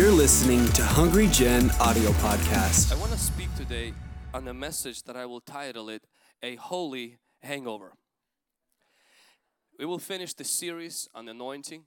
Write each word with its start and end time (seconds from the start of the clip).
You're 0.00 0.10
listening 0.10 0.66
to 0.68 0.82
Hungry 0.82 1.26
Gen 1.26 1.70
audio 1.78 2.08
podcast. 2.12 2.90
I 2.90 2.98
want 2.98 3.12
to 3.12 3.18
speak 3.18 3.54
today 3.54 3.92
on 4.32 4.48
a 4.48 4.54
message 4.54 5.02
that 5.02 5.14
I 5.14 5.26
will 5.26 5.42
title 5.42 5.90
it 5.90 6.04
A 6.42 6.56
Holy 6.56 7.18
Hangover. 7.42 7.92
We 9.78 9.84
will 9.84 9.98
finish 9.98 10.32
the 10.32 10.44
series 10.44 11.06
on 11.14 11.28
anointing 11.28 11.84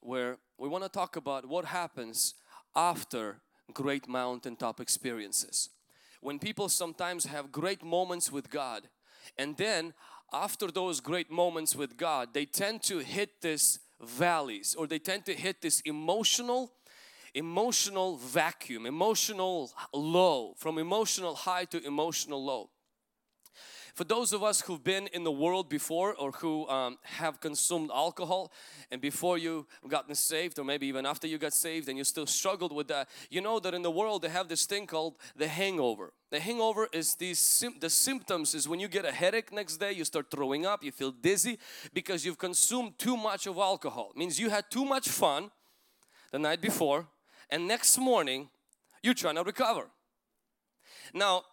where 0.00 0.38
we 0.56 0.68
want 0.68 0.84
to 0.84 0.88
talk 0.88 1.16
about 1.16 1.44
what 1.44 1.66
happens 1.66 2.32
after 2.74 3.42
great 3.74 4.08
mountaintop 4.08 4.80
experiences. 4.80 5.68
When 6.22 6.38
people 6.38 6.70
sometimes 6.70 7.26
have 7.26 7.52
great 7.52 7.84
moments 7.84 8.32
with 8.32 8.48
God 8.48 8.88
and 9.36 9.58
then 9.58 9.92
after 10.32 10.70
those 10.70 11.00
great 11.00 11.30
moments 11.30 11.76
with 11.76 11.98
God 11.98 12.32
they 12.32 12.46
tend 12.46 12.82
to 12.84 13.00
hit 13.00 13.42
this 13.42 13.80
valleys 14.00 14.74
or 14.74 14.86
they 14.86 14.98
tend 14.98 15.26
to 15.26 15.34
hit 15.34 15.60
this 15.60 15.80
emotional 15.80 16.72
emotional 17.34 18.16
vacuum, 18.16 18.86
emotional 18.86 19.70
low, 19.92 20.54
from 20.56 20.78
emotional 20.78 21.34
high 21.34 21.64
to 21.66 21.84
emotional 21.84 22.44
low. 22.44 22.70
For 23.94 24.04
those 24.04 24.32
of 24.32 24.42
us 24.42 24.62
who've 24.62 24.82
been 24.82 25.08
in 25.08 25.24
the 25.24 25.30
world 25.30 25.68
before 25.68 26.14
or 26.14 26.32
who 26.32 26.68
um, 26.68 26.98
have 27.02 27.40
consumed 27.40 27.90
alcohol 27.92 28.52
and 28.90 29.00
before 29.00 29.38
you 29.38 29.66
gotten 29.88 30.14
saved 30.14 30.58
or 30.58 30.64
maybe 30.64 30.86
even 30.86 31.06
after 31.06 31.26
you 31.26 31.38
got 31.38 31.52
saved 31.52 31.88
and 31.88 31.98
you 31.98 32.04
still 32.04 32.26
struggled 32.26 32.72
with 32.72 32.88
that, 32.88 33.08
you 33.30 33.40
know 33.40 33.58
that 33.60 33.74
in 33.74 33.82
the 33.82 33.90
world 33.90 34.22
they 34.22 34.28
have 34.28 34.48
this 34.48 34.64
thing 34.66 34.86
called 34.86 35.16
the 35.36 35.48
hangover. 35.48 36.12
The 36.30 36.40
hangover 36.40 36.88
is 36.92 37.14
these 37.16 37.64
the 37.80 37.90
symptoms 37.90 38.54
is 38.54 38.68
when 38.68 38.80
you 38.80 38.88
get 38.88 39.04
a 39.04 39.12
headache 39.12 39.52
next 39.52 39.78
day, 39.78 39.92
you 39.92 40.04
start 40.04 40.30
throwing 40.30 40.66
up, 40.66 40.84
you 40.84 40.92
feel 40.92 41.10
dizzy 41.10 41.58
because 41.92 42.24
you've 42.24 42.38
consumed 42.38 42.98
too 42.98 43.16
much 43.16 43.46
of 43.46 43.58
alcohol. 43.58 44.12
It 44.14 44.18
means 44.18 44.38
you 44.38 44.50
had 44.50 44.70
too 44.70 44.84
much 44.84 45.08
fun 45.08 45.50
the 46.32 46.38
night 46.38 46.60
before 46.60 47.08
and 47.50 47.66
next 47.66 47.98
morning 47.98 48.48
you're 49.02 49.14
trying 49.14 49.36
to 49.36 49.42
recover. 49.42 49.86
Now, 51.14 51.44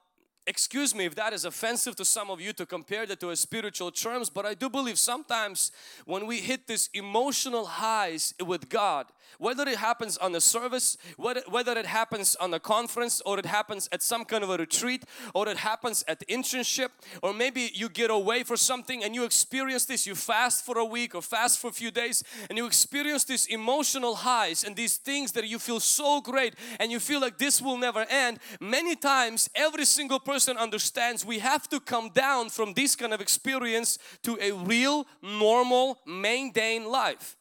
excuse 0.47 0.95
me 0.95 1.03
if 1.03 1.13
that 1.13 1.33
is 1.33 1.43
offensive 1.43 1.93
to 1.97 2.05
some 2.05 2.31
of 2.31 2.39
you 2.39 2.53
to 2.53 2.65
compare 2.65 3.05
that 3.05 3.19
to 3.19 3.29
a 3.29 3.35
spiritual 3.35 3.91
terms 3.91 4.29
but 4.29 4.45
I 4.45 4.53
do 4.53 4.69
believe 4.69 4.97
sometimes 4.97 5.73
when 6.05 6.25
we 6.25 6.39
hit 6.39 6.67
this 6.67 6.89
emotional 6.93 7.65
highs 7.65 8.33
with 8.43 8.69
God 8.69 9.07
whether 9.39 9.67
it 9.67 9.77
happens 9.77 10.17
on 10.17 10.33
a 10.33 10.39
service 10.39 10.97
whether, 11.17 11.41
whether 11.49 11.77
it 11.77 11.85
happens 11.85 12.35
on 12.37 12.53
a 12.53 12.59
conference 12.61 13.21
or 13.25 13.37
it 13.37 13.45
happens 13.45 13.89
at 13.91 14.01
some 14.01 14.23
kind 14.23 14.41
of 14.41 14.49
a 14.49 14.57
retreat 14.57 15.03
or 15.35 15.49
it 15.49 15.57
happens 15.57 16.05
at 16.07 16.25
internship 16.29 16.89
or 17.21 17.33
maybe 17.33 17.69
you 17.73 17.89
get 17.89 18.09
away 18.09 18.43
for 18.43 18.55
something 18.55 19.03
and 19.03 19.13
you 19.13 19.25
experience 19.25 19.85
this 19.85 20.07
you 20.07 20.15
fast 20.15 20.65
for 20.65 20.77
a 20.77 20.85
week 20.85 21.13
or 21.13 21.21
fast 21.21 21.59
for 21.59 21.67
a 21.67 21.73
few 21.73 21.91
days 21.91 22.23
and 22.49 22.57
you 22.57 22.65
experience 22.65 23.25
these 23.25 23.47
emotional 23.47 24.15
highs 24.15 24.63
and 24.63 24.77
these 24.77 24.95
things 24.95 25.33
that 25.33 25.45
you 25.45 25.59
feel 25.59 25.81
so 25.81 26.21
great 26.21 26.53
and 26.79 26.89
you 26.89 27.01
feel 27.01 27.19
like 27.19 27.37
this 27.37 27.61
will 27.61 27.77
never 27.77 28.05
end 28.09 28.39
many 28.61 28.95
times 28.95 29.49
every 29.53 29.83
single 29.83 30.21
person 30.21 30.36
person 30.37 30.55
understands 30.55 31.25
we 31.25 31.39
have 31.39 31.67
to 31.67 31.79
come 31.79 32.09
down 32.09 32.47
from 32.47 32.71
this 32.73 32.95
kind 32.95 33.11
of 33.11 33.19
experience 33.19 33.97
to 34.21 34.37
a 34.39 34.51
real 34.51 35.07
normal 35.23 35.97
mundane 36.05 36.85
life. 36.85 37.35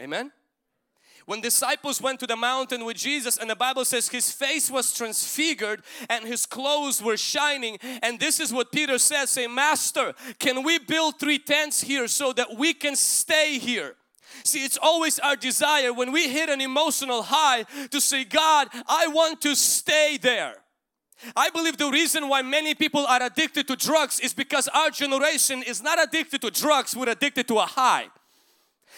Amen? 0.00 0.32
When 1.26 1.40
disciples 1.40 2.02
went 2.02 2.18
to 2.18 2.26
the 2.26 2.34
mountain 2.34 2.84
with 2.84 2.96
Jesus 2.96 3.36
and 3.36 3.48
the 3.48 3.54
Bible 3.54 3.84
says 3.84 4.08
his 4.08 4.32
face 4.32 4.68
was 4.68 4.92
transfigured 4.92 5.84
and 6.10 6.24
his 6.24 6.44
clothes 6.44 7.00
were 7.00 7.16
shining 7.16 7.78
and 8.02 8.18
this 8.18 8.40
is 8.40 8.52
what 8.52 8.72
Peter 8.72 8.98
says 8.98 9.30
say 9.30 9.46
master 9.46 10.12
can 10.40 10.64
we 10.64 10.80
build 10.80 11.20
three 11.20 11.38
tents 11.38 11.80
here 11.80 12.08
so 12.08 12.32
that 12.32 12.58
we 12.58 12.74
can 12.74 12.96
stay 12.96 13.60
here? 13.60 13.94
See, 14.42 14.64
it's 14.64 14.78
always 14.82 15.20
our 15.20 15.36
desire 15.36 15.92
when 15.92 16.10
we 16.10 16.28
hit 16.28 16.48
an 16.48 16.60
emotional 16.60 17.22
high 17.22 17.62
to 17.92 18.00
say, 18.00 18.24
God, 18.24 18.66
I 18.88 19.06
want 19.06 19.40
to 19.42 19.54
stay 19.54 20.18
there. 20.20 20.63
I 21.36 21.50
believe 21.50 21.76
the 21.76 21.90
reason 21.90 22.28
why 22.28 22.42
many 22.42 22.74
people 22.74 23.06
are 23.06 23.22
addicted 23.22 23.68
to 23.68 23.76
drugs 23.76 24.20
is 24.20 24.34
because 24.34 24.68
our 24.68 24.90
generation 24.90 25.62
is 25.62 25.82
not 25.82 26.02
addicted 26.02 26.40
to 26.42 26.50
drugs, 26.50 26.96
we're 26.96 27.08
addicted 27.08 27.48
to 27.48 27.58
a 27.58 27.66
high. 27.66 28.08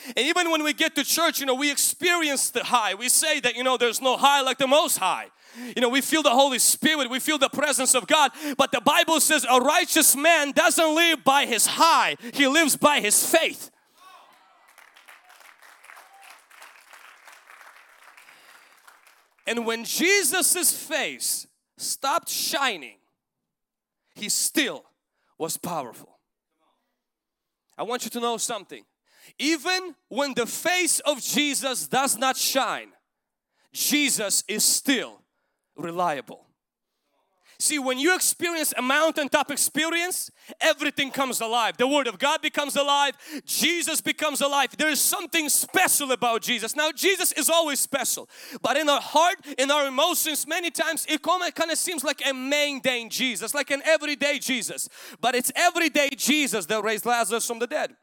And 0.08 0.18
even 0.18 0.50
when 0.50 0.62
we 0.62 0.72
get 0.72 0.94
to 0.96 1.04
church, 1.04 1.40
you 1.40 1.46
know, 1.46 1.54
we 1.54 1.70
experience 1.70 2.50
the 2.50 2.62
high. 2.62 2.94
We 2.94 3.08
say 3.08 3.40
that, 3.40 3.56
you 3.56 3.64
know, 3.64 3.76
there's 3.76 4.00
no 4.00 4.16
high 4.16 4.42
like 4.42 4.58
the 4.58 4.66
most 4.66 4.98
high. 4.98 5.26
You 5.74 5.80
know, 5.80 5.88
we 5.88 6.00
feel 6.00 6.22
the 6.22 6.30
Holy 6.30 6.58
Spirit, 6.58 7.10
we 7.10 7.18
feel 7.18 7.38
the 7.38 7.48
presence 7.48 7.94
of 7.94 8.06
God. 8.06 8.30
But 8.58 8.72
the 8.72 8.80
Bible 8.80 9.20
says 9.20 9.46
a 9.50 9.58
righteous 9.58 10.14
man 10.14 10.52
doesn't 10.52 10.94
live 10.94 11.24
by 11.24 11.46
his 11.46 11.66
high, 11.66 12.16
he 12.34 12.46
lives 12.46 12.76
by 12.76 13.00
his 13.00 13.24
faith. 13.26 13.70
And 19.46 19.64
when 19.64 19.84
Jesus's 19.84 20.72
face 20.72 21.46
stopped 21.76 22.28
shining, 22.28 22.96
he 24.14 24.28
still 24.28 24.84
was 25.38 25.56
powerful. 25.56 26.18
I 27.76 27.82
want 27.82 28.04
you 28.04 28.10
to 28.10 28.20
know 28.20 28.38
something. 28.38 28.84
Even 29.38 29.94
when 30.08 30.34
the 30.34 30.46
face 30.46 31.00
of 31.00 31.20
Jesus 31.20 31.86
does 31.86 32.16
not 32.16 32.36
shine, 32.36 32.88
Jesus 33.72 34.44
is 34.48 34.64
still 34.64 35.20
reliable. 35.76 36.45
See, 37.58 37.78
when 37.78 37.98
you 37.98 38.14
experience 38.14 38.74
a 38.76 38.82
mountaintop 38.82 39.50
experience, 39.50 40.30
everything 40.60 41.10
comes 41.10 41.40
alive. 41.40 41.76
The 41.76 41.86
Word 41.86 42.06
of 42.06 42.18
God 42.18 42.42
becomes 42.42 42.76
alive. 42.76 43.14
Jesus 43.46 44.00
becomes 44.00 44.40
alive. 44.40 44.76
There 44.76 44.90
is 44.90 45.00
something 45.00 45.48
special 45.48 46.12
about 46.12 46.42
Jesus. 46.42 46.76
Now, 46.76 46.92
Jesus 46.92 47.32
is 47.32 47.48
always 47.48 47.80
special, 47.80 48.28
but 48.62 48.76
in 48.76 48.88
our 48.88 49.00
heart, 49.00 49.36
in 49.58 49.70
our 49.70 49.86
emotions, 49.86 50.46
many 50.46 50.70
times 50.70 51.06
it 51.08 51.22
kind 51.22 51.70
of 51.70 51.78
seems 51.78 52.04
like 52.04 52.20
a 52.26 52.34
mundane 52.34 53.08
Jesus, 53.08 53.54
like 53.54 53.70
an 53.70 53.82
everyday 53.84 54.38
Jesus. 54.38 54.88
But 55.20 55.34
it's 55.34 55.50
everyday 55.56 56.10
Jesus 56.16 56.66
that 56.66 56.82
raised 56.82 57.06
Lazarus 57.06 57.46
from 57.46 57.58
the 57.58 57.66
dead. 57.66 57.96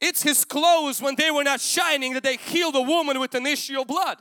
It's 0.00 0.22
His 0.22 0.44
clothes 0.44 1.00
when 1.00 1.16
they 1.16 1.30
were 1.30 1.44
not 1.44 1.60
shining 1.60 2.12
that 2.14 2.22
they 2.22 2.36
healed 2.36 2.76
a 2.76 2.82
woman 2.82 3.18
with 3.18 3.34
an 3.34 3.46
issue 3.46 3.80
of 3.80 3.86
blood. 3.86 4.18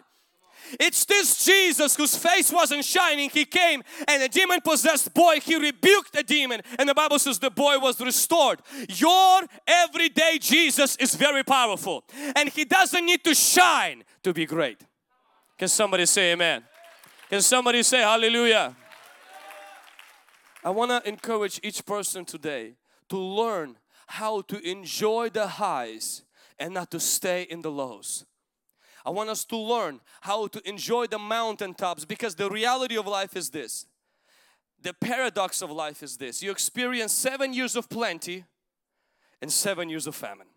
It's 0.79 1.05
this 1.05 1.45
Jesus 1.45 1.95
whose 1.95 2.17
face 2.17 2.51
wasn't 2.51 2.83
shining. 2.83 3.29
He 3.29 3.45
came 3.45 3.81
and 4.07 4.21
a 4.23 4.27
demon 4.27 4.61
possessed 4.61 5.13
boy, 5.13 5.39
he 5.39 5.55
rebuked 5.55 6.13
the 6.13 6.23
demon 6.23 6.61
and 6.77 6.87
the 6.87 6.93
Bible 6.93 7.19
says 7.19 7.39
the 7.39 7.49
boy 7.49 7.79
was 7.79 7.99
restored. 8.01 8.61
Your 8.89 9.41
everyday 9.65 10.37
Jesus 10.39 10.95
is 10.97 11.15
very 11.15 11.43
powerful 11.43 12.03
and 12.35 12.49
he 12.49 12.65
doesn't 12.65 13.05
need 13.05 13.23
to 13.23 13.33
shine 13.33 14.03
to 14.23 14.33
be 14.33 14.45
great. 14.45 14.81
Can 15.57 15.67
somebody 15.67 16.05
say 16.05 16.33
amen? 16.33 16.63
Can 17.29 17.41
somebody 17.41 17.83
say 17.83 17.99
hallelujah? 17.99 18.75
I 20.63 20.69
want 20.71 20.91
to 20.91 21.07
encourage 21.07 21.59
each 21.63 21.85
person 21.85 22.25
today 22.25 22.73
to 23.09 23.17
learn 23.17 23.77
how 24.07 24.41
to 24.41 24.59
enjoy 24.67 25.29
the 25.29 25.47
highs 25.47 26.23
and 26.57 26.73
not 26.73 26.91
to 26.91 26.99
stay 26.99 27.43
in 27.43 27.61
the 27.61 27.71
lows. 27.71 28.25
I 29.05 29.09
want 29.11 29.29
us 29.29 29.45
to 29.45 29.57
learn 29.57 30.01
how 30.21 30.47
to 30.47 30.67
enjoy 30.67 31.07
the 31.07 31.19
mountaintops 31.19 32.05
because 32.05 32.35
the 32.35 32.49
reality 32.49 32.97
of 32.97 33.07
life 33.07 33.35
is 33.35 33.49
this. 33.49 33.85
The 34.81 34.93
paradox 34.93 35.61
of 35.61 35.71
life 35.71 36.03
is 36.03 36.17
this. 36.17 36.41
You 36.41 36.51
experience 36.51 37.13
seven 37.13 37.53
years 37.53 37.75
of 37.75 37.89
plenty 37.89 38.45
and 39.41 39.51
seven 39.51 39.89
years 39.89 40.07
of 40.07 40.15
famine. 40.15 40.47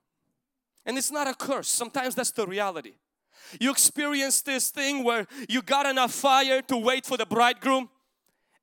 And 0.85 0.99
it's 0.99 1.11
not 1.11 1.27
a 1.27 1.35
curse. 1.35 1.69
Sometimes 1.69 2.15
that's 2.15 2.31
the 2.31 2.47
reality. 2.47 2.95
You 3.61 3.71
experience 3.71 4.43
this 4.43 4.71
thing 4.71 5.05
where 5.05 5.27
you 5.49 5.63
got 5.63 5.87
enough 5.87 6.13
fire 6.13 6.63
to 6.63 6.77
wait 6.77 7.07
for 7.07 7.17
the 7.17 7.27
bridegroom 7.27 7.89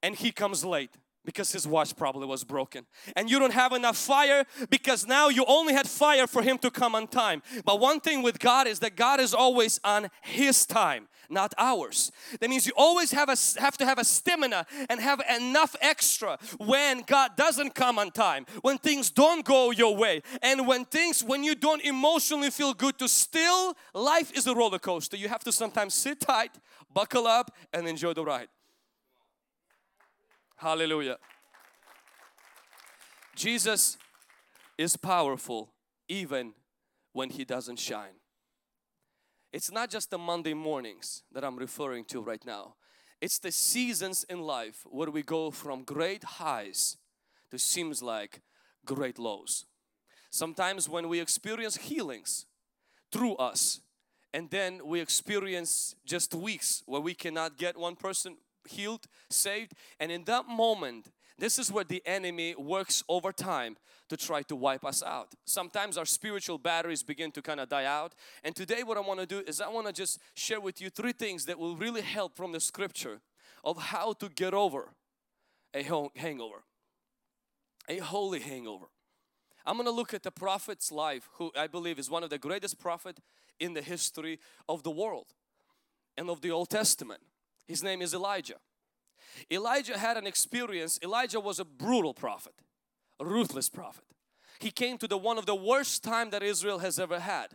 and 0.01 0.16
he 0.16 0.31
comes 0.31 0.63
late 0.63 0.91
because 1.29 1.51
his 1.51 1.67
watch 1.67 1.95
probably 1.95 2.25
was 2.25 2.44
broken. 2.44 2.88
And 3.16 3.29
you 3.29 3.38
don't 3.38 3.53
have 3.53 3.72
enough 3.72 3.97
fire 3.97 4.45
because 4.72 5.06
now 5.06 5.29
you 5.29 5.45
only 5.47 5.75
had 5.75 5.88
fire 5.88 6.25
for 6.25 6.41
him 6.41 6.57
to 6.57 6.72
come 6.72 6.95
on 6.95 7.06
time. 7.06 7.44
But 7.66 7.79
one 7.79 8.00
thing 8.00 8.23
with 8.23 8.40
God 8.40 8.66
is 8.66 8.79
that 8.79 8.95
God 8.95 9.19
is 9.19 9.35
always 9.35 9.79
on 9.84 10.09
his 10.23 10.66
time 10.66 11.08
not 11.29 11.53
ours. 11.59 12.11
That 12.40 12.49
means 12.49 12.66
you 12.66 12.73
always 12.76 13.11
have 13.11 13.29
a 13.29 13.35
have 13.59 13.78
to 13.78 13.85
have 13.85 13.99
a 13.99 14.03
stamina 14.03 14.66
and 14.90 14.99
have 14.99 15.22
enough 15.40 15.76
extra 15.79 16.40
when 16.58 17.03
God 17.05 17.35
doesn't 17.37 17.75
come 17.75 17.99
on 17.99 18.09
time 18.09 18.47
when 18.64 18.79
things 18.79 19.11
don't 19.11 19.46
go 19.46 19.70
your 19.70 19.96
way. 19.96 20.23
And 20.41 20.67
when 20.67 20.85
things 20.85 21.23
when 21.23 21.43
you 21.43 21.53
don't 21.53 21.84
emotionally 21.84 22.49
feel 22.49 22.73
good 22.73 22.97
to 22.97 23.08
still 23.08 23.75
life 23.93 24.35
is 24.35 24.47
a 24.47 24.55
roller 24.55 24.79
coaster. 24.79 25.17
You 25.17 25.28
have 25.28 25.43
to 25.43 25.52
sometimes 25.52 25.93
sit 25.93 26.20
tight 26.20 26.58
buckle 26.91 27.28
up 27.28 27.52
and 27.72 27.87
enjoy 27.87 28.14
the 28.14 28.25
ride 28.25 28.47
Hallelujah. 30.59 31.17
Jesus 33.34 33.97
is 34.78 34.97
powerful 34.97 35.72
even 36.09 36.52
when 37.14 37.29
He 37.29 37.46
doesn't 37.46 37.79
shine. 37.79 38.20
It's 39.53 39.72
not 39.72 39.90
just 39.90 40.11
the 40.11 40.17
Monday 40.17 40.53
mornings 40.53 41.23
that 41.32 41.46
I'm 41.46 41.56
referring 41.56 42.03
to 42.06 42.22
right 42.22 42.46
now. 42.46 42.76
It's 43.22 43.40
the 43.40 43.53
seasons 43.53 44.26
in 44.29 44.41
life 44.41 44.85
where 44.85 45.09
we 45.09 45.23
go 45.23 45.50
from 45.50 45.84
great 45.84 46.26
highs 46.26 46.97
to 47.52 47.58
seems 47.58 48.03
like 48.03 48.41
great 48.85 49.17
lows. 49.17 49.66
Sometimes 50.29 50.90
when 50.90 51.08
we 51.08 51.22
experience 51.22 51.78
healings 51.78 52.47
through 53.14 53.38
us, 53.38 53.79
and 54.34 54.50
then 54.50 54.82
we 54.84 55.00
experience 55.00 55.96
just 56.06 56.35
weeks 56.35 56.84
where 56.85 57.00
we 57.00 57.14
cannot 57.14 57.58
get 57.58 57.78
one 57.78 57.96
person 57.96 58.35
healed, 58.70 59.08
saved, 59.30 59.74
and 60.00 60.12
in 60.12 60.24
that 60.26 60.48
moment, 60.48 61.12
this 61.38 61.58
is 61.58 61.72
where 61.72 61.84
the 61.84 62.02
enemy 62.06 62.56
works 62.56 63.04
over 63.08 63.32
time 63.32 63.78
to 64.10 64.18
try 64.18 64.42
to 64.44 64.56
wipe 64.56 64.84
us 64.84 65.02
out. 65.04 65.34
Sometimes 65.46 65.98
our 65.98 66.06
spiritual 66.06 66.58
batteries 66.58 67.04
begin 67.04 67.32
to 67.32 67.42
kind 67.42 67.60
of 67.60 67.70
die 67.70 67.86
out. 67.86 68.14
And 68.44 68.56
today 68.56 68.84
what 68.84 68.98
I 68.98 69.02
want 69.02 69.20
to 69.20 69.26
do 69.26 69.44
is 69.48 69.62
I 69.62 69.70
want 69.70 69.88
to 69.88 69.94
just 69.94 70.20
share 70.34 70.60
with 70.60 70.82
you 70.82 70.90
three 70.90 71.14
things 71.14 71.46
that 71.46 71.58
will 71.58 71.76
really 71.76 72.02
help 72.02 72.36
from 72.36 72.52
the 72.52 72.60
scripture 72.60 73.22
of 73.64 73.78
how 73.78 74.14
to 74.14 74.30
get 74.30 74.54
over 74.54 74.90
a 75.74 75.84
hangover. 76.16 76.64
A 77.88 77.98
holy 77.98 78.40
hangover. 78.40 78.88
I'm 79.66 79.76
going 79.76 79.86
to 79.86 79.92
look 79.92 80.14
at 80.14 80.24
the 80.24 80.32
prophet's 80.32 80.92
life 80.92 81.30
who 81.34 81.52
I 81.56 81.68
believe 81.68 82.00
is 82.00 82.10
one 82.10 82.24
of 82.24 82.30
the 82.30 82.38
greatest 82.38 82.80
prophet 82.80 83.20
in 83.60 83.74
the 83.74 83.82
history 83.82 84.40
of 84.68 84.84
the 84.84 84.92
world 84.92 85.28
and 86.18 86.30
of 86.30 86.42
the 86.42 86.52
Old 86.52 86.70
Testament. 86.70 87.22
His 87.70 87.84
name 87.84 88.02
is 88.02 88.16
Elijah. 88.16 88.56
Elijah 89.52 89.98
had 89.98 90.18
an 90.18 90.26
experience. 90.26 91.00
Elijah 91.04 91.40
was 91.40 91.60
a 91.60 91.66
brutal 91.66 92.16
prophet, 92.16 92.56
a 93.20 93.26
ruthless 93.26 93.70
prophet. 93.70 94.06
He 94.60 94.72
came 94.72 94.98
to 94.98 95.08
the 95.08 95.20
one 95.20 95.38
of 95.38 95.46
the 95.46 95.56
worst 95.56 96.04
time 96.04 96.32
that 96.32 96.42
Israel 96.42 96.80
has 96.80 97.00
ever 97.00 97.20
had. 97.20 97.50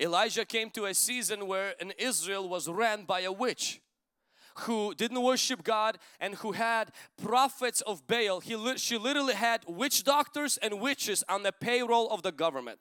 Elijah 0.00 0.46
came 0.46 0.70
to 0.70 0.86
a 0.86 0.94
season 0.94 1.46
where 1.46 1.74
in 1.78 1.92
Israel 1.98 2.48
was 2.48 2.66
ran 2.66 3.04
by 3.04 3.20
a 3.20 3.30
witch 3.30 3.82
who 4.60 4.94
didn't 4.94 5.22
worship 5.22 5.62
God 5.62 5.98
and 6.18 6.36
who 6.36 6.52
had 6.52 6.90
prophets 7.22 7.82
of 7.82 8.06
Baal. 8.06 8.40
He, 8.40 8.56
she 8.78 8.96
literally 8.96 9.34
had 9.34 9.64
witch 9.68 10.02
doctors 10.02 10.56
and 10.56 10.80
witches 10.80 11.22
on 11.28 11.42
the 11.42 11.52
payroll 11.52 12.08
of 12.08 12.22
the 12.22 12.32
government. 12.32 12.80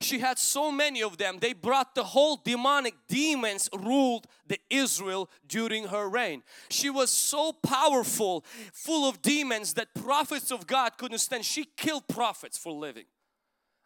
She 0.00 0.18
had 0.18 0.38
so 0.38 0.70
many 0.70 1.02
of 1.02 1.18
them. 1.18 1.38
They 1.40 1.52
brought 1.52 1.94
the 1.94 2.04
whole 2.04 2.36
demonic 2.36 2.94
demons 3.08 3.68
ruled 3.72 4.26
the 4.46 4.58
Israel 4.70 5.30
during 5.46 5.88
her 5.88 6.08
reign. 6.08 6.42
She 6.70 6.90
was 6.90 7.10
so 7.10 7.52
powerful, 7.52 8.44
full 8.72 9.08
of 9.08 9.22
demons 9.22 9.74
that 9.74 9.94
prophets 9.94 10.50
of 10.50 10.66
God 10.66 10.98
couldn't 10.98 11.18
stand. 11.18 11.44
She 11.44 11.64
killed 11.76 12.08
prophets 12.08 12.56
for 12.56 12.72
living. 12.72 13.06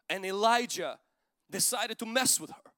And 0.08 0.24
Elijah 0.24 0.98
decided 1.50 1.98
to 1.98 2.06
mess 2.06 2.40
with 2.40 2.50
her. 2.50 2.70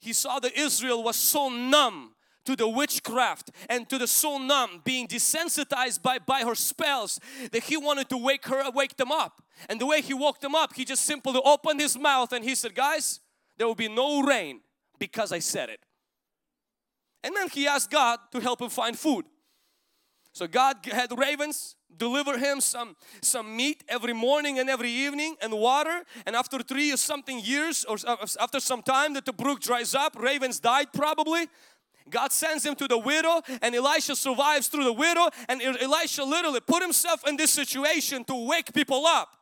He 0.00 0.12
saw 0.12 0.40
that 0.40 0.56
Israel 0.56 1.02
was 1.02 1.16
so 1.16 1.48
numb 1.48 2.14
to 2.44 2.56
the 2.56 2.68
witchcraft 2.68 3.50
and 3.68 3.88
to 3.88 3.98
the 3.98 4.06
soul 4.06 4.38
numb 4.38 4.80
being 4.84 5.06
desensitized 5.06 6.02
by, 6.02 6.18
by 6.18 6.40
her 6.40 6.54
spells 6.54 7.20
that 7.50 7.64
he 7.64 7.76
wanted 7.76 8.08
to 8.08 8.16
wake 8.16 8.46
her 8.46 8.70
wake 8.70 8.96
them 8.96 9.12
up. 9.12 9.42
And 9.68 9.80
the 9.80 9.86
way 9.86 10.00
he 10.00 10.14
woke 10.14 10.40
them 10.40 10.54
up 10.54 10.74
he 10.74 10.84
just 10.84 11.04
simply 11.04 11.40
opened 11.44 11.80
his 11.80 11.98
mouth 11.98 12.32
and 12.32 12.44
he 12.44 12.54
said 12.54 12.74
guys 12.74 13.20
there 13.58 13.66
will 13.66 13.74
be 13.74 13.88
no 13.88 14.22
rain 14.22 14.60
because 14.98 15.32
I 15.32 15.38
said 15.38 15.68
it. 15.68 15.80
And 17.24 17.36
then 17.36 17.48
he 17.48 17.66
asked 17.66 17.90
God 17.90 18.18
to 18.32 18.40
help 18.40 18.60
him 18.60 18.70
find 18.70 18.98
food. 18.98 19.24
So 20.32 20.46
God 20.46 20.78
had 20.90 21.16
ravens 21.16 21.76
deliver 21.96 22.38
him 22.38 22.60
some 22.60 22.96
some 23.20 23.56
meat 23.56 23.84
every 23.88 24.12
morning 24.12 24.58
and 24.58 24.70
every 24.70 24.90
evening 24.90 25.36
and 25.42 25.52
water. 25.52 26.04
And 26.26 26.34
after 26.36 26.58
three 26.60 26.92
or 26.92 26.96
something 26.96 27.40
years 27.40 27.84
or 27.84 27.96
uh, 28.06 28.16
after 28.40 28.60
some 28.60 28.82
time 28.82 29.14
that 29.14 29.26
the 29.26 29.32
brook 29.32 29.60
dries 29.60 29.94
up 29.94 30.16
ravens 30.18 30.60
died 30.60 30.92
probably 30.92 31.46
God 32.12 32.30
sends 32.30 32.64
him 32.64 32.76
to 32.76 32.86
the 32.86 32.98
widow 32.98 33.42
and 33.60 33.74
Elisha 33.74 34.14
survives 34.14 34.68
through 34.68 34.84
the 34.84 34.92
widow 34.92 35.28
and 35.48 35.60
Elisha 35.60 36.22
literally 36.22 36.60
put 36.60 36.82
himself 36.82 37.26
in 37.26 37.36
this 37.36 37.50
situation 37.50 38.22
to 38.24 38.46
wake 38.46 38.72
people 38.72 39.04
up. 39.06 39.36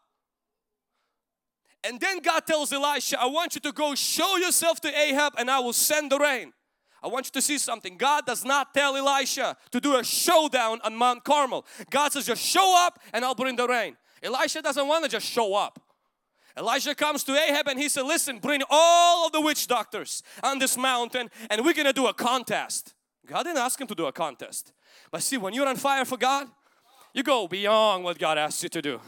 And 1.84 2.00
then 2.00 2.20
God 2.20 2.46
tells 2.46 2.72
Elisha, 2.72 3.20
I 3.20 3.26
want 3.26 3.55
you 3.55 3.61
to 3.62 3.72
go 3.72 3.94
show 3.94 4.37
yourself 4.37 4.81
to 4.82 4.99
Ahab 4.99 5.34
and 5.38 5.50
I 5.50 5.58
will 5.61 5.72
send 5.72 6.12
the 6.12 6.19
rain. 6.19 6.52
I 7.02 7.08
want 7.08 7.26
you 7.26 7.32
to 7.32 7.43
see 7.43 7.58
something. 7.58 7.96
God 7.96 8.26
does 8.26 8.44
not 8.44 8.75
tell 8.75 8.96
Elisha 8.96 9.56
to 9.70 9.81
do 9.81 9.96
a 9.96 10.05
showdown 10.05 10.81
on 10.84 10.94
Mount 10.94 11.25
Carmel. 11.25 11.66
God 11.88 12.12
says 12.12 12.26
just 12.26 12.43
show 12.43 12.75
up 12.87 13.00
and 13.12 13.25
I'll 13.25 13.34
bring 13.34 13.56
the 13.56 13.66
rain. 13.66 13.96
Elisha 14.23 14.61
doesn't 14.61 14.87
want 14.87 15.05
to 15.05 15.11
just 15.11 15.26
show 15.26 15.55
up. 15.55 15.81
Elijah 16.56 16.94
comes 16.94 17.25
to 17.25 17.32
Ahab 17.32 17.69
and 17.69 17.79
he 17.79 17.88
said, 17.88 18.02
listen, 18.02 18.38
bring 18.38 18.62
all 18.69 19.26
of 19.26 19.32
the 19.32 19.41
witch 19.41 19.67
doctors 19.67 20.23
on 20.43 20.58
this 20.58 20.76
mountain 20.76 21.31
and 21.49 21.64
we're 21.64 21.75
gonna 21.75 21.93
do 21.93 22.06
a 22.06 22.14
contest. 22.14 22.94
God 23.26 23.44
didn't 23.44 23.58
ask 23.58 23.81
him 23.81 23.87
to 23.87 23.94
do 23.94 24.06
a 24.06 24.12
contest. 24.12 24.73
But 25.11 25.23
see, 25.23 25.37
when 25.37 25.55
you're 25.55 25.69
on 25.69 25.76
fire 25.76 26.05
for 26.05 26.17
God, 26.17 26.49
you 27.14 27.23
go 27.23 27.47
beyond 27.47 28.05
what 28.05 28.19
God 28.19 28.38
asks 28.38 28.62
you 28.62 28.69
to 28.70 28.82
do. 28.82 29.00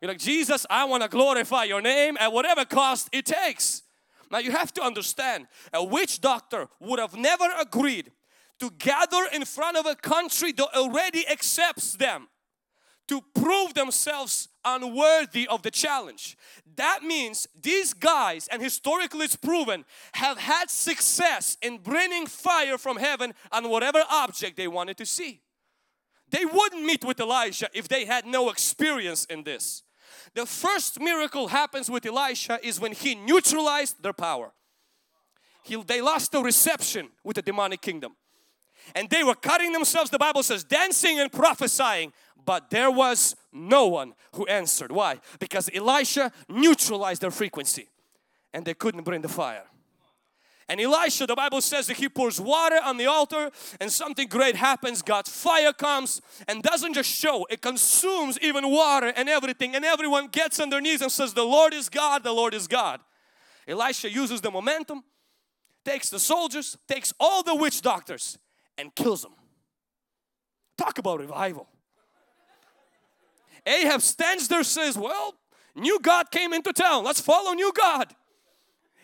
You're 0.00 0.10
like, 0.10 0.18
Jesus, 0.18 0.66
I 0.70 0.84
want 0.84 1.02
to 1.02 1.08
glorify 1.08 1.64
your 1.64 1.82
name 1.82 2.16
at 2.18 2.32
whatever 2.32 2.64
cost 2.64 3.10
it 3.12 3.26
takes. 3.26 3.82
Now 4.30 4.38
you 4.38 4.52
have 4.52 4.72
to 4.74 4.82
understand, 4.82 5.46
a 5.72 5.84
witch 5.84 6.20
doctor 6.20 6.68
would 6.78 6.98
have 6.98 7.16
never 7.16 7.46
agreed 7.60 8.10
to 8.60 8.70
gather 8.78 9.26
in 9.32 9.44
front 9.44 9.76
of 9.76 9.86
a 9.86 9.94
country 9.94 10.52
that 10.52 10.68
already 10.74 11.28
accepts 11.28 11.94
them 11.94 12.28
to 13.10 13.20
prove 13.34 13.74
themselves 13.74 14.48
unworthy 14.64 15.48
of 15.48 15.62
the 15.62 15.70
challenge. 15.70 16.36
That 16.76 17.02
means 17.02 17.48
these 17.60 17.92
guys, 17.92 18.46
and 18.52 18.62
historically 18.62 19.24
it's 19.24 19.34
proven, 19.34 19.84
have 20.12 20.38
had 20.38 20.70
success 20.70 21.56
in 21.60 21.78
bringing 21.78 22.26
fire 22.26 22.78
from 22.78 22.98
heaven 22.98 23.34
on 23.50 23.68
whatever 23.68 24.04
object 24.08 24.56
they 24.56 24.68
wanted 24.68 24.96
to 24.98 25.06
see. 25.06 25.40
They 26.30 26.44
wouldn't 26.44 26.84
meet 26.84 27.04
with 27.04 27.18
Elijah 27.18 27.68
if 27.74 27.88
they 27.88 28.04
had 28.04 28.26
no 28.26 28.48
experience 28.48 29.24
in 29.24 29.42
this. 29.42 29.82
The 30.34 30.46
first 30.46 31.00
miracle 31.00 31.48
happens 31.48 31.90
with 31.90 32.06
Elisha 32.06 32.60
is 32.62 32.78
when 32.78 32.92
he 32.92 33.16
neutralized 33.16 34.04
their 34.04 34.12
power. 34.12 34.52
He, 35.64 35.82
they 35.82 36.00
lost 36.00 36.30
the 36.30 36.44
reception 36.44 37.08
with 37.24 37.34
the 37.34 37.42
demonic 37.42 37.80
kingdom. 37.80 38.14
And 38.94 39.08
they 39.10 39.22
were 39.22 39.34
cutting 39.34 39.72
themselves, 39.72 40.10
the 40.10 40.18
Bible 40.18 40.42
says, 40.42 40.64
dancing 40.64 41.20
and 41.20 41.30
prophesying 41.30 42.12
but 42.44 42.70
there 42.70 42.90
was 42.90 43.36
no 43.52 43.86
one 43.86 44.14
who 44.34 44.46
answered. 44.46 44.92
Why? 44.92 45.20
Because 45.38 45.70
Elisha 45.74 46.32
neutralized 46.48 47.22
their 47.22 47.30
frequency 47.30 47.88
and 48.52 48.64
they 48.64 48.74
couldn't 48.74 49.04
bring 49.04 49.22
the 49.22 49.28
fire. 49.28 49.64
And 50.68 50.80
Elisha, 50.80 51.26
the 51.26 51.34
Bible 51.34 51.60
says 51.60 51.88
that 51.88 51.96
he 51.96 52.08
pours 52.08 52.40
water 52.40 52.78
on 52.84 52.96
the 52.96 53.06
altar 53.06 53.50
and 53.80 53.90
something 53.90 54.28
great 54.28 54.54
happens. 54.54 55.02
God's 55.02 55.30
fire 55.30 55.72
comes 55.72 56.22
and 56.46 56.62
doesn't 56.62 56.94
just 56.94 57.10
show, 57.10 57.44
it 57.50 57.60
consumes 57.60 58.38
even 58.40 58.70
water 58.70 59.12
and 59.16 59.28
everything. 59.28 59.74
And 59.74 59.84
everyone 59.84 60.28
gets 60.28 60.60
on 60.60 60.70
their 60.70 60.80
knees 60.80 61.02
and 61.02 61.10
says, 61.10 61.34
The 61.34 61.42
Lord 61.42 61.74
is 61.74 61.88
God, 61.88 62.22
the 62.22 62.32
Lord 62.32 62.54
is 62.54 62.68
God. 62.68 63.00
Elisha 63.66 64.10
uses 64.10 64.40
the 64.40 64.50
momentum, 64.52 65.02
takes 65.84 66.08
the 66.08 66.20
soldiers, 66.20 66.76
takes 66.86 67.12
all 67.18 67.42
the 67.42 67.56
witch 67.56 67.82
doctors, 67.82 68.38
and 68.78 68.94
kills 68.94 69.22
them. 69.22 69.32
Talk 70.78 70.98
about 70.98 71.18
revival. 71.18 71.68
Ahab 73.66 74.02
stands 74.02 74.48
there 74.48 74.64
says, 74.64 74.96
well, 74.96 75.34
new 75.74 75.98
God 76.00 76.30
came 76.30 76.52
into 76.52 76.72
town. 76.72 77.04
Let's 77.04 77.20
follow 77.20 77.52
new 77.52 77.72
God. 77.72 78.14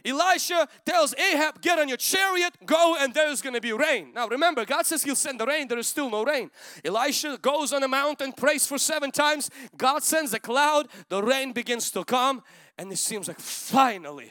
Elisha 0.05 0.69
tells 0.85 1.15
Ahab, 1.17 1.61
get 1.61 1.81
on 1.81 1.89
your 1.89 1.97
chariot, 1.97 2.55
go 2.65 2.97
and 2.99 3.13
there's 3.13 3.43
going 3.43 3.55
to 3.55 3.61
be 3.61 3.73
rain. 3.73 4.13
Now 4.15 4.29
remember, 4.29 4.65
God 4.65 4.87
says 4.87 5.03
he'll 5.03 5.17
send 5.17 5.41
the 5.41 5.47
rain. 5.47 5.67
There 5.67 5.79
is 5.79 5.89
still 5.89 6.09
no 6.09 6.25
rain. 6.25 6.51
Elisha 6.85 7.39
goes 7.43 7.73
on 7.73 7.83
a 7.83 7.89
mountain, 7.89 8.33
prays 8.33 8.67
for 8.67 8.79
seven 8.79 9.11
times. 9.11 9.51
God 9.77 10.05
sends 10.05 10.33
a 10.33 10.39
cloud. 10.39 10.87
The 11.09 11.23
rain 11.23 11.53
begins 11.53 11.91
to 11.91 12.05
come. 12.05 12.43
And 12.79 12.93
it 12.93 12.99
seems 12.99 13.27
like 13.27 13.41
finally 13.41 14.31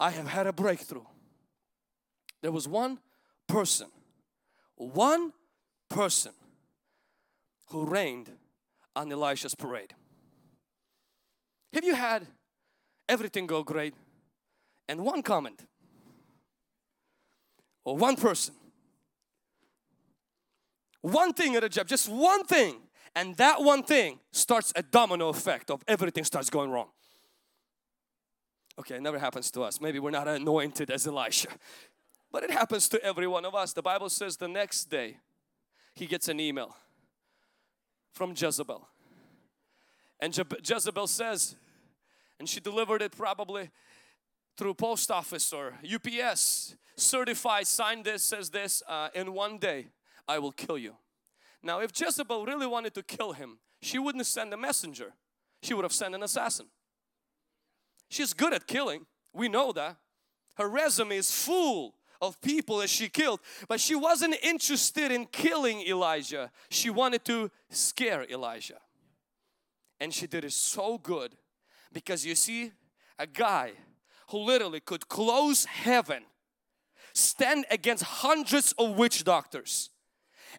I 0.00 0.10
have 0.10 0.26
had 0.26 0.48
a 0.48 0.52
breakthrough. 0.52 1.04
There 2.42 2.52
was 2.52 2.66
one 2.66 2.98
person, 3.46 3.88
one 4.74 5.32
person 5.88 6.32
who 7.66 7.86
reigned 7.86 8.30
on 8.96 9.10
Elisha's 9.10 9.54
parade. 9.54 9.94
Have 11.72 11.84
you 11.84 11.94
had 11.94 12.26
everything 13.08 13.46
go 13.46 13.62
great 13.62 13.94
and 14.88 15.04
one 15.04 15.22
comment 15.22 15.66
or 17.84 17.96
one 17.96 18.16
person, 18.16 18.54
one 21.02 21.32
thing 21.32 21.54
at 21.56 21.64
a 21.64 21.68
job, 21.68 21.86
just 21.86 22.08
one 22.08 22.44
thing, 22.44 22.76
and 23.14 23.36
that 23.36 23.62
one 23.62 23.82
thing 23.82 24.18
starts 24.32 24.72
a 24.74 24.82
domino 24.82 25.28
effect 25.28 25.70
of 25.70 25.82
everything 25.86 26.24
starts 26.24 26.50
going 26.50 26.70
wrong. 26.70 26.88
Okay, 28.78 28.96
it 28.96 29.02
never 29.02 29.18
happens 29.18 29.50
to 29.52 29.62
us. 29.62 29.80
Maybe 29.80 29.98
we're 29.98 30.10
not 30.10 30.26
anointed 30.26 30.90
as 30.90 31.06
Elisha, 31.06 31.48
but 32.32 32.42
it 32.42 32.50
happens 32.50 32.88
to 32.88 33.04
every 33.04 33.26
one 33.26 33.44
of 33.44 33.54
us. 33.54 33.72
The 33.72 33.82
Bible 33.82 34.08
says 34.08 34.36
the 34.36 34.48
next 34.48 34.86
day 34.86 35.18
he 35.94 36.06
gets 36.06 36.28
an 36.28 36.40
email 36.40 36.74
from 38.14 38.34
Jezebel. 38.36 38.88
And 40.20 40.32
Je 40.32 40.42
Jezebel 40.64 41.06
says, 41.06 41.56
and 42.38 42.48
she 42.48 42.60
delivered 42.60 43.02
it 43.02 43.16
probably 43.16 43.70
through 44.56 44.74
post 44.74 45.10
office 45.10 45.52
or 45.52 45.74
UPS, 45.84 46.76
certified, 46.96 47.66
signed 47.66 48.04
this, 48.04 48.22
says 48.22 48.50
this, 48.50 48.82
uh, 48.88 49.08
in 49.14 49.34
one 49.34 49.58
day 49.58 49.88
I 50.26 50.38
will 50.38 50.52
kill 50.52 50.78
you. 50.78 50.96
Now 51.62 51.80
if 51.80 51.90
Jezebel 51.98 52.46
really 52.46 52.66
wanted 52.66 52.94
to 52.94 53.02
kill 53.02 53.32
him, 53.32 53.58
she 53.82 53.98
wouldn't 53.98 54.26
send 54.26 54.54
a 54.54 54.56
messenger. 54.56 55.12
She 55.62 55.74
would 55.74 55.84
have 55.84 55.92
sent 55.92 56.14
an 56.14 56.22
assassin. 56.22 56.66
She's 58.08 58.32
good 58.32 58.52
at 58.54 58.66
killing. 58.66 59.06
We 59.32 59.48
know 59.48 59.72
that. 59.72 59.96
Her 60.56 60.68
resume 60.68 61.16
is 61.16 61.30
full 61.30 61.96
of 62.20 62.40
people 62.40 62.78
that 62.78 62.90
she 62.90 63.08
killed, 63.08 63.40
but 63.68 63.80
she 63.80 63.94
wasn't 63.94 64.36
interested 64.42 65.10
in 65.10 65.26
killing 65.26 65.80
Elijah. 65.82 66.50
She 66.70 66.90
wanted 66.90 67.24
to 67.26 67.50
scare 67.70 68.24
Elijah. 68.30 68.80
And 70.00 70.12
she 70.12 70.26
did 70.26 70.44
it 70.44 70.52
so 70.52 70.98
good 70.98 71.36
because 71.92 72.26
you 72.26 72.34
see, 72.34 72.72
a 73.18 73.26
guy 73.26 73.72
who 74.30 74.38
literally 74.38 74.80
could 74.80 75.08
close 75.08 75.64
heaven, 75.64 76.24
stand 77.14 77.64
against 77.70 78.02
hundreds 78.02 78.72
of 78.78 78.96
witch 78.96 79.24
doctors, 79.24 79.90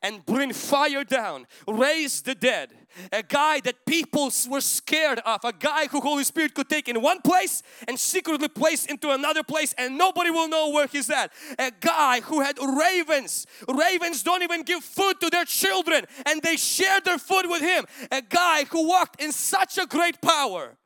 and 0.01 0.25
bring 0.25 0.53
fire 0.53 1.03
down, 1.03 1.47
raise 1.67 2.21
the 2.21 2.35
dead. 2.35 2.73
A 3.11 3.23
guy 3.23 3.59
that 3.61 3.85
people 3.85 4.31
were 4.49 4.61
scared 4.61 5.19
of, 5.25 5.43
a 5.43 5.51
guy 5.51 5.87
who 5.87 5.99
Holy 5.99 6.23
Spirit 6.23 6.53
could 6.53 6.69
take 6.69 6.87
in 6.87 7.01
one 7.01 7.21
place 7.21 7.61
and 7.87 7.99
secretly 7.99 8.47
place 8.47 8.85
into 8.85 9.11
another 9.11 9.43
place 9.43 9.73
and 9.77 9.97
nobody 9.97 10.29
will 10.29 10.47
know 10.47 10.69
where 10.69 10.87
he's 10.87 11.09
at. 11.09 11.31
A 11.59 11.71
guy 11.79 12.21
who 12.21 12.41
had 12.41 12.57
ravens. 12.59 13.45
Ravens 13.67 14.23
don't 14.23 14.43
even 14.43 14.63
give 14.63 14.83
food 14.83 15.19
to 15.21 15.29
their 15.29 15.45
children 15.45 16.05
and 16.25 16.41
they 16.41 16.55
share 16.55 17.01
their 17.01 17.17
food 17.17 17.45
with 17.47 17.61
him. 17.61 17.85
A 18.11 18.21
guy 18.21 18.63
who 18.65 18.87
walked 18.87 19.21
in 19.21 19.31
such 19.31 19.77
a 19.77 19.85
great 19.85 20.21
power 20.21 20.77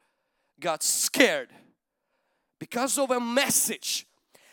got 0.59 0.83
scared 0.83 1.49
because 2.59 2.97
of 2.97 3.11
a 3.11 3.19
message 3.19 4.05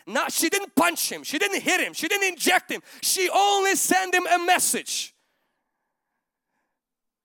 not 0.06 0.32
she 0.32 0.48
didn't 0.48 0.74
punch 0.74 1.10
him, 1.10 1.24
she 1.24 1.38
didn't 1.38 1.62
hit 1.62 1.80
him, 1.80 1.92
she 1.92 2.08
didn't 2.08 2.28
inject 2.28 2.70
him. 2.70 2.80
She 3.02 3.28
only 3.28 3.74
sent 3.74 4.14
him 4.14 4.26
a 4.26 4.38
message 4.38 5.14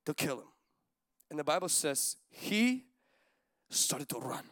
to 0.06 0.14
kill 0.14 0.40
him. 0.40 0.48
And 1.30 1.40
the 1.40 1.44
Bible 1.44 1.70
says 1.70 2.18
he 2.30 2.86
started 3.70 4.10
to 4.10 4.20
run. 4.20 4.44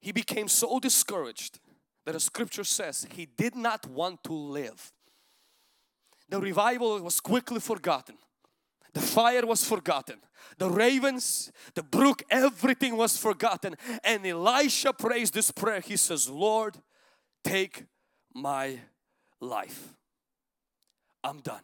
He 0.00 0.12
became 0.12 0.48
so 0.48 0.80
discouraged 0.80 1.58
that 2.06 2.12
the 2.12 2.20
scripture 2.20 2.64
says 2.64 3.06
he 3.12 3.26
did 3.26 3.54
not 3.54 3.86
want 3.86 4.24
to 4.24 4.32
live. 4.32 4.92
The 6.28 6.40
revival 6.40 7.00
was 7.00 7.20
quickly 7.20 7.60
forgotten. 7.60 8.16
The 8.92 9.00
fire 9.00 9.46
was 9.46 9.64
forgotten. 9.64 10.20
The 10.58 10.68
ravens, 10.68 11.52
the 11.74 11.82
brook, 11.82 12.22
everything 12.30 12.96
was 12.96 13.16
forgotten. 13.16 13.76
And 14.04 14.26
Elisha 14.26 14.92
prays 14.92 15.30
this 15.30 15.50
prayer. 15.50 15.80
He 15.80 15.96
says, 15.96 16.28
Lord, 16.28 16.76
take 17.44 17.84
my 18.34 18.80
life. 19.40 19.94
I'm 21.22 21.40
done. 21.40 21.62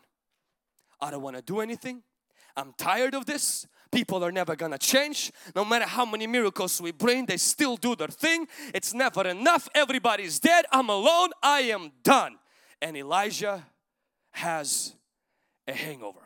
I 1.00 1.10
don't 1.10 1.22
want 1.22 1.36
to 1.36 1.42
do 1.42 1.60
anything. 1.60 2.02
I'm 2.56 2.72
tired 2.78 3.14
of 3.14 3.26
this. 3.26 3.66
People 3.92 4.24
are 4.24 4.32
never 4.32 4.56
gonna 4.56 4.78
change. 4.78 5.30
No 5.54 5.64
matter 5.64 5.86
how 5.86 6.04
many 6.04 6.26
miracles 6.26 6.80
we 6.80 6.90
bring, 6.90 7.26
they 7.26 7.36
still 7.36 7.76
do 7.76 7.94
their 7.94 8.08
thing. 8.08 8.46
It's 8.74 8.92
never 8.94 9.26
enough. 9.26 9.68
Everybody's 9.74 10.40
dead. 10.40 10.64
I'm 10.72 10.88
alone. 10.88 11.30
I 11.42 11.60
am 11.60 11.92
done. 12.02 12.36
And 12.80 12.96
Elijah 12.96 13.64
has 14.32 14.94
a 15.66 15.72
hangover. 15.72 16.25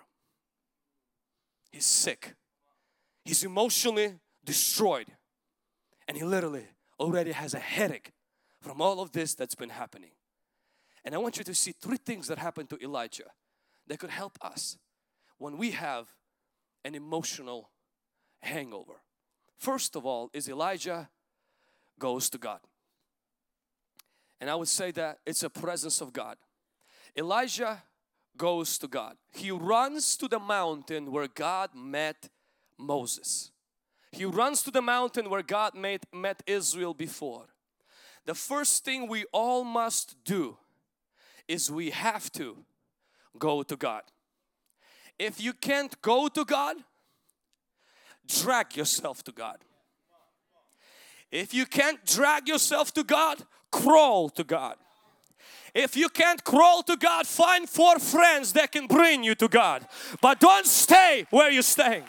He's 1.71 1.87
sick. 1.87 2.35
He's 3.25 3.45
emotionally 3.45 4.15
destroyed. 4.45 5.07
And 6.09 6.17
he 6.17 6.25
literally 6.25 6.67
already 6.99 7.33
has 7.33 7.55
a 7.55 7.59
headache 7.59 8.13
from 8.61 8.81
all 8.81 9.01
of 9.01 9.13
this 9.13 9.35
that's 9.35 9.55
been 9.55 9.71
happening. 9.71 10.11
And 11.05 11.15
I 11.15 11.19
want 11.19 11.39
you 11.39 11.45
to 11.45 11.55
see 11.55 11.73
three 11.73 11.97
things 11.97 12.27
that 12.29 12.39
happened 12.39 12.69
to 12.71 12.83
Elijah 12.83 13.31
that 13.87 13.99
could 13.99 14.11
help 14.11 14.39
us 14.43 14.77
when 15.39 15.57
we 15.57 15.71
have 15.71 16.09
an 16.85 16.95
emotional 16.95 17.71
hangover. 18.41 19.03
First 19.57 19.97
of 19.97 20.05
all, 20.05 20.31
is 20.33 20.49
Elijah 20.49 21.09
goes 21.99 22.31
to 22.31 22.39
God. 22.39 22.61
And 24.41 24.49
I 24.49 24.55
would 24.55 24.69
say 24.69 24.91
that 24.93 25.19
it's 25.27 25.43
a 25.43 25.51
presence 25.51 26.01
of 26.01 26.13
God. 26.13 26.37
Elijah 27.17 27.83
goes 28.37 28.79
to 28.79 28.89
God. 28.89 29.17
He 29.33 29.51
runs 29.51 30.17
to 30.17 30.29
the 30.29 30.39
mountain 30.39 31.11
where 31.13 31.29
God 31.29 31.71
met 31.75 32.29
Moses. 32.79 33.51
He 34.13 34.25
runs 34.25 34.63
to 34.63 34.71
the 34.71 34.83
mountain 34.83 35.31
where 35.31 35.43
God 35.43 35.75
made, 35.75 36.01
met 36.13 36.43
Israel 36.47 36.95
before. 36.95 37.47
The 38.27 38.35
first 38.35 38.85
thing 38.85 39.09
we 39.09 39.25
all 39.33 39.65
must 39.65 40.17
do 40.25 40.57
is 41.47 41.71
we 41.71 41.91
have 41.91 42.31
to 42.33 42.65
go 43.39 43.63
to 43.63 43.77
God. 43.77 44.03
If 45.19 45.41
you 45.41 45.53
can't 45.53 46.01
go 46.03 46.29
to 46.29 46.45
God, 46.45 46.77
drag 48.27 48.77
yourself 48.77 49.23
to 49.25 49.33
God. 49.33 49.59
If 51.31 51.55
you 51.55 51.67
can't 51.67 52.05
drag 52.05 52.49
yourself 52.49 52.93
to 52.95 53.05
God, 53.05 53.45
crawl 53.71 54.29
to 54.31 54.45
God. 54.45 54.77
If 55.75 55.97
you 55.97 56.09
can't 56.09 56.43
crawl 56.43 56.83
to 56.85 56.97
God, 56.97 57.27
find 57.27 57.69
four 57.69 57.99
friends 57.99 58.53
that 58.55 58.73
can 58.73 58.87
bring 58.87 59.23
you 59.23 59.35
to 59.37 59.49
God. 59.49 59.87
But 60.21 60.41
don't 60.41 60.67
stay 60.67 61.27
where 61.31 61.51
you're 61.51 61.63
staying. 61.63 62.05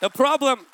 The 0.00 0.10
problem 0.10 0.66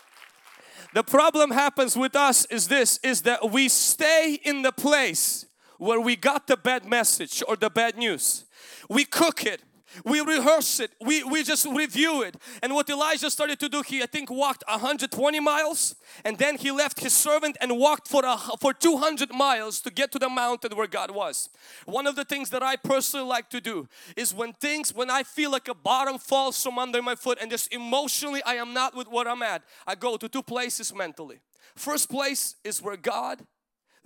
the 0.96 1.02
problem 1.02 1.50
happens 1.50 1.94
with 1.94 2.16
us 2.16 2.46
is 2.46 2.68
this 2.68 2.98
is 3.02 3.22
that 3.22 3.50
we 3.50 3.68
stay 3.68 4.38
in 4.42 4.62
the 4.62 4.72
place 4.72 5.44
where 5.76 6.00
we 6.00 6.16
got 6.16 6.46
the 6.46 6.56
bad 6.56 6.86
message 6.86 7.42
or 7.46 7.54
the 7.54 7.68
bad 7.68 7.98
news. 7.98 8.46
We 8.88 9.04
cook 9.04 9.44
it 9.44 9.60
we 10.04 10.20
rehearse 10.20 10.80
it. 10.80 10.92
We, 11.00 11.24
we 11.24 11.42
just 11.42 11.66
review 11.66 12.22
it. 12.22 12.36
And 12.62 12.74
what 12.74 12.88
elijah 12.88 13.30
started 13.30 13.58
to 13.60 13.68
do 13.68 13.82
he 13.82 14.02
i 14.02 14.06
think 14.06 14.30
walked 14.30 14.64
120 14.68 15.40
miles 15.40 15.96
and 16.24 16.38
then 16.38 16.56
he 16.56 16.70
left 16.70 17.00
his 17.00 17.12
servant 17.12 17.56
and 17.60 17.78
walked 17.78 18.08
for 18.08 18.22
a, 18.24 18.36
for 18.60 18.72
200 18.72 19.32
miles 19.32 19.80
to 19.80 19.90
get 19.90 20.12
to 20.12 20.18
the 20.18 20.28
mountain 20.28 20.76
where 20.76 20.86
god 20.86 21.10
was. 21.10 21.48
One 21.84 22.06
of 22.06 22.16
the 22.16 22.24
things 22.24 22.50
that 22.50 22.62
i 22.62 22.76
personally 22.76 23.26
like 23.26 23.50
to 23.50 23.60
do 23.60 23.88
is 24.16 24.34
when 24.34 24.52
things 24.52 24.94
when 24.94 25.10
i 25.10 25.22
feel 25.22 25.50
like 25.50 25.68
a 25.68 25.74
bottom 25.74 26.18
falls 26.18 26.62
from 26.62 26.78
under 26.78 27.02
my 27.02 27.14
foot 27.14 27.38
and 27.40 27.50
just 27.50 27.72
emotionally 27.72 28.42
i 28.44 28.54
am 28.54 28.72
not 28.72 28.96
with 28.96 29.08
what 29.08 29.26
i'm 29.26 29.42
at 29.42 29.62
i 29.86 29.94
go 29.94 30.16
to 30.16 30.28
two 30.28 30.42
places 30.42 30.94
mentally. 30.94 31.40
First 31.74 32.08
place 32.10 32.56
is 32.64 32.80
where 32.80 32.96
god 32.96 33.44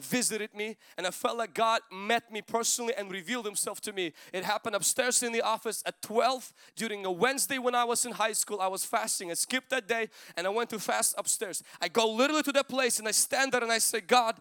visited 0.03 0.55
me 0.55 0.77
and 0.97 1.07
I 1.07 1.11
felt 1.11 1.37
like 1.37 1.55
God 1.55 1.81
met 1.93 2.33
me 2.33 2.43
personally 2.43 2.95
and 2.97 3.11
revealed 3.11 3.47
himself 3.47 3.81
to 3.83 3.93
me. 3.93 4.13
It 4.33 4.45
happened 4.45 4.77
upstairs 4.77 5.23
in 5.23 5.33
the 5.33 5.43
office 5.43 5.83
at 5.87 6.01
12 6.03 6.53
during 6.77 7.05
a 7.05 7.11
Wednesday 7.11 7.59
when 7.59 7.75
I 7.75 7.85
was 7.85 8.05
in 8.05 8.13
high 8.13 8.33
school. 8.33 8.61
I 8.61 8.69
was 8.69 8.85
fasting. 8.85 9.31
I 9.31 9.35
skipped 9.35 9.71
that 9.71 9.87
day 9.89 10.09
and 10.37 10.47
I 10.47 10.51
went 10.51 10.71
to 10.71 10.79
fast 10.79 11.15
upstairs. 11.19 11.63
I 11.81 11.89
go 11.89 12.11
literally 12.11 12.43
to 12.45 12.53
that 12.53 12.69
place 12.69 12.99
and 12.99 13.09
I 13.09 13.13
stand 13.13 13.53
there 13.53 13.63
and 13.63 13.73
I 13.73 13.79
say, 13.79 14.01
God, 14.01 14.37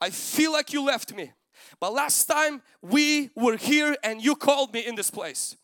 I 0.00 0.10
feel 0.10 0.52
like 0.52 0.72
you 0.72 0.84
left 0.84 1.14
me. 1.14 1.32
But 1.80 1.92
last 1.92 2.26
time 2.26 2.62
we 2.82 3.30
were 3.34 3.56
here 3.56 3.96
and 4.02 4.22
you 4.22 4.34
called 4.34 4.72
me 4.72 4.80
in 4.80 4.94
this 4.94 5.10
place. 5.10 5.56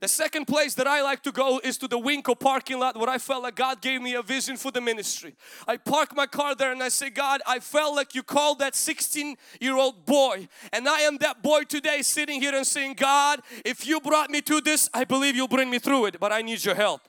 The 0.00 0.08
second 0.08 0.46
place 0.46 0.74
that 0.74 0.86
I 0.86 1.02
like 1.02 1.22
to 1.22 1.32
go 1.32 1.60
is 1.62 1.78
to 1.78 1.88
the 1.88 1.98
Winco 1.98 2.38
parking 2.38 2.78
lot 2.78 2.96
where 2.96 3.08
I 3.08 3.18
felt 3.18 3.42
like 3.42 3.54
God 3.54 3.80
gave 3.80 4.02
me 4.02 4.14
a 4.14 4.22
vision 4.22 4.56
for 4.56 4.70
the 4.70 4.80
ministry. 4.80 5.34
I 5.66 5.76
park 5.76 6.14
my 6.14 6.26
car 6.26 6.54
there 6.54 6.72
and 6.72 6.82
I 6.82 6.88
say, 6.88 7.10
God, 7.10 7.40
I 7.46 7.60
felt 7.60 7.94
like 7.94 8.14
you 8.14 8.22
called 8.22 8.58
that 8.58 8.74
16 8.74 9.36
year 9.60 9.76
old 9.76 10.04
boy 10.04 10.48
and 10.72 10.88
I 10.88 11.00
am 11.00 11.18
that 11.18 11.42
boy 11.42 11.62
today 11.62 12.02
sitting 12.02 12.40
here 12.40 12.54
and 12.54 12.66
saying, 12.66 12.94
God, 12.94 13.40
if 13.64 13.86
you 13.86 14.00
brought 14.00 14.30
me 14.30 14.40
to 14.42 14.60
this, 14.60 14.88
I 14.92 15.04
believe 15.04 15.36
you'll 15.36 15.48
bring 15.48 15.70
me 15.70 15.78
through 15.78 16.06
it, 16.06 16.20
but 16.20 16.32
I 16.32 16.42
need 16.42 16.64
your 16.64 16.74
help 16.74 17.00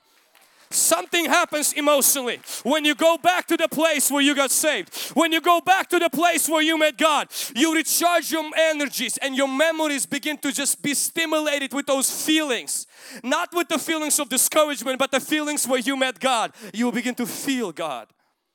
something 0.70 1.26
happens 1.26 1.72
emotionally. 1.72 2.40
When 2.62 2.84
you 2.84 2.94
go 2.94 3.18
back 3.18 3.46
to 3.48 3.56
the 3.56 3.68
place 3.68 4.10
where 4.10 4.22
you 4.22 4.34
got 4.34 4.50
saved 4.50 4.94
when 5.14 5.32
you 5.32 5.40
go 5.40 5.60
back 5.60 5.88
to 5.90 5.98
the 5.98 6.10
place 6.10 6.48
where 6.48 6.62
you 6.62 6.78
met 6.78 6.96
God 6.96 7.28
you 7.54 7.74
recharge 7.74 8.30
your 8.30 8.44
energies 8.56 9.16
and 9.18 9.36
your 9.36 9.48
memories 9.48 10.06
begin 10.06 10.38
to 10.38 10.52
just 10.52 10.82
be 10.82 10.94
stimulated 10.94 11.72
with 11.72 11.86
those 11.86 12.10
feelings. 12.24 12.86
Not 13.22 13.52
with 13.52 13.68
the 13.68 13.78
feelings 13.78 14.18
of 14.18 14.28
discouragement 14.28 14.98
but 14.98 15.10
the 15.10 15.20
feelings 15.20 15.66
where 15.66 15.80
you 15.80 15.96
met 15.96 16.18
God. 16.18 16.52
You 16.72 16.90
begin 16.92 17.14
to 17.16 17.26
feel 17.26 17.72
God. 17.72 18.08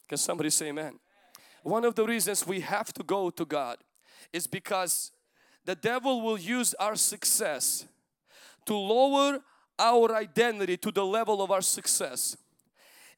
Can 0.08 0.18
somebody 0.18 0.50
say 0.50 0.70
amen? 0.70 1.00
One 1.64 1.86
of 1.86 1.96
the 1.96 2.06
reasons 2.06 2.46
we 2.46 2.62
have 2.62 2.92
to 2.94 3.04
go 3.04 3.30
to 3.30 3.46
God 3.46 3.78
is 4.34 4.48
because 4.48 5.12
the 5.66 5.76
devil 5.76 6.22
will 6.22 6.40
use 6.40 6.74
our 6.76 6.96
success 6.96 7.86
to 8.66 8.76
lower 8.76 9.40
our 9.78 10.16
identity 10.16 10.78
to 10.78 10.92
the 10.92 11.06
level 11.06 11.42
of 11.42 11.52
our 11.52 11.62
success. 11.62 12.38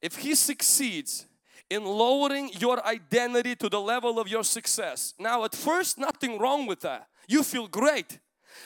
If 0.00 0.16
he 0.16 0.34
succeeds 0.34 1.26
in 1.70 1.84
lowering 1.84 2.50
your 2.58 2.84
identity 2.86 3.56
to 3.56 3.68
the 3.68 3.80
level 3.80 4.18
of 4.18 4.28
your 4.28 4.44
success. 4.44 5.14
Now 5.18 5.44
at 5.44 5.54
first 5.54 5.98
nothing 5.98 6.38
wrong 6.38 6.66
with 6.66 6.80
that. 6.80 7.08
You 7.26 7.42
feel 7.42 7.66
great. 7.66 8.18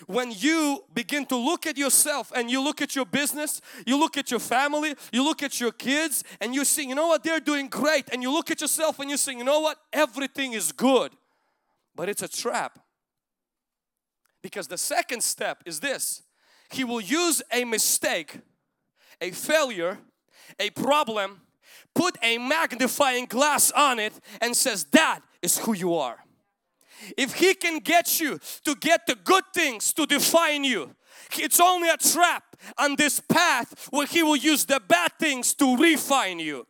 When 0.07 0.33
you 0.33 0.85
begin 0.92 1.25
to 1.26 1.37
look 1.37 1.66
at 1.66 1.78
yourself 1.78 2.30
and 2.35 2.50
you 2.50 2.62
look 2.62 2.83
at 2.83 2.95
your 2.95 3.07
business, 3.07 3.61
you 3.87 3.99
look 3.99 4.18
at 4.18 4.30
your 4.30 4.40
family, 4.40 4.95
you 5.12 5.25
look 5.25 5.42
at 5.42 5.59
your 5.61 5.73
kids 5.73 6.25
and 6.40 6.54
you 6.54 6.64
see, 6.64 6.87
you 6.87 6.95
know 6.95 7.07
what, 7.07 7.25
they're 7.25 7.40
doing 7.40 7.68
great. 7.68 8.09
And 8.12 8.23
you 8.23 8.30
look 8.30 8.50
at 8.50 8.61
yourself 8.61 8.99
and 8.99 9.09
you 9.09 9.16
say, 9.16 9.33
you 9.33 9.45
know 9.45 9.61
what, 9.61 9.78
everything 9.92 10.52
is 10.52 10.73
good. 10.73 11.12
But 11.95 12.09
it's 12.09 12.23
a 12.23 12.28
trap. 12.28 12.78
Because 14.42 14.68
the 14.68 14.78
second 14.78 15.23
step 15.23 15.62
is 15.64 15.80
this 15.80 16.23
he 16.70 16.84
will 16.84 17.00
use 17.00 17.42
a 17.52 17.64
mistake, 17.64 18.40
a 19.20 19.30
failure, 19.30 19.98
a 20.58 20.70
problem, 20.70 21.40
put 21.94 22.16
a 22.22 22.38
magnifying 22.38 23.26
glass 23.26 23.70
on 23.72 23.98
it 23.98 24.12
and 24.40 24.56
says 24.56 24.84
that 24.92 25.20
is 25.42 25.58
who 25.58 25.75
you 25.75 25.94
are. 25.94 26.18
If 27.16 27.34
he 27.34 27.54
can 27.54 27.78
get 27.78 28.20
you 28.20 28.38
to 28.64 28.75
get 28.75 29.06
the 29.06 29.14
good 29.14 29.44
things 29.54 29.92
to 29.94 30.06
define 30.06 30.64
you, 30.64 30.94
it's 31.32 31.60
only 31.60 31.88
a 31.88 31.96
trap 31.96 32.56
on 32.76 32.96
this 32.96 33.20
path 33.20 33.88
where 33.90 34.06
he 34.06 34.22
will 34.22 34.37
use 34.37 34.64
the 34.64 34.80
bad 34.80 35.12
things 35.18 35.54
to 35.54 35.76
refine 35.76 36.38
you. 36.38 36.66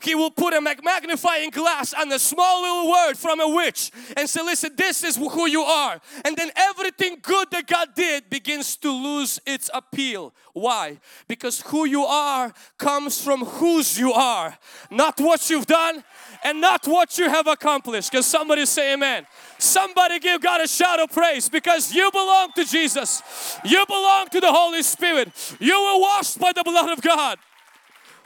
He 0.00 0.14
will 0.14 0.30
put 0.30 0.54
a 0.54 0.60
magnifying 0.60 1.50
glass 1.50 1.92
on 1.92 2.12
a 2.12 2.18
small 2.18 2.62
little 2.62 2.90
word 2.90 3.14
from 3.14 3.40
a 3.40 3.48
witch 3.48 3.90
and 4.16 4.28
say, 4.28 4.42
listen, 4.42 4.72
this 4.76 5.02
is 5.04 5.16
who 5.16 5.46
you 5.48 5.62
are. 5.62 6.00
And 6.24 6.36
then 6.36 6.50
everything 6.56 7.18
good 7.20 7.50
that 7.50 7.66
God 7.66 7.88
did 7.94 8.30
begins 8.30 8.76
to 8.78 8.90
lose 8.90 9.40
its 9.46 9.70
appeal. 9.74 10.32
Why? 10.52 10.98
Because 11.26 11.60
who 11.62 11.84
you 11.84 12.04
are 12.04 12.52
comes 12.78 13.22
from 13.22 13.44
whose 13.44 13.98
you 13.98 14.12
are, 14.12 14.56
not 14.90 15.20
what 15.20 15.48
you've 15.50 15.66
done 15.66 16.02
and 16.44 16.60
not 16.60 16.86
what 16.86 17.18
you 17.18 17.28
have 17.28 17.46
accomplished. 17.46 18.10
Can 18.10 18.22
somebody 18.22 18.66
say 18.66 18.94
amen? 18.94 19.26
Somebody 19.58 20.18
give 20.20 20.40
God 20.40 20.60
a 20.60 20.68
shout 20.68 21.00
of 21.00 21.10
praise 21.10 21.48
because 21.48 21.92
you 21.92 22.10
belong 22.10 22.52
to 22.56 22.64
Jesus. 22.64 23.22
You 23.64 23.84
belong 23.86 24.28
to 24.28 24.40
the 24.40 24.52
Holy 24.52 24.82
Spirit. 24.82 25.30
You 25.60 25.74
were 25.74 26.00
washed 26.00 26.38
by 26.38 26.52
the 26.52 26.62
blood 26.62 26.90
of 26.90 27.02
God. 27.02 27.38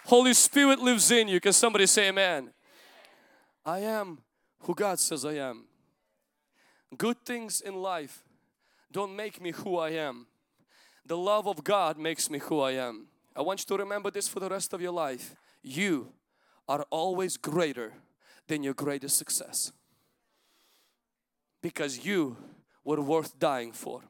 Holy 0.06 0.34
Spirit 0.34 0.80
lives 0.80 1.10
in 1.10 1.28
you. 1.28 1.40
Can 1.40 1.52
somebody 1.52 1.86
say 1.86 2.08
amen? 2.08 2.50
I 3.64 3.80
am 3.80 4.18
who 4.60 4.74
God 4.74 4.98
says 4.98 5.24
I 5.24 5.34
am. 5.34 5.64
Good 6.96 7.24
things 7.24 7.60
in 7.60 7.74
life 7.74 8.22
don't 8.90 9.16
make 9.16 9.40
me 9.40 9.52
who 9.52 9.78
I 9.78 9.90
am. 9.90 10.26
The 11.06 11.16
love 11.16 11.48
of 11.48 11.64
God 11.64 11.98
makes 11.98 12.28
me 12.28 12.38
who 12.38 12.60
I 12.60 12.72
am. 12.72 13.06
I 13.34 13.40
want 13.40 13.60
you 13.60 13.76
to 13.76 13.82
remember 13.82 14.10
this 14.10 14.28
for 14.28 14.40
the 14.40 14.48
rest 14.48 14.72
of 14.72 14.80
your 14.80 14.92
life. 14.92 15.34
You 15.62 16.12
are 16.68 16.84
always 16.90 17.36
greater 17.36 17.94
than 18.46 18.62
your 18.62 18.74
greatest 18.74 19.16
success. 19.16 19.72
Because 21.62 22.04
you 22.04 22.36
were 22.84 23.00
worth 23.00 23.38
dying 23.38 23.72
for. 23.72 24.02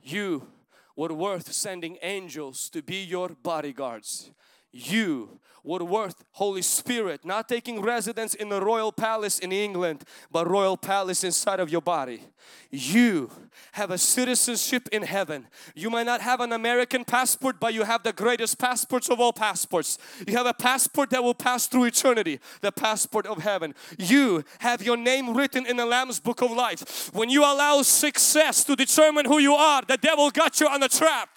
You 0.00 0.46
were 0.94 1.12
worth 1.12 1.52
sending 1.52 1.98
angels 2.02 2.68
to 2.70 2.82
be 2.82 3.02
your 3.02 3.30
bodyguards 3.30 4.30
you 4.72 5.40
were 5.62 5.84
worth 5.84 6.24
Holy 6.32 6.62
Spirit 6.62 7.24
not 7.24 7.48
taking 7.48 7.82
residence 7.82 8.34
in 8.34 8.48
the 8.48 8.60
royal 8.60 8.92
palace 8.92 9.38
in 9.38 9.52
England 9.52 10.04
but 10.30 10.48
royal 10.48 10.76
palace 10.76 11.24
inside 11.24 11.60
of 11.60 11.70
your 11.70 11.82
body. 11.82 12.22
You 12.70 13.30
have 13.72 13.90
a 13.90 13.98
citizenship 13.98 14.88
in 14.90 15.02
heaven. 15.02 15.46
You 15.74 15.90
might 15.90 16.06
not 16.06 16.20
have 16.20 16.40
an 16.40 16.52
American 16.52 17.04
passport 17.04 17.56
but 17.60 17.74
you 17.74 17.84
have 17.84 18.02
the 18.02 18.12
greatest 18.12 18.58
passports 18.58 19.10
of 19.10 19.20
all 19.20 19.32
passports. 19.32 19.98
You 20.26 20.36
have 20.36 20.46
a 20.46 20.54
passport 20.54 21.10
that 21.10 21.22
will 21.22 21.34
pass 21.34 21.66
through 21.66 21.84
eternity 21.84 22.40
the 22.60 22.72
passport 22.72 23.26
of 23.26 23.42
heaven. 23.42 23.74
You 23.98 24.44
have 24.60 24.82
your 24.82 24.96
name 24.96 25.36
written 25.36 25.66
in 25.66 25.76
the 25.76 25.86
Lamb's 25.86 26.20
book 26.20 26.40
of 26.42 26.50
life. 26.50 27.10
When 27.12 27.28
you 27.28 27.42
allow 27.42 27.82
success 27.82 28.64
to 28.64 28.76
determine 28.76 29.26
who 29.26 29.38
you 29.38 29.54
are 29.54 29.82
the 29.86 29.98
devil 29.98 30.30
got 30.30 30.60
you 30.60 30.68
on 30.68 30.82
a 30.82 30.88
trap 30.88 31.28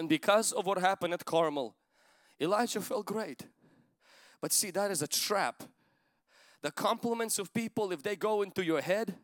and 0.00 0.08
because 0.08 0.52
of 0.52 0.64
what 0.64 0.78
happened 0.78 1.12
at 1.12 1.26
Carmel, 1.26 1.76
Elijah 2.40 2.80
felt 2.80 3.04
great. 3.04 3.42
But 4.40 4.50
see, 4.50 4.70
that 4.70 4.90
is 4.90 5.02
a 5.02 5.06
trap. 5.06 5.62
The 6.62 6.70
compliments 6.70 7.38
of 7.38 7.52
people, 7.52 7.92
if 7.92 8.02
they 8.02 8.16
go 8.16 8.40
into 8.40 8.64
your 8.64 8.80
head, 8.80 9.16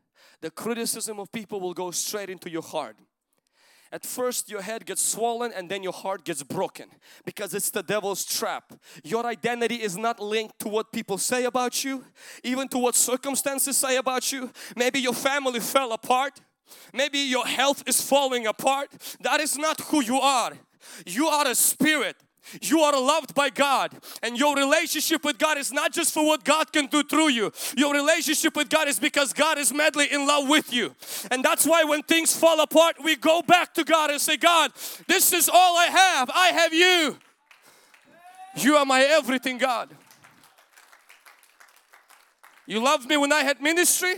the 0.42 0.50
criticism 0.50 1.18
of 1.18 1.32
people 1.32 1.60
will 1.60 1.72
go 1.72 1.90
straight 1.92 2.28
into 2.28 2.50
your 2.50 2.60
heart. 2.60 2.96
At 3.90 4.04
first 4.04 4.50
your 4.50 4.60
head 4.60 4.84
gets 4.84 5.00
swollen 5.00 5.50
and 5.54 5.70
then 5.70 5.82
your 5.82 5.94
heart 5.94 6.26
gets 6.26 6.42
broken 6.42 6.90
because 7.24 7.54
it's 7.54 7.70
the 7.70 7.82
devil's 7.82 8.26
trap. 8.26 8.74
Your 9.02 9.24
identity 9.24 9.76
is 9.76 9.96
not 9.96 10.20
linked 10.20 10.58
to 10.58 10.68
what 10.68 10.92
people 10.92 11.16
say 11.16 11.44
about 11.44 11.84
you, 11.84 12.04
even 12.44 12.68
to 12.68 12.76
what 12.76 12.96
circumstances 12.96 13.78
say 13.78 13.96
about 13.96 14.30
you. 14.30 14.50
Maybe 14.76 15.00
your 15.00 15.14
family 15.14 15.60
fell 15.60 15.92
apart. 15.92 16.38
Maybe 16.92 17.18
your 17.18 17.46
health 17.46 17.82
is 17.86 18.00
falling 18.00 18.46
apart. 18.46 18.90
That 19.20 19.40
is 19.40 19.56
not 19.56 19.80
who 19.80 20.02
you 20.02 20.18
are. 20.18 20.52
You 21.06 21.28
are 21.28 21.46
a 21.46 21.54
spirit. 21.54 22.16
You 22.62 22.80
are 22.80 22.92
loved 22.92 23.34
by 23.34 23.50
God 23.50 23.92
and 24.22 24.38
your 24.38 24.54
relationship 24.54 25.24
with 25.24 25.38
God 25.38 25.58
is 25.58 25.72
not 25.72 25.92
just 25.92 26.14
for 26.14 26.24
what 26.24 26.44
God 26.44 26.72
can 26.72 26.86
do 26.86 27.02
through 27.02 27.30
you. 27.30 27.52
Your 27.76 27.92
relationship 27.92 28.56
with 28.56 28.68
God 28.68 28.86
is 28.88 29.00
because 29.00 29.32
God 29.32 29.58
is 29.58 29.72
madly 29.72 30.06
in 30.12 30.26
love 30.26 30.48
with 30.48 30.72
you. 30.72 30.94
And 31.30 31.44
that's 31.44 31.66
why 31.66 31.82
when 31.84 32.02
things 32.02 32.36
fall 32.36 32.60
apart, 32.60 32.96
we 33.02 33.16
go 33.16 33.42
back 33.42 33.74
to 33.74 33.84
God 33.84 34.10
and 34.10 34.20
say, 34.20 34.36
God, 34.36 34.72
this 35.08 35.32
is 35.32 35.48
all 35.48 35.76
I 35.76 35.86
have. 35.86 36.30
I 36.32 36.48
have 36.48 36.72
you. 36.72 37.18
You 38.56 38.76
are 38.76 38.86
my 38.86 39.02
everything, 39.02 39.58
God. 39.58 39.90
You 42.66 42.82
loved 42.82 43.08
me 43.08 43.16
when 43.16 43.32
I 43.32 43.42
had 43.42 43.60
ministry 43.60 44.14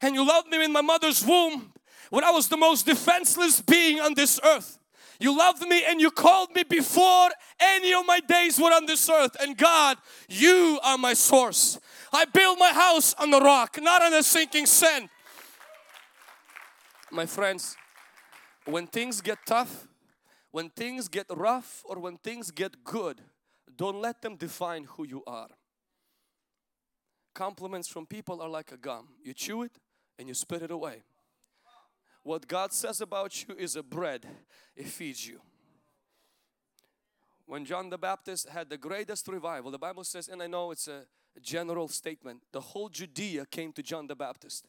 and 0.00 0.14
you 0.14 0.26
loved 0.26 0.48
me 0.48 0.62
in 0.64 0.72
my 0.72 0.80
mother's 0.80 1.24
womb 1.24 1.72
when 2.10 2.24
I 2.24 2.30
was 2.30 2.48
the 2.48 2.56
most 2.56 2.86
defenseless 2.86 3.60
being 3.60 4.00
on 4.00 4.14
this 4.14 4.38
earth. 4.44 4.78
You 5.22 5.38
loved 5.38 5.62
me 5.62 5.84
and 5.86 6.00
you 6.00 6.10
called 6.10 6.52
me 6.52 6.64
before 6.64 7.28
any 7.60 7.94
of 7.94 8.04
my 8.04 8.18
days 8.18 8.58
were 8.58 8.72
on 8.72 8.86
this 8.86 9.08
earth. 9.08 9.36
And 9.40 9.56
God, 9.56 9.98
you 10.28 10.80
are 10.82 10.98
my 10.98 11.14
source. 11.14 11.78
I 12.12 12.24
build 12.24 12.58
my 12.58 12.72
house 12.72 13.14
on 13.14 13.30
the 13.30 13.40
rock, 13.40 13.78
not 13.80 14.02
on 14.02 14.12
a 14.14 14.24
sinking 14.24 14.66
sand. 14.66 15.08
My 17.12 17.26
friends, 17.26 17.76
when 18.64 18.88
things 18.88 19.20
get 19.20 19.38
tough, 19.46 19.86
when 20.50 20.70
things 20.70 21.06
get 21.06 21.26
rough 21.30 21.84
or 21.84 22.00
when 22.00 22.16
things 22.16 22.50
get 22.50 22.82
good, 22.82 23.20
don't 23.76 24.00
let 24.00 24.22
them 24.22 24.34
define 24.34 24.84
who 24.84 25.06
you 25.06 25.22
are. 25.24 25.50
Compliments 27.32 27.86
from 27.86 28.06
people 28.06 28.42
are 28.42 28.48
like 28.48 28.72
a 28.72 28.76
gum. 28.76 29.06
You 29.22 29.34
chew 29.34 29.62
it 29.62 29.78
and 30.18 30.26
you 30.26 30.34
spit 30.34 30.62
it 30.62 30.72
away. 30.72 31.04
What 32.22 32.46
God 32.46 32.72
says 32.72 33.00
about 33.00 33.46
you 33.46 33.54
is 33.56 33.76
a 33.76 33.82
bread, 33.82 34.26
it 34.76 34.86
feeds 34.86 35.26
you. 35.26 35.40
When 37.46 37.64
John 37.64 37.90
the 37.90 37.98
Baptist 37.98 38.48
had 38.48 38.70
the 38.70 38.78
greatest 38.78 39.28
revival, 39.28 39.70
the 39.70 39.78
Bible 39.78 40.04
says, 40.04 40.28
and 40.28 40.42
I 40.42 40.46
know 40.46 40.70
it's 40.70 40.88
a 40.88 41.02
general 41.40 41.88
statement, 41.88 42.42
the 42.52 42.60
whole 42.60 42.88
Judea 42.88 43.46
came 43.46 43.72
to 43.72 43.82
John 43.82 44.06
the 44.06 44.14
Baptist. 44.14 44.66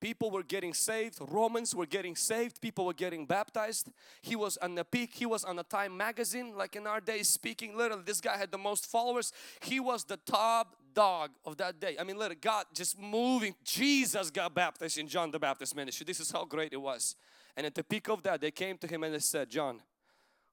People 0.00 0.30
were 0.30 0.44
getting 0.44 0.72
saved, 0.74 1.18
Romans 1.20 1.74
were 1.74 1.86
getting 1.86 2.14
saved, 2.14 2.60
people 2.60 2.86
were 2.86 2.92
getting 2.94 3.26
baptized. 3.26 3.90
He 4.22 4.36
was 4.36 4.56
on 4.58 4.76
the 4.76 4.84
peak, 4.84 5.10
he 5.12 5.26
was 5.26 5.44
on 5.44 5.58
a 5.58 5.64
Time 5.64 5.96
magazine, 5.96 6.56
like 6.56 6.76
in 6.76 6.86
our 6.86 7.00
days, 7.00 7.28
speaking 7.28 7.76
literally. 7.76 8.04
This 8.06 8.20
guy 8.20 8.36
had 8.36 8.52
the 8.52 8.58
most 8.58 8.86
followers. 8.86 9.32
He 9.60 9.80
was 9.80 10.04
the 10.04 10.16
top 10.18 10.76
dog 10.94 11.30
of 11.44 11.56
that 11.56 11.80
day. 11.80 11.96
I 11.98 12.04
mean, 12.04 12.16
literally, 12.16 12.36
God 12.40 12.66
just 12.72 12.98
moving. 12.98 13.54
Jesus 13.64 14.30
got 14.30 14.54
baptized 14.54 14.98
in 14.98 15.08
John 15.08 15.30
the 15.30 15.38
Baptist 15.38 15.74
ministry. 15.74 16.04
This 16.04 16.20
is 16.20 16.30
how 16.30 16.44
great 16.44 16.72
it 16.72 16.80
was. 16.80 17.16
And 17.56 17.66
at 17.66 17.74
the 17.74 17.82
peak 17.82 18.08
of 18.08 18.22
that, 18.22 18.40
they 18.40 18.52
came 18.52 18.78
to 18.78 18.86
him 18.86 19.02
and 19.02 19.14
they 19.14 19.18
said, 19.18 19.50
John, 19.50 19.80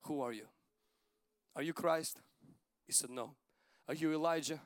who 0.02 0.22
are 0.22 0.34
you? 0.34 0.48
Are 1.56 1.62
you 1.62 1.74
Christ? 1.74 2.20
He 2.86 2.94
said, 2.94 3.10
No. 3.10 3.36
Are 3.88 3.94
you 3.94 4.12
Elijah? 4.12 4.60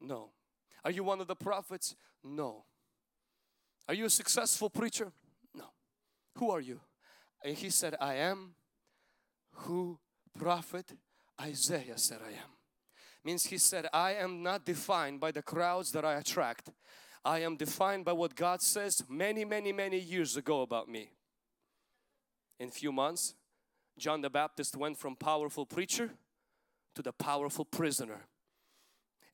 No. 0.00 0.30
Are 0.84 0.90
you 0.90 1.04
one 1.04 1.20
of 1.20 1.26
the 1.26 1.36
prophets? 1.36 1.94
No. 2.24 2.64
Are 3.92 3.94
you 3.94 4.06
a 4.06 4.10
successful 4.10 4.70
preacher? 4.70 5.12
No. 5.54 5.64
Who 6.38 6.50
are 6.50 6.62
you? 6.62 6.80
And 7.44 7.54
he 7.54 7.68
said, 7.68 7.94
I 8.00 8.14
am 8.14 8.54
who 9.52 9.98
prophet 10.38 10.94
Isaiah 11.38 11.98
said 11.98 12.20
I 12.24 12.30
am 12.30 12.56
means 13.22 13.44
he 13.44 13.58
said 13.58 13.86
I 13.92 14.14
am 14.14 14.42
not 14.42 14.64
defined 14.64 15.20
by 15.20 15.30
the 15.30 15.42
crowds 15.42 15.92
that 15.92 16.06
I 16.06 16.14
attract 16.14 16.70
I 17.22 17.40
am 17.40 17.56
defined 17.56 18.06
by 18.06 18.12
what 18.12 18.34
God 18.34 18.62
says 18.62 19.04
many 19.10 19.44
many 19.44 19.72
many 19.72 19.98
years 19.98 20.38
ago 20.38 20.62
about 20.62 20.88
me 20.88 21.10
in 22.58 22.70
few 22.70 22.92
months 22.92 23.34
John 23.98 24.22
the 24.22 24.30
Baptist 24.30 24.74
went 24.74 24.96
from 24.96 25.16
powerful 25.16 25.66
preacher 25.66 26.12
to 26.94 27.02
the 27.02 27.12
powerful 27.12 27.66
prisoner 27.66 28.22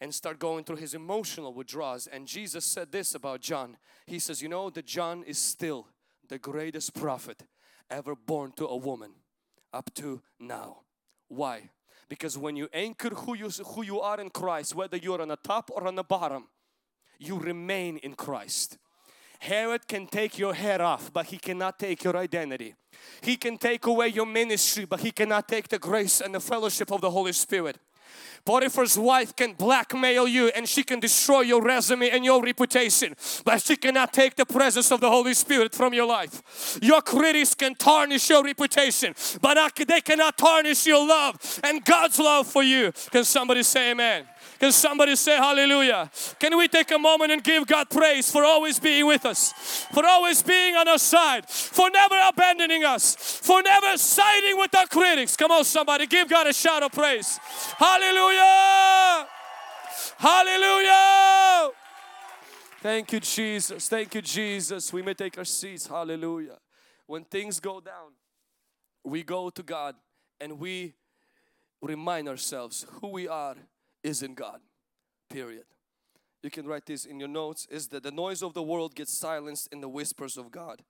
and 0.00 0.14
start 0.14 0.38
going 0.38 0.64
through 0.64 0.76
his 0.76 0.94
emotional 0.94 1.52
withdrawals 1.52 2.06
and 2.06 2.26
Jesus 2.26 2.64
said 2.64 2.92
this 2.92 3.14
about 3.14 3.40
John 3.40 3.76
he 4.06 4.18
says 4.18 4.42
you 4.42 4.48
know 4.48 4.70
that 4.70 4.86
John 4.86 5.22
is 5.24 5.38
still 5.38 5.88
the 6.28 6.38
greatest 6.38 6.94
prophet 6.94 7.42
ever 7.90 8.14
born 8.14 8.52
to 8.56 8.66
a 8.66 8.76
woman 8.76 9.12
up 9.72 9.92
to 9.94 10.22
now 10.38 10.80
why 11.28 11.70
because 12.08 12.38
when 12.38 12.56
you 12.56 12.68
anchor 12.72 13.10
who 13.10 13.36
you, 13.36 13.48
who 13.48 13.82
you 13.82 14.00
are 14.00 14.20
in 14.20 14.30
Christ, 14.30 14.74
whether 14.74 14.96
you're 14.96 15.20
on 15.20 15.28
the 15.28 15.36
top 15.36 15.70
or 15.72 15.86
on 15.86 15.94
the 15.94 16.02
bottom, 16.02 16.48
you 17.18 17.38
remain 17.38 17.98
in 17.98 18.14
Christ. 18.14 18.78
Herod 19.40 19.86
can 19.86 20.06
take 20.06 20.38
your 20.38 20.54
head 20.54 20.80
off, 20.80 21.12
but 21.12 21.26
he 21.26 21.38
cannot 21.38 21.78
take 21.78 22.02
your 22.02 22.16
identity. 22.16 22.74
He 23.20 23.36
can 23.36 23.56
take 23.56 23.86
away 23.86 24.08
your 24.08 24.26
ministry, 24.26 24.84
but 24.84 25.00
he 25.00 25.12
cannot 25.12 25.46
take 25.46 25.68
the 25.68 25.78
grace 25.78 26.20
and 26.20 26.34
the 26.34 26.40
fellowship 26.40 26.90
of 26.90 27.00
the 27.00 27.10
Holy 27.10 27.32
Spirit. 27.32 27.78
Potiphar's 28.44 28.98
wife 28.98 29.36
can 29.36 29.52
blackmail 29.52 30.26
you 30.26 30.48
and 30.56 30.68
she 30.68 30.82
can 30.82 31.00
destroy 31.00 31.42
your 31.42 31.62
resume 31.62 32.08
and 32.08 32.24
your 32.24 32.42
reputation, 32.42 33.14
but 33.44 33.62
she 33.62 33.76
cannot 33.76 34.12
take 34.12 34.36
the 34.36 34.46
presence 34.46 34.90
of 34.90 35.00
the 35.00 35.10
Holy 35.10 35.34
Spirit 35.34 35.74
from 35.74 35.92
your 35.92 36.06
life. 36.06 36.78
Your 36.80 37.02
critics 37.02 37.54
can 37.54 37.74
tarnish 37.74 38.30
your 38.30 38.42
reputation, 38.42 39.14
but 39.42 39.58
they 39.86 40.00
cannot 40.00 40.38
tarnish 40.38 40.86
your 40.86 41.06
love 41.06 41.60
and 41.62 41.84
God's 41.84 42.18
love 42.18 42.46
for 42.46 42.62
you. 42.62 42.92
Can 43.10 43.24
somebody 43.24 43.62
say 43.62 43.90
amen? 43.90 44.24
Can 44.58 44.72
somebody 44.72 45.14
say 45.16 45.36
hallelujah? 45.36 46.10
Can 46.38 46.56
we 46.56 46.68
take 46.68 46.90
a 46.90 46.98
moment 46.98 47.32
and 47.32 47.42
give 47.42 47.66
God 47.66 47.88
praise 47.90 48.30
for 48.30 48.44
always 48.44 48.80
being 48.80 49.06
with 49.06 49.24
us, 49.24 49.52
for 49.92 50.04
always 50.04 50.42
being 50.42 50.74
on 50.74 50.88
our 50.88 50.98
side, 50.98 51.48
for 51.48 51.90
never 51.90 52.16
abandoning 52.28 52.84
us, 52.84 53.14
for 53.14 53.62
never 53.62 53.96
siding 53.96 54.58
with 54.58 54.74
our 54.76 54.86
critics? 54.86 55.36
Come 55.36 55.50
on, 55.50 55.64
somebody, 55.64 56.06
give 56.06 56.28
God 56.28 56.46
a 56.46 56.52
shout 56.52 56.82
of 56.82 56.92
praise. 56.92 57.38
Hallelujah! 57.76 59.28
Hallelujah! 60.18 61.70
Thank 62.80 63.12
you, 63.12 63.20
Jesus. 63.20 63.88
Thank 63.88 64.14
you, 64.14 64.22
Jesus. 64.22 64.92
We 64.92 65.02
may 65.02 65.14
take 65.14 65.36
our 65.38 65.44
seats. 65.44 65.86
Hallelujah. 65.86 66.58
When 67.06 67.24
things 67.24 67.58
go 67.58 67.80
down, 67.80 68.12
we 69.04 69.22
go 69.22 69.50
to 69.50 69.62
God 69.62 69.96
and 70.40 70.58
we 70.58 70.94
remind 71.80 72.28
ourselves 72.28 72.86
who 73.00 73.08
we 73.08 73.26
are 73.26 73.56
is 74.02 74.22
in 74.22 74.34
God. 74.34 74.60
Period. 75.30 75.64
You 76.42 76.50
can 76.50 76.66
write 76.66 76.86
this 76.86 77.04
in 77.04 77.18
your 77.18 77.28
notes 77.28 77.66
is 77.70 77.88
that 77.88 78.02
the 78.02 78.10
noise 78.10 78.42
of 78.42 78.54
the 78.54 78.62
world 78.62 78.94
gets 78.94 79.12
silenced 79.18 79.68
in 79.72 79.80
the 79.80 79.88
whispers 79.88 80.36
of 80.36 80.50
God. 80.50 80.82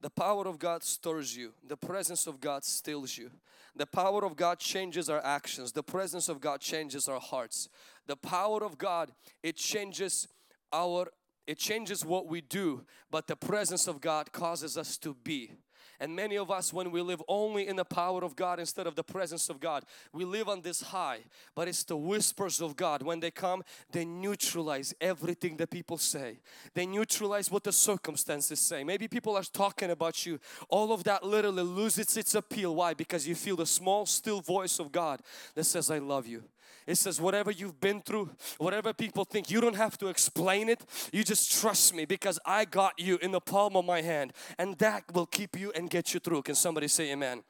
The 0.00 0.10
power 0.10 0.46
of 0.46 0.58
God 0.58 0.82
stirs 0.82 1.36
you. 1.36 1.52
The 1.66 1.76
presence 1.76 2.26
of 2.26 2.40
God 2.40 2.64
stills 2.64 3.18
you. 3.18 3.30
The 3.76 3.86
power 3.86 4.24
of 4.24 4.36
God 4.36 4.58
changes 4.58 5.10
our 5.10 5.22
actions. 5.24 5.72
The 5.72 5.82
presence 5.82 6.28
of 6.28 6.40
God 6.40 6.60
changes 6.60 7.06
our 7.08 7.20
hearts. 7.20 7.68
The 8.06 8.16
power 8.16 8.64
of 8.64 8.78
God, 8.78 9.10
it 9.42 9.56
changes 9.56 10.26
our 10.72 11.08
it 11.46 11.58
changes 11.58 12.04
what 12.04 12.28
we 12.28 12.42
do, 12.42 12.84
but 13.10 13.26
the 13.26 13.34
presence 13.34 13.88
of 13.88 14.00
God 14.00 14.30
causes 14.30 14.78
us 14.78 14.96
to 14.98 15.14
be. 15.14 15.50
And 16.00 16.16
many 16.16 16.38
of 16.38 16.50
us, 16.50 16.72
when 16.72 16.90
we 16.90 17.02
live 17.02 17.22
only 17.28 17.68
in 17.68 17.76
the 17.76 17.84
power 17.84 18.24
of 18.24 18.34
God 18.34 18.58
instead 18.58 18.86
of 18.86 18.96
the 18.96 19.04
presence 19.04 19.50
of 19.50 19.60
God, 19.60 19.84
we 20.14 20.24
live 20.24 20.48
on 20.48 20.62
this 20.62 20.80
high. 20.80 21.20
But 21.54 21.68
it's 21.68 21.84
the 21.84 21.96
whispers 21.96 22.62
of 22.62 22.74
God. 22.74 23.02
When 23.02 23.20
they 23.20 23.30
come, 23.30 23.62
they 23.92 24.06
neutralize 24.06 24.94
everything 25.00 25.58
that 25.58 25.68
people 25.68 25.98
say. 25.98 26.40
They 26.72 26.86
neutralize 26.86 27.50
what 27.50 27.64
the 27.64 27.72
circumstances 27.72 28.60
say. 28.60 28.82
Maybe 28.82 29.08
people 29.08 29.36
are 29.36 29.42
talking 29.42 29.90
about 29.90 30.24
you. 30.24 30.40
All 30.70 30.92
of 30.92 31.04
that 31.04 31.22
literally 31.22 31.62
loses 31.62 32.16
its 32.16 32.34
appeal. 32.34 32.74
Why? 32.74 32.94
Because 32.94 33.28
you 33.28 33.34
feel 33.34 33.56
the 33.56 33.66
small, 33.66 34.06
still 34.06 34.40
voice 34.40 34.78
of 34.78 34.90
God 34.90 35.20
that 35.54 35.64
says, 35.64 35.90
I 35.90 35.98
love 35.98 36.26
you. 36.26 36.44
It 36.90 36.98
says 36.98 37.20
whatever 37.20 37.52
you've 37.52 37.80
been 37.80 38.02
through, 38.02 38.30
whatever 38.58 38.92
people 38.92 39.24
think, 39.24 39.48
you 39.48 39.60
don't 39.60 39.76
have 39.76 39.96
to 39.98 40.08
explain 40.08 40.68
it. 40.68 40.84
You 41.12 41.22
just 41.22 41.60
trust 41.60 41.94
me 41.94 42.04
because 42.04 42.40
I 42.44 42.64
got 42.64 42.98
you 42.98 43.16
in 43.22 43.30
the 43.30 43.40
palm 43.40 43.76
of 43.76 43.84
my 43.84 44.02
hand 44.02 44.32
and 44.58 44.76
that 44.78 45.04
will 45.14 45.26
keep 45.26 45.56
you 45.56 45.70
and 45.76 45.88
get 45.88 46.12
you 46.12 46.18
through. 46.18 46.42
Can 46.42 46.56
somebody 46.56 46.88
say 46.88 47.12
amen? 47.12 47.44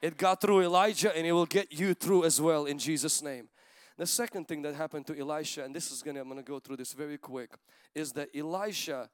It 0.00 0.16
got 0.16 0.40
through 0.40 0.62
Elijah 0.62 1.14
and 1.16 1.26
it 1.26 1.32
will 1.32 1.44
get 1.44 1.72
you 1.72 1.94
through 1.94 2.24
as 2.24 2.40
well 2.40 2.66
in 2.66 2.78
Jesus 2.78 3.20
name. 3.20 3.48
The 3.96 4.06
second 4.06 4.46
thing 4.46 4.62
that 4.62 4.76
happened 4.76 5.08
to 5.08 5.18
Elisha, 5.18 5.64
and 5.64 5.74
this 5.74 5.90
is 5.90 6.00
gonna, 6.00 6.20
I'm 6.20 6.28
gonna 6.28 6.44
go 6.44 6.60
through 6.60 6.76
this 6.76 6.92
very 6.92 7.18
quick, 7.18 7.50
is 7.96 8.12
that 8.12 8.28
Elisha, 8.32 9.10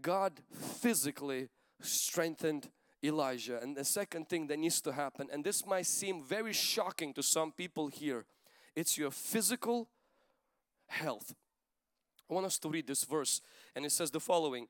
God 0.00 0.32
physically 0.52 1.48
strengthened 1.80 2.70
Elijah. 3.02 3.58
And 3.60 3.74
the 3.74 3.84
second 3.84 4.28
thing 4.28 4.46
that 4.46 4.60
needs 4.60 4.80
to 4.82 4.92
happen, 4.92 5.26
and 5.32 5.42
this 5.42 5.66
might 5.66 5.86
seem 5.86 6.22
very 6.22 6.52
shocking 6.52 7.12
to 7.14 7.22
some 7.24 7.50
people 7.50 7.88
here, 7.88 8.26
it's 8.76 8.98
your 8.98 9.10
physical 9.10 9.88
health. 10.86 11.34
I 12.30 12.34
want 12.34 12.46
us 12.46 12.58
to 12.60 12.68
read 12.68 12.86
this 12.86 13.04
verse 13.04 13.40
and 13.74 13.84
it 13.84 13.92
says 13.92 14.10
the 14.10 14.20
following 14.20 14.66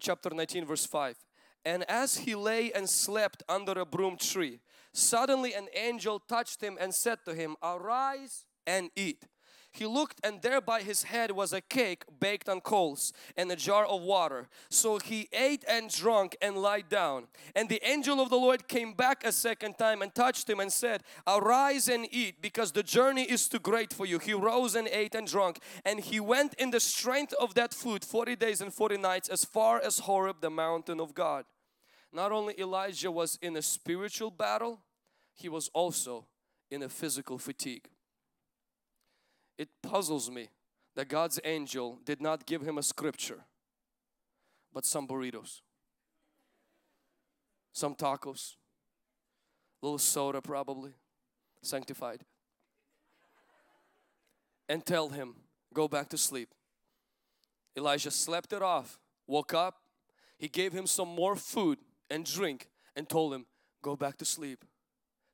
chapter 0.00 0.30
19 0.30 0.66
verse 0.66 0.84
5 0.86 1.16
and 1.64 1.84
as 1.88 2.18
he 2.18 2.34
lay 2.34 2.72
and 2.72 2.88
slept 2.88 3.42
under 3.48 3.72
a 3.72 3.86
broom 3.86 4.16
tree 4.16 4.60
suddenly 4.92 5.54
an 5.54 5.68
angel 5.74 6.18
touched 6.18 6.60
him 6.60 6.76
and 6.80 6.94
said 6.94 7.18
to 7.24 7.34
him 7.34 7.56
arise 7.62 8.44
and 8.66 8.90
eat 8.96 9.24
he 9.76 9.86
looked 9.86 10.20
and 10.24 10.40
there 10.40 10.60
by 10.60 10.80
his 10.80 11.02
head 11.02 11.30
was 11.32 11.52
a 11.52 11.60
cake 11.60 12.04
baked 12.18 12.48
on 12.48 12.60
coals 12.60 13.12
and 13.36 13.50
a 13.52 13.56
jar 13.56 13.84
of 13.84 14.00
water. 14.00 14.48
So 14.70 14.98
he 14.98 15.28
ate 15.32 15.64
and 15.68 15.90
drank 15.90 16.34
and 16.40 16.56
lied 16.56 16.88
down. 16.88 17.28
And 17.54 17.68
the 17.68 17.80
angel 17.86 18.20
of 18.20 18.30
the 18.30 18.36
Lord 18.36 18.68
came 18.68 18.94
back 18.94 19.24
a 19.24 19.32
second 19.32 19.76
time 19.78 20.00
and 20.00 20.14
touched 20.14 20.48
him 20.48 20.60
and 20.60 20.72
said, 20.72 21.02
Arise 21.26 21.88
and 21.88 22.08
eat 22.10 22.40
because 22.40 22.72
the 22.72 22.82
journey 22.82 23.24
is 23.24 23.48
too 23.48 23.58
great 23.58 23.92
for 23.92 24.06
you. 24.06 24.18
He 24.18 24.32
rose 24.32 24.74
and 24.74 24.88
ate 24.88 25.14
and 25.14 25.26
drank 25.26 25.60
and 25.84 26.00
he 26.00 26.20
went 26.20 26.54
in 26.54 26.70
the 26.70 26.80
strength 26.80 27.34
of 27.34 27.54
that 27.54 27.74
food 27.74 28.04
40 28.04 28.36
days 28.36 28.60
and 28.62 28.72
40 28.72 28.96
nights 28.96 29.28
as 29.28 29.44
far 29.44 29.80
as 29.80 30.00
Horeb 30.00 30.40
the 30.40 30.50
mountain 30.50 31.00
of 31.00 31.14
God. 31.14 31.44
Not 32.12 32.32
only 32.32 32.58
Elijah 32.58 33.10
was 33.10 33.38
in 33.42 33.56
a 33.56 33.62
spiritual 33.62 34.30
battle, 34.30 34.80
he 35.34 35.50
was 35.50 35.68
also 35.74 36.26
in 36.70 36.82
a 36.82 36.88
physical 36.88 37.36
fatigue 37.36 37.90
it 39.58 39.68
puzzles 39.82 40.30
me 40.30 40.48
that 40.94 41.08
God's 41.08 41.40
angel 41.44 41.98
did 42.04 42.20
not 42.20 42.46
give 42.46 42.62
him 42.62 42.78
a 42.78 42.82
scripture 42.82 43.44
but 44.72 44.84
some 44.84 45.06
burritos 45.06 45.60
some 47.72 47.94
tacos 47.94 48.56
a 49.82 49.86
little 49.86 49.98
soda 49.98 50.40
probably 50.40 50.92
sanctified 51.62 52.22
and 54.68 54.84
tell 54.84 55.08
him 55.10 55.34
go 55.72 55.86
back 55.86 56.08
to 56.08 56.18
sleep. 56.18 56.48
Elijah 57.76 58.10
slept 58.10 58.52
it 58.52 58.62
off 58.62 58.98
woke 59.26 59.52
up 59.54 59.76
he 60.38 60.48
gave 60.48 60.72
him 60.72 60.86
some 60.86 61.08
more 61.08 61.36
food 61.36 61.78
and 62.10 62.24
drink 62.24 62.68
and 62.94 63.08
told 63.08 63.32
him 63.32 63.46
go 63.82 63.96
back 63.96 64.16
to 64.18 64.24
sleep. 64.24 64.64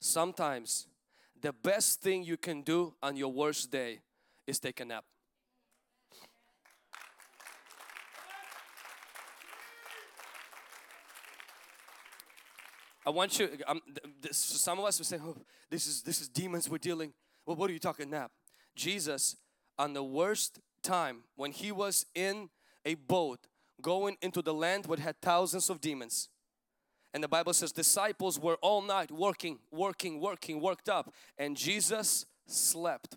Sometimes 0.00 0.86
the 1.40 1.52
best 1.52 2.00
thing 2.00 2.22
you 2.22 2.36
can 2.36 2.62
do 2.62 2.94
on 3.02 3.16
your 3.16 3.32
worst 3.32 3.70
day 3.70 4.00
is 4.46 4.58
take 4.58 4.80
a 4.80 4.84
nap. 4.84 5.04
I 13.04 13.10
want 13.10 13.38
you, 13.38 13.48
this, 14.20 14.36
some 14.36 14.78
of 14.78 14.84
us 14.84 14.98
will 14.98 15.04
say, 15.04 15.18
oh, 15.20 15.36
this 15.70 15.86
is, 15.86 16.02
this 16.02 16.20
is 16.20 16.28
demons 16.28 16.68
we're 16.68 16.78
dealing. 16.78 17.12
Well, 17.44 17.56
what 17.56 17.68
are 17.68 17.72
you 17.72 17.80
talking 17.80 18.08
nap? 18.10 18.30
Jesus, 18.76 19.36
on 19.76 19.92
the 19.92 20.04
worst 20.04 20.60
time, 20.84 21.24
when 21.34 21.50
He 21.50 21.72
was 21.72 22.06
in 22.14 22.50
a 22.84 22.94
boat 22.94 23.48
going 23.80 24.16
into 24.22 24.40
the 24.40 24.54
land 24.54 24.86
where 24.86 24.98
had 24.98 25.20
thousands 25.20 25.68
of 25.68 25.80
demons. 25.80 26.28
And 27.12 27.22
the 27.22 27.28
Bible 27.28 27.52
says 27.52 27.72
disciples 27.72 28.38
were 28.38 28.56
all 28.62 28.80
night 28.80 29.10
working, 29.10 29.58
working, 29.70 30.20
working, 30.20 30.60
worked 30.60 30.88
up. 30.88 31.12
And 31.36 31.56
Jesus 31.56 32.24
slept. 32.46 33.16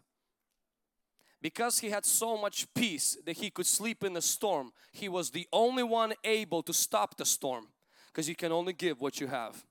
Because 1.42 1.80
he 1.80 1.90
had 1.90 2.06
so 2.06 2.38
much 2.38 2.66
peace 2.74 3.18
that 3.26 3.38
he 3.38 3.50
could 3.50 3.66
sleep 3.66 4.04
in 4.04 4.14
the 4.14 4.22
storm, 4.22 4.72
he 4.92 5.10
was 5.10 5.30
the 5.30 5.48
only 5.54 5.84
one 5.84 6.14
able 6.24 6.64
to 6.64 6.74
stop 6.74 7.18
the 7.18 7.26
storm 7.26 7.68
because 8.08 8.28
you 8.30 8.36
can 8.36 8.52
only 8.52 8.74
give 8.74 9.02
what 9.02 9.20
you 9.20 9.28
have. 9.28 9.64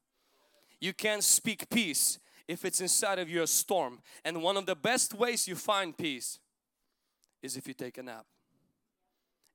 You 0.80 0.92
can't 0.92 1.24
speak 1.24 1.68
peace 1.70 2.18
if 2.46 2.64
it's 2.64 2.80
inside 2.80 3.18
of 3.18 3.28
your 3.28 3.46
storm. 3.46 4.00
And 4.24 4.42
one 4.42 4.56
of 4.56 4.66
the 4.66 4.76
best 4.76 5.14
ways 5.14 5.48
you 5.48 5.56
find 5.56 5.96
peace 5.96 6.38
is 7.42 7.56
if 7.56 7.66
you 7.66 7.74
take 7.74 7.98
a 7.98 8.02
nap. 8.02 8.26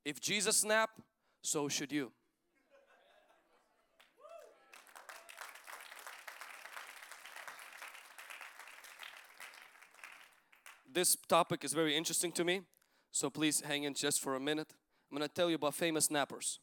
If 0.04 0.20
Jesus 0.20 0.64
nap, 0.64 0.90
so 1.42 1.68
should 1.68 1.92
you. 1.92 2.12
This 10.92 11.16
topic 11.28 11.64
is 11.64 11.72
very 11.72 11.96
interesting 11.96 12.32
to 12.32 12.44
me, 12.44 12.62
so 13.10 13.30
please 13.30 13.60
hang 13.60 13.84
in 13.84 13.94
just 13.94 14.20
for 14.20 14.34
a 14.34 14.40
minute. 14.40 14.74
I'm 15.10 15.16
going 15.16 15.28
to 15.28 15.34
tell 15.34 15.48
you 15.48 15.56
about 15.56 15.74
famous 15.74 16.08
nappers. 16.08 16.58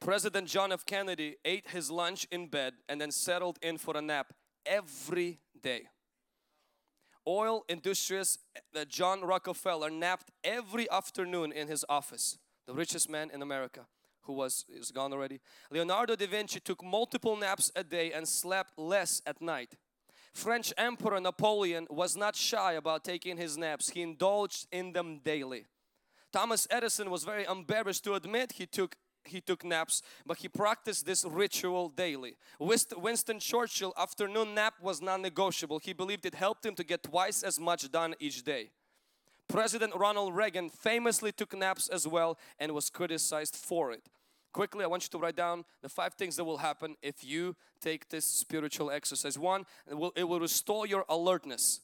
President 0.00 0.48
John 0.48 0.72
F. 0.72 0.84
Kennedy 0.84 1.36
ate 1.44 1.68
his 1.70 1.90
lunch 1.90 2.26
in 2.30 2.48
bed 2.48 2.74
and 2.88 3.00
then 3.00 3.10
settled 3.10 3.58
in 3.62 3.78
for 3.78 3.96
a 3.96 4.02
nap 4.02 4.32
every 4.64 5.40
day. 5.60 5.88
Oil 7.26 7.64
industrious 7.68 8.38
uh, 8.74 8.84
John 8.84 9.22
Rockefeller 9.22 9.90
napped 9.90 10.30
every 10.44 10.88
afternoon 10.90 11.50
in 11.50 11.66
his 11.66 11.84
office, 11.88 12.38
the 12.66 12.74
richest 12.74 13.10
man 13.10 13.30
in 13.32 13.42
America 13.42 13.86
who 14.26 14.32
was 14.32 14.64
is 14.68 14.90
gone 14.90 15.12
already. 15.12 15.40
Leonardo 15.70 16.14
da 16.16 16.26
Vinci 16.26 16.60
took 16.60 16.84
multiple 16.84 17.36
naps 17.36 17.70
a 17.74 17.82
day 17.82 18.12
and 18.12 18.28
slept 18.28 18.78
less 18.78 19.22
at 19.24 19.40
night. 19.40 19.76
French 20.36 20.70
Emperor 20.76 21.18
Napoleon 21.18 21.86
was 21.88 22.14
not 22.14 22.36
shy 22.36 22.74
about 22.74 23.04
taking 23.04 23.38
his 23.38 23.56
naps. 23.56 23.88
He 23.88 24.02
indulged 24.02 24.66
in 24.70 24.92
them 24.92 25.20
daily. 25.24 25.64
Thomas 26.30 26.68
Edison 26.70 27.10
was 27.10 27.24
very 27.24 27.44
embarrassed 27.44 28.04
to 28.04 28.14
admit 28.14 28.52
he 28.52 28.66
took 28.66 28.96
he 29.24 29.40
took 29.40 29.64
naps, 29.64 30.02
but 30.24 30.36
he 30.36 30.48
practiced 30.48 31.04
this 31.04 31.24
ritual 31.24 31.88
daily. 31.88 32.36
Winston 32.60 33.40
Churchill 33.40 33.92
afternoon 33.98 34.54
nap 34.54 34.74
was 34.80 35.02
non-negotiable. 35.02 35.80
He 35.80 35.92
believed 35.92 36.26
it 36.26 36.34
helped 36.36 36.64
him 36.64 36.76
to 36.76 36.84
get 36.84 37.02
twice 37.02 37.42
as 37.42 37.58
much 37.58 37.90
done 37.90 38.14
each 38.20 38.44
day. 38.44 38.70
President 39.48 39.96
Ronald 39.96 40.36
Reagan 40.36 40.68
famously 40.70 41.32
took 41.32 41.56
naps 41.56 41.88
as 41.88 42.06
well 42.06 42.38
and 42.60 42.70
was 42.70 42.88
criticized 42.88 43.56
for 43.56 43.90
it. 43.90 44.04
Quickly, 44.56 44.84
I 44.84 44.86
want 44.86 45.02
you 45.02 45.10
to 45.10 45.18
write 45.18 45.36
down 45.36 45.66
the 45.82 45.88
five 45.90 46.14
things 46.14 46.36
that 46.36 46.44
will 46.44 46.56
happen 46.56 46.96
if 47.02 47.22
you 47.22 47.54
take 47.78 48.08
this 48.08 48.24
spiritual 48.24 48.90
exercise. 48.90 49.38
One, 49.38 49.66
it 49.86 49.92
will, 49.92 50.14
it 50.16 50.26
will 50.26 50.40
restore 50.40 50.86
your 50.86 51.04
alertness. 51.10 51.80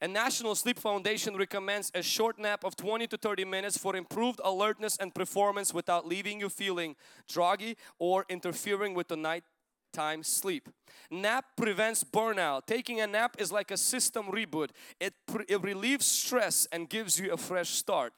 A 0.00 0.08
National 0.08 0.56
Sleep 0.56 0.80
Foundation 0.80 1.36
recommends 1.36 1.92
a 1.94 2.02
short 2.02 2.40
nap 2.40 2.64
of 2.64 2.74
20 2.74 3.06
to 3.06 3.16
30 3.16 3.44
minutes 3.44 3.78
for 3.78 3.94
improved 3.94 4.40
alertness 4.42 4.96
and 4.96 5.14
performance 5.14 5.72
without 5.72 6.04
leaving 6.04 6.40
you 6.40 6.48
feeling 6.48 6.96
druggy 7.30 7.76
or 8.00 8.26
interfering 8.28 8.94
with 8.94 9.06
the 9.06 9.16
nighttime 9.16 10.24
sleep. 10.24 10.70
Nap 11.08 11.44
prevents 11.56 12.02
burnout. 12.02 12.66
Taking 12.66 13.00
a 13.00 13.06
nap 13.06 13.36
is 13.38 13.52
like 13.52 13.70
a 13.70 13.76
system 13.76 14.26
reboot. 14.26 14.70
It, 14.98 15.14
it 15.48 15.62
relieves 15.62 16.06
stress 16.06 16.66
and 16.72 16.88
gives 16.88 17.20
you 17.20 17.32
a 17.32 17.36
fresh 17.36 17.68
start. 17.68 18.12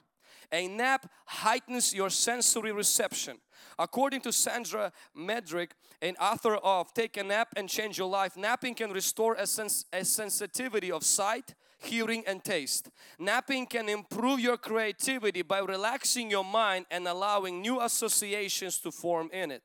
A 0.52 0.68
nap 0.68 1.10
heightens 1.26 1.94
your 1.94 2.10
sensory 2.10 2.72
reception. 2.72 3.38
According 3.78 4.20
to 4.22 4.32
Sandra 4.32 4.92
Mednick, 5.16 5.70
an 6.00 6.16
author 6.16 6.56
of 6.56 6.92
Take 6.94 7.16
a 7.16 7.22
Nap 7.22 7.48
and 7.56 7.68
Change 7.68 7.98
Your 7.98 8.08
Life, 8.08 8.36
napping 8.36 8.74
can 8.74 8.92
restore 8.92 9.34
a, 9.34 9.46
sens 9.46 9.86
a 9.92 10.04
sensitivity 10.04 10.92
of 10.92 11.02
sight, 11.02 11.54
hearing 11.78 12.24
and 12.26 12.42
taste. 12.42 12.90
Napping 13.18 13.66
can 13.66 13.88
improve 13.88 14.40
your 14.40 14.56
creativity 14.56 15.42
by 15.42 15.58
relaxing 15.58 16.30
your 16.30 16.44
mind 16.44 16.86
and 16.90 17.06
allowing 17.08 17.60
new 17.60 17.80
associations 17.80 18.78
to 18.80 18.90
form 18.90 19.28
in 19.32 19.50
it. 19.50 19.62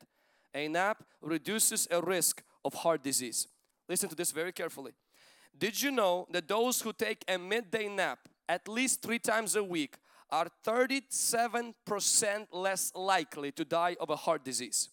A 0.54 0.68
nap 0.68 1.04
reduces 1.22 1.88
a 1.92 2.02
risk 2.02 2.44
of 2.66 2.74
heart 2.74 3.04
disease. 3.04 3.48
Listen 3.88 4.10
to 4.10 4.16
this 4.16 4.32
very 4.32 4.52
carefully. 4.52 4.94
Did 5.58 5.82
you 5.82 5.92
know 5.92 6.28
that 6.32 6.48
those 6.48 6.82
who 6.82 6.94
take 6.94 7.24
a 7.28 7.38
midday 7.38 7.88
nap 7.88 8.20
at 8.48 8.68
least 8.68 9.02
three 9.02 9.20
times 9.20 9.56
a 9.56 9.64
week 9.64 9.98
are 10.32 10.48
37% 10.66 12.48
less 12.52 12.92
likely 12.96 13.52
to 13.52 13.66
die 13.66 13.96
of 14.00 14.10
a 14.10 14.16
heart 14.16 14.44
disease? 14.44 14.90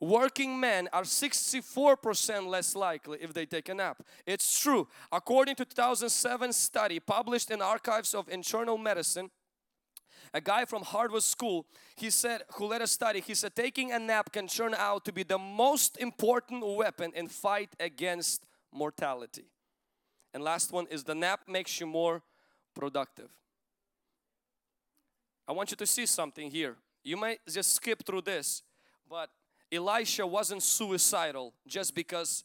Working 0.00 0.58
men 0.58 0.88
are 0.92 1.02
64% 1.02 2.46
less 2.46 2.74
likely 2.74 3.18
if 3.20 3.32
they 3.32 3.46
take 3.46 3.68
a 3.68 3.74
nap. 3.74 4.02
It's 4.26 4.60
true. 4.60 4.88
According 5.12 5.56
to 5.56 5.64
2007 5.64 6.52
study 6.52 7.00
published 7.00 7.50
in 7.50 7.62
Archives 7.62 8.12
of 8.14 8.28
Internal 8.28 8.76
Medicine, 8.76 9.30
a 10.32 10.40
guy 10.40 10.64
from 10.64 10.82
Harvard 10.82 11.22
School, 11.22 11.64
he 11.96 12.10
said, 12.10 12.42
who 12.56 12.66
led 12.66 12.82
a 12.82 12.86
study, 12.86 13.20
he 13.20 13.34
said, 13.34 13.54
taking 13.54 13.92
a 13.92 13.98
nap 13.98 14.32
can 14.32 14.48
turn 14.48 14.74
out 14.74 15.04
to 15.04 15.12
be 15.12 15.22
the 15.22 15.38
most 15.38 15.96
important 15.98 16.66
weapon 16.66 17.12
in 17.14 17.28
fight 17.28 17.70
against 17.78 18.44
mortality. 18.72 19.44
And 20.32 20.42
last 20.42 20.72
one 20.72 20.86
is 20.90 21.04
the 21.04 21.14
nap 21.14 21.42
makes 21.46 21.78
you 21.78 21.86
more 21.86 22.22
productive. 22.74 23.30
I 25.46 25.52
want 25.52 25.70
you 25.70 25.76
to 25.76 25.86
see 25.86 26.06
something 26.06 26.50
here. 26.50 26.76
You 27.02 27.16
might 27.16 27.40
just 27.48 27.74
skip 27.74 28.04
through 28.04 28.22
this, 28.22 28.62
but 29.08 29.30
Elisha 29.70 30.26
wasn't 30.26 30.62
suicidal 30.62 31.52
just 31.66 31.94
because 31.94 32.44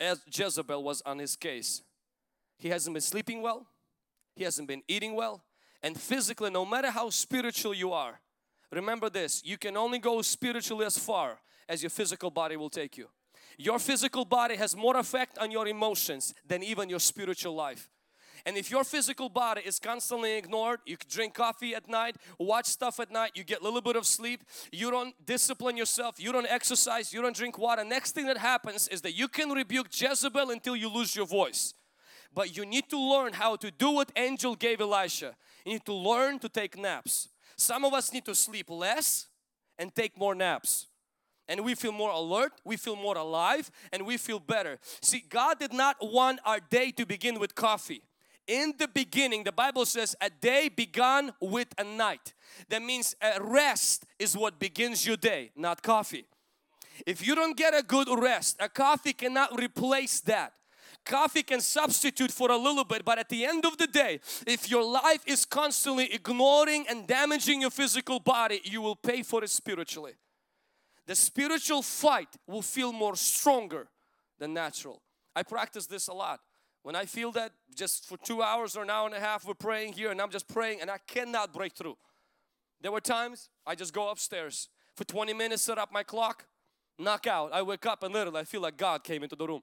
as 0.00 0.20
Jezebel 0.32 0.82
was 0.82 1.02
on 1.02 1.18
his 1.18 1.36
case. 1.36 1.82
He 2.58 2.68
hasn't 2.68 2.94
been 2.94 3.00
sleeping 3.00 3.42
well, 3.42 3.66
he 4.34 4.44
hasn't 4.44 4.68
been 4.68 4.82
eating 4.88 5.14
well, 5.14 5.42
and 5.82 5.98
physically, 5.98 6.50
no 6.50 6.64
matter 6.64 6.90
how 6.90 7.10
spiritual 7.10 7.74
you 7.74 7.92
are, 7.92 8.20
remember 8.72 9.08
this 9.08 9.42
you 9.44 9.56
can 9.56 9.76
only 9.76 9.98
go 9.98 10.22
spiritually 10.22 10.84
as 10.84 10.98
far 10.98 11.38
as 11.68 11.82
your 11.82 11.90
physical 11.90 12.30
body 12.30 12.56
will 12.56 12.70
take 12.70 12.96
you. 12.96 13.08
Your 13.56 13.78
physical 13.78 14.24
body 14.24 14.56
has 14.56 14.76
more 14.76 14.96
effect 14.96 15.38
on 15.38 15.50
your 15.50 15.66
emotions 15.66 16.34
than 16.46 16.62
even 16.62 16.88
your 16.88 17.00
spiritual 17.00 17.54
life. 17.54 17.88
And 18.48 18.56
if 18.56 18.70
your 18.70 18.82
physical 18.82 19.28
body 19.28 19.60
is 19.62 19.78
constantly 19.78 20.38
ignored, 20.38 20.80
you 20.86 20.96
drink 21.10 21.34
coffee 21.34 21.74
at 21.74 21.86
night, 21.86 22.16
watch 22.38 22.64
stuff 22.64 22.98
at 22.98 23.10
night, 23.10 23.32
you 23.34 23.44
get 23.44 23.60
a 23.60 23.62
little 23.62 23.82
bit 23.82 23.94
of 23.94 24.06
sleep, 24.06 24.42
you 24.72 24.90
don't 24.90 25.14
discipline 25.26 25.76
yourself, 25.76 26.14
you 26.18 26.32
don't 26.32 26.46
exercise, 26.46 27.12
you 27.12 27.20
don't 27.20 27.36
drink 27.36 27.58
water. 27.58 27.84
Next 27.84 28.12
thing 28.12 28.24
that 28.24 28.38
happens 28.38 28.88
is 28.88 29.02
that 29.02 29.12
you 29.12 29.28
can 29.28 29.50
rebuke 29.50 29.88
Jezebel 29.92 30.48
until 30.48 30.74
you 30.74 30.88
lose 30.88 31.14
your 31.14 31.26
voice. 31.26 31.74
But 32.34 32.56
you 32.56 32.64
need 32.64 32.88
to 32.88 32.98
learn 32.98 33.34
how 33.34 33.56
to 33.56 33.70
do 33.70 33.90
what 33.90 34.10
angel 34.16 34.54
gave 34.56 34.80
Elisha. 34.80 35.36
You 35.66 35.72
need 35.72 35.84
to 35.84 35.92
learn 35.92 36.38
to 36.38 36.48
take 36.48 36.78
naps. 36.78 37.28
Some 37.54 37.84
of 37.84 37.92
us 37.92 38.14
need 38.14 38.24
to 38.24 38.34
sleep 38.34 38.70
less 38.70 39.26
and 39.78 39.94
take 39.94 40.16
more 40.18 40.34
naps 40.34 40.86
and 41.50 41.64
we 41.64 41.74
feel 41.74 41.92
more 41.92 42.10
alert, 42.10 42.52
we 42.62 42.76
feel 42.76 42.94
more 42.94 43.16
alive, 43.16 43.70
and 43.90 44.04
we 44.04 44.18
feel 44.18 44.38
better. 44.38 44.78
See, 45.00 45.24
God 45.26 45.58
did 45.58 45.72
not 45.72 45.96
want 46.02 46.40
our 46.44 46.60
day 46.60 46.90
to 46.90 47.06
begin 47.06 47.40
with 47.40 47.54
coffee 47.54 48.02
in 48.48 48.72
the 48.78 48.88
beginning 48.88 49.44
the 49.44 49.52
Bible 49.52 49.86
says 49.86 50.16
a 50.20 50.30
day 50.30 50.68
began 50.68 51.32
with 51.40 51.68
a 51.78 51.84
night. 51.84 52.34
That 52.70 52.82
means 52.82 53.14
a 53.20 53.40
rest 53.40 54.06
is 54.18 54.36
what 54.36 54.58
begins 54.58 55.06
your 55.06 55.18
day 55.18 55.52
not 55.54 55.82
coffee. 55.82 56.26
If 57.06 57.24
you 57.24 57.36
don't 57.36 57.56
get 57.56 57.74
a 57.74 57.82
good 57.82 58.08
rest 58.08 58.56
a 58.58 58.68
coffee 58.68 59.12
cannot 59.12 59.56
replace 59.60 60.20
that. 60.22 60.54
Coffee 61.04 61.42
can 61.42 61.60
substitute 61.60 62.30
for 62.30 62.50
a 62.50 62.56
little 62.56 62.84
bit 62.84 63.04
but 63.04 63.18
at 63.18 63.28
the 63.28 63.44
end 63.44 63.64
of 63.64 63.76
the 63.76 63.86
day 63.86 64.20
if 64.46 64.70
your 64.70 64.82
life 64.82 65.22
is 65.26 65.44
constantly 65.44 66.12
ignoring 66.12 66.86
and 66.88 67.06
damaging 67.06 67.60
your 67.60 67.70
physical 67.70 68.18
body 68.18 68.60
you 68.64 68.80
will 68.80 68.96
pay 68.96 69.22
for 69.22 69.44
it 69.44 69.50
spiritually. 69.50 70.14
The 71.06 71.14
spiritual 71.14 71.82
fight 71.82 72.28
will 72.46 72.62
feel 72.62 72.92
more 72.92 73.16
stronger 73.16 73.88
than 74.38 74.52
natural. 74.52 75.00
I 75.34 75.42
practice 75.42 75.86
this 75.86 76.08
a 76.08 76.12
lot 76.12 76.40
when 76.82 76.96
I 76.96 77.04
feel 77.04 77.32
that 77.32 77.52
just 77.74 78.06
for 78.06 78.16
two 78.16 78.42
hours 78.42 78.76
or 78.76 78.82
an 78.82 78.90
hour 78.90 79.06
and 79.06 79.14
a 79.14 79.20
half 79.20 79.46
we're 79.46 79.54
praying 79.54 79.92
here 79.94 80.10
and 80.10 80.20
I'm 80.20 80.30
just 80.30 80.48
praying 80.48 80.80
and 80.80 80.90
I 80.90 80.98
cannot 81.06 81.52
break 81.52 81.74
through. 81.74 81.96
There 82.80 82.92
were 82.92 83.00
times 83.00 83.50
I 83.66 83.74
just 83.74 83.92
go 83.92 84.10
upstairs 84.10 84.68
for 84.94 85.04
20 85.04 85.32
minutes, 85.32 85.62
set 85.62 85.78
up 85.78 85.92
my 85.92 86.02
clock, 86.02 86.46
knock 86.98 87.26
out. 87.26 87.52
I 87.52 87.62
wake 87.62 87.86
up 87.86 88.02
and 88.02 88.12
literally 88.12 88.40
I 88.40 88.44
feel 88.44 88.60
like 88.60 88.76
God 88.76 89.04
came 89.04 89.22
into 89.22 89.36
the 89.36 89.46
room. 89.46 89.62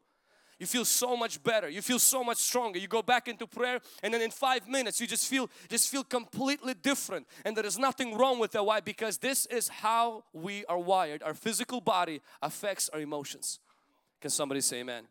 You 0.60 0.66
feel 0.66 0.86
so 0.86 1.18
much 1.18 1.44
better. 1.44 1.68
You 1.68 1.82
feel 1.82 2.00
so 2.00 2.24
much 2.24 2.38
stronger. 2.38 2.80
You 2.80 2.88
go 2.88 3.02
back 3.02 3.28
into 3.28 3.46
prayer 3.46 3.80
and 4.02 4.14
then 4.14 4.22
in 4.22 4.32
five 4.32 4.70
minutes 4.70 5.02
you 5.02 5.08
just 5.08 5.28
feel 5.28 5.50
just 5.70 5.90
feel 5.90 6.04
completely 6.04 6.74
different. 6.74 7.28
And 7.44 7.58
there 7.58 7.66
is 7.66 7.78
nothing 7.78 8.18
wrong 8.18 8.40
with 8.40 8.52
that. 8.52 8.66
Why? 8.66 8.80
Because 8.80 9.18
this 9.18 9.46
is 9.48 9.68
how 9.68 10.24
we 10.32 10.64
are 10.66 10.80
wired. 10.80 11.24
Our 11.24 11.34
physical 11.34 11.82
body 11.82 12.22
affects 12.42 12.88
our 12.90 13.02
emotions. 13.02 13.60
Can 14.22 14.30
somebody 14.30 14.62
say 14.62 14.80
amen? 14.80 15.04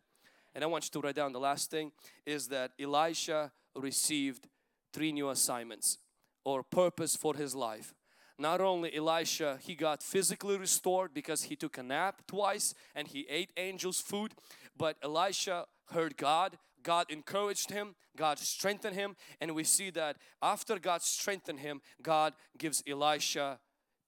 And 0.55 0.63
I 0.63 0.67
want 0.67 0.85
you 0.85 1.01
to 1.01 1.05
write 1.05 1.15
down 1.15 1.33
the 1.33 1.39
last 1.39 1.69
thing 1.69 1.91
is 2.25 2.47
that 2.47 2.71
Elisha 2.79 3.51
received 3.75 4.47
three 4.93 5.11
new 5.11 5.29
assignments 5.29 5.97
or 6.45 6.63
purpose 6.63 7.17
for 7.17 7.35
his 7.35 7.53
life. 7.53 7.93
Not 8.39 8.61
only 8.61 8.95
Elisha, 8.95 9.59
he 9.61 9.75
got 9.75 10.01
physically 10.01 10.57
restored 10.57 11.13
because 11.13 11.43
he 11.43 11.57
took 11.57 11.77
a 11.77 11.83
nap 11.83 12.21
twice 12.25 12.73
and 12.95 13.07
he 13.07 13.25
ate 13.29 13.51
angels' 13.57 13.99
food, 13.99 14.33
but 14.77 14.97
Elisha 15.03 15.65
heard 15.91 16.15
God. 16.15 16.57
God 16.83 17.09
encouraged 17.09 17.71
him, 17.71 17.95
God 18.15 18.37
strengthened 18.37 18.95
him, 18.95 19.15
and 19.41 19.55
we 19.55 19.63
see 19.63 19.89
that 19.91 20.17
after 20.41 20.77
God 20.77 21.01
strengthened 21.01 21.59
him, 21.59 21.81
God 22.01 22.33
gives 22.57 22.83
Elisha 22.87 23.59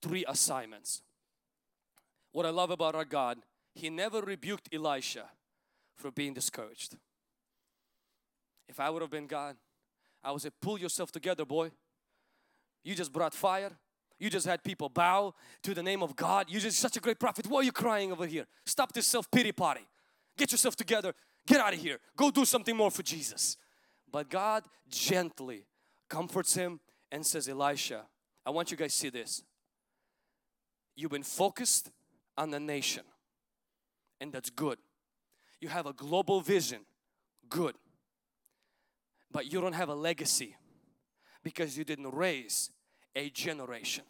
three 0.01 0.23
assignments. 0.27 1.01
What 2.31 2.45
I 2.45 2.51
love 2.51 2.69
about 2.69 2.93
our 2.93 3.05
God, 3.05 3.39
He 3.73 3.89
never 3.89 4.21
rebuked 4.21 4.69
Elisha 4.71 5.29
for 5.97 6.11
being 6.11 6.33
discouraged. 6.33 6.95
If 8.69 8.79
I 8.79 8.89
would 8.89 9.01
have 9.01 9.11
been 9.11 9.27
God, 9.27 9.55
I 10.23 10.31
would 10.31 10.41
say, 10.41 10.49
pull 10.61 10.79
yourself 10.79 11.11
together, 11.11 11.45
boy. 11.45 11.71
You 12.83 12.95
just 12.95 13.11
brought 13.11 13.33
fire. 13.33 13.71
You 14.19 14.29
just 14.29 14.45
had 14.45 14.63
people 14.63 14.89
bow 14.89 15.33
to 15.63 15.73
the 15.73 15.83
name 15.83 16.01
of 16.01 16.15
God. 16.15 16.47
You're 16.49 16.61
just 16.61 16.79
such 16.79 16.97
a 16.97 16.99
great 16.99 17.19
prophet. 17.19 17.47
Why 17.47 17.59
are 17.59 17.63
you 17.63 17.71
crying 17.71 18.11
over 18.11 18.25
here? 18.25 18.45
Stop 18.65 18.93
this 18.93 19.05
self-pity 19.05 19.51
party. 19.51 19.85
Get 20.37 20.51
yourself 20.51 20.75
together. 20.75 21.13
Get 21.45 21.59
out 21.59 21.73
of 21.73 21.79
here. 21.79 21.99
Go 22.15 22.31
do 22.31 22.45
something 22.45 22.75
more 22.75 22.91
for 22.91 23.03
Jesus. 23.03 23.57
But 24.11 24.29
God 24.29 24.63
gently 24.89 25.65
comforts 26.09 26.55
him 26.55 26.79
and 27.11 27.25
says, 27.25 27.47
Elisha, 27.47 28.05
I 28.45 28.49
want 28.49 28.71
you 28.71 28.77
guys 28.77 28.93
to 28.93 28.99
see 28.99 29.09
this. 29.09 29.43
You've 30.95 31.11
been 31.11 31.23
focused 31.23 31.91
on 32.37 32.49
the 32.49 32.59
nation 32.59 33.03
and 34.19 34.31
that's 34.31 34.49
good 34.49 34.77
you 35.61 35.67
have 35.69 35.85
a 35.85 35.93
global 35.93 36.41
vision. 36.41 36.81
Good. 37.49 37.75
But 39.31 39.51
you 39.51 39.61
don't 39.61 39.73
have 39.73 39.89
a 39.89 39.95
legacy 39.95 40.55
because 41.43 41.77
you 41.77 41.83
didn't 41.83 42.13
raise 42.13 42.71
a 43.15 43.29
generation. 43.29 44.03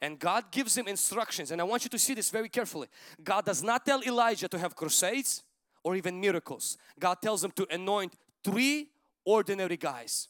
And 0.00 0.18
God 0.18 0.50
gives 0.50 0.76
him 0.76 0.86
instructions 0.86 1.50
and 1.50 1.60
I 1.60 1.64
want 1.64 1.84
you 1.84 1.90
to 1.90 1.98
see 1.98 2.14
this 2.14 2.30
very 2.30 2.48
carefully. 2.48 2.88
God 3.22 3.44
does 3.44 3.62
not 3.62 3.86
tell 3.86 4.02
Elijah 4.02 4.48
to 4.48 4.58
have 4.58 4.76
crusades 4.76 5.42
or 5.82 5.96
even 5.96 6.20
miracles. 6.20 6.76
God 6.98 7.22
tells 7.22 7.42
him 7.42 7.52
to 7.52 7.66
anoint 7.70 8.14
three 8.42 8.88
ordinary 9.24 9.76
guys. 9.76 10.28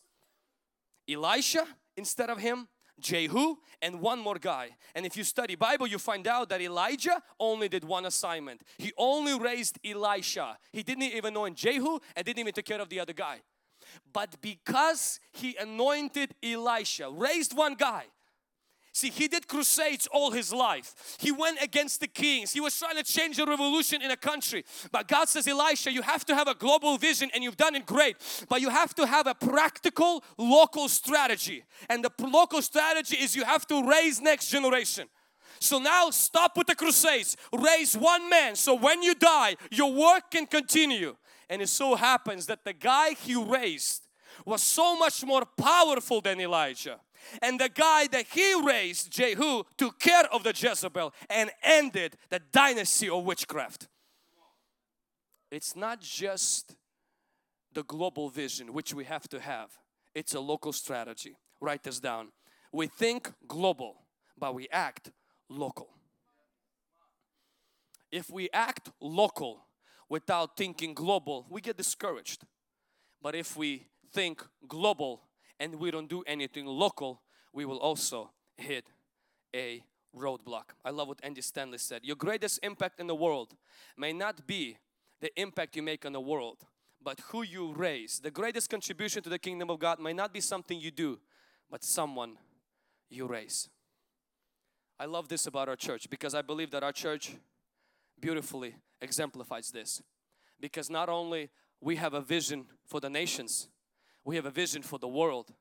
Elisha 1.09 1.67
instead 1.97 2.31
of 2.31 2.39
him 2.39 2.69
Jehu, 3.01 3.57
and 3.83 4.01
one 4.01 4.21
more 4.21 4.39
guy. 4.39 4.71
And 4.95 5.05
if 5.05 5.17
you 5.17 5.25
study 5.25 5.57
Bible, 5.57 5.87
you 5.87 5.99
find 5.99 6.27
out 6.27 6.49
that 6.49 6.61
Elijah 6.61 7.23
only 7.39 7.69
did 7.69 7.85
one 7.85 8.07
assignment. 8.07 8.63
He 8.79 8.93
only 8.97 9.39
raised 9.39 9.79
Elisha. 9.85 10.59
He 10.73 10.83
didn't 10.83 11.03
even 11.03 11.35
anoint 11.35 11.57
Jehu 11.57 11.99
and 12.17 12.25
didn't 12.25 12.39
even 12.39 12.53
take 12.53 12.67
care 12.67 12.81
of 12.81 12.89
the 12.89 13.01
other 13.01 13.13
guy. 13.13 13.41
But 14.13 14.41
because 14.41 15.21
he 15.33 15.57
anointed 15.57 16.35
Elisha, 16.43 17.11
raised 17.11 17.57
one 17.57 17.75
guy, 17.75 18.05
See, 18.97 19.11
he 19.11 19.27
did 19.27 19.49
crusades 19.49 20.07
all 20.13 20.31
his 20.31 20.53
life. 20.53 21.17
He 21.19 21.33
went 21.33 21.61
against 21.61 21.99
the 21.99 22.07
kings. 22.07 22.53
He 22.53 22.61
was 22.61 22.79
trying 22.79 22.95
to 22.95 23.03
change 23.03 23.41
a 23.41 23.45
revolution 23.45 24.01
in 24.01 24.13
a 24.13 24.17
country. 24.17 24.65
But 24.93 25.09
God 25.09 25.29
says, 25.29 25.49
Elisha, 25.49 25.93
you 25.93 26.01
have 26.03 26.25
to 26.27 26.35
have 26.37 26.47
a 26.47 26.55
global 26.55 26.97
vision 26.97 27.29
and 27.35 27.43
you've 27.43 27.57
done 27.57 27.75
it 27.75 27.87
great. 27.87 28.17
But 28.49 28.61
you 28.61 28.71
have 28.71 28.95
to 28.95 29.05
have 29.05 29.27
a 29.27 29.35
practical 29.35 30.23
local 30.39 30.89
strategy. 30.89 31.65
And 31.91 32.05
the 32.05 32.13
local 32.25 32.63
strategy 32.63 33.17
is 33.17 33.35
you 33.35 33.45
have 33.45 33.67
to 33.67 33.85
raise 33.85 34.21
next 34.21 34.49
generation. 34.49 35.09
So 35.59 35.81
now 35.81 36.11
stop 36.11 36.57
with 36.57 36.69
the 36.69 36.77
crusades. 36.77 37.37
Raise 37.53 37.97
one 37.97 38.31
man. 38.31 38.55
So 38.55 38.77
when 38.77 39.03
you 39.03 39.17
die, 39.17 39.57
your 39.73 39.93
work 39.93 40.31
can 40.31 40.47
continue. 40.47 41.17
And 41.51 41.61
it 41.61 41.69
so 41.69 41.97
happens 41.97 42.47
that 42.47 42.65
the 42.65 42.73
guy 42.73 43.15
he 43.15 43.35
raised 43.35 44.07
was 44.47 44.63
so 44.63 44.97
much 44.97 45.25
more 45.25 45.45
powerful 45.45 46.21
than 46.21 46.41
Elijah. 46.41 47.01
And 47.43 47.61
the 47.61 47.69
guy 47.69 48.07
that 48.09 48.27
he 48.33 48.55
raised, 48.63 49.11
Jehu, 49.11 49.65
took 49.77 49.99
care 49.99 50.25
of 50.33 50.43
the 50.45 50.55
Jezebel 50.57 51.13
and 51.29 51.51
ended 51.63 52.17
the 52.31 52.41
dynasty 52.53 53.09
of 53.09 53.25
witchcraft. 53.25 53.89
It's 55.51 55.77
not 55.77 56.01
just 56.01 56.77
the 57.73 57.83
global 57.83 58.29
vision 58.29 58.73
which 58.73 58.95
we 58.95 59.05
have 59.05 59.29
to 59.29 59.41
have, 59.41 59.71
it's 60.15 60.35
a 60.35 60.41
local 60.41 60.73
strategy. 60.73 61.37
Write 61.61 61.83
this 61.83 62.01
down. 62.01 62.29
We 62.73 62.87
think 62.87 63.33
global, 63.47 63.97
but 64.39 64.55
we 64.55 64.69
act 64.71 65.11
local. 65.49 65.89
If 68.11 68.31
we 68.31 68.49
act 68.53 68.91
local 69.01 69.65
without 70.09 70.57
thinking 70.57 70.95
global, 70.95 71.47
we 71.51 71.61
get 71.61 71.77
discouraged. 71.77 72.45
But 73.23 73.35
if 73.35 73.57
we 73.57 73.87
think 74.13 74.45
global 74.69 75.23
and 75.61 75.77
we 75.77 75.91
don't 75.91 76.09
do 76.09 76.23
anything 76.27 76.67
local, 76.67 77.23
we 77.53 77.65
will 77.65 77.79
also 77.79 78.31
hit 78.57 78.87
a 79.55 79.83
roadblock. 80.17 80.71
I 80.85 80.91
love 80.91 81.09
what 81.09 81.21
Andy 81.23 81.41
Stanley 81.41 81.79
said. 81.79 82.03
Your 82.05 82.17
greatest 82.17 82.61
impact 82.63 83.01
in 83.01 83.07
the 83.07 83.15
world 83.15 83.55
may 83.97 84.13
not 84.13 84.47
be 84.47 84.79
the 85.21 85.31
impact 85.41 85.77
you 85.77 85.83
make 85.83 86.05
on 86.05 86.13
the 86.13 86.21
world, 86.21 86.59
but 87.03 87.21
who 87.29 87.43
you 87.43 87.73
raise. 87.73 88.21
The 88.21 88.31
greatest 88.31 88.71
contribution 88.71 89.23
to 89.23 89.31
the 89.31 89.39
kingdom 89.39 89.71
of 89.71 89.79
God 89.79 90.01
may 90.01 90.13
not 90.13 90.33
be 90.33 90.41
something 90.41 90.81
you 90.81 90.91
do, 90.91 91.19
but 91.71 91.85
someone 91.85 92.39
you 93.11 93.27
raise. 93.27 93.69
I 94.99 95.07
love 95.07 95.29
this 95.29 95.47
about 95.47 95.69
our 95.69 95.77
church 95.77 96.09
because 96.09 96.35
I 96.35 96.43
believe 96.43 96.71
that 96.71 96.83
our 96.83 96.93
church 96.93 97.37
beautifully 98.21 98.77
exemplifies 99.01 99.71
this. 99.71 100.03
Because 100.61 100.89
not 100.89 101.09
only 101.09 101.51
we 101.81 101.97
have 101.97 102.15
a 102.15 102.21
vision 102.21 102.67
for 102.87 103.01
the 103.01 103.11
nations, 103.11 103.69
we 104.25 104.37
have 104.37 104.47
a 104.47 104.51
vision 104.51 104.83
for 104.83 104.99
the 104.99 105.09
world. 105.09 105.53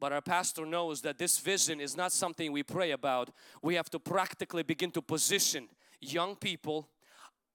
But 0.00 0.12
our 0.12 0.20
pastor 0.20 0.66
knows 0.66 1.00
that 1.02 1.18
this 1.18 1.38
vision 1.38 1.80
is 1.80 1.96
not 1.96 2.12
something 2.12 2.52
we 2.52 2.62
pray 2.62 2.90
about. 2.90 3.30
We 3.62 3.76
have 3.76 3.88
to 3.90 3.98
practically 3.98 4.62
begin 4.62 4.90
to 4.92 5.02
position 5.02 5.68
young 6.00 6.36
people, 6.36 6.88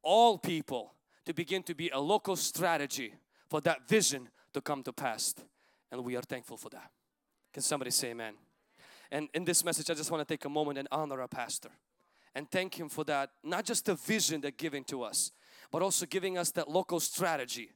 all 0.01 0.37
people, 0.37 0.93
to 1.25 1.33
begin 1.33 1.63
to 1.63 1.75
be 1.75 1.89
a 1.89 1.99
local 1.99 2.35
strategy 2.35 3.13
for 3.49 3.61
that 3.61 3.87
vision 3.87 4.29
to 4.53 4.61
come 4.61 4.83
to 4.83 4.93
pass. 4.93 5.35
And 5.91 6.03
we 6.03 6.15
are 6.15 6.21
thankful 6.21 6.57
for 6.57 6.69
that. 6.69 6.91
Can 7.53 7.61
somebody 7.61 7.91
say 7.91 8.11
amen? 8.11 8.35
And 9.11 9.27
in 9.33 9.43
this 9.43 9.63
message, 9.65 9.89
I 9.89 9.93
just 9.93 10.11
want 10.11 10.27
to 10.27 10.33
take 10.33 10.45
a 10.45 10.49
moment 10.49 10.77
and 10.77 10.87
honor 10.91 11.19
our 11.21 11.27
pastor 11.27 11.69
and 12.35 12.49
thank 12.49 12.79
him 12.79 12.89
for 12.89 13.03
that, 13.05 13.31
not 13.43 13.65
just 13.65 13.85
the 13.85 13.95
vision 13.95 14.41
that 14.41 14.57
giving 14.57 14.83
to 14.85 15.03
us, 15.03 15.31
but 15.71 15.81
also 15.81 16.05
giving 16.05 16.37
us 16.37 16.51
that 16.51 16.69
local 16.69 16.99
strategy 16.99 17.71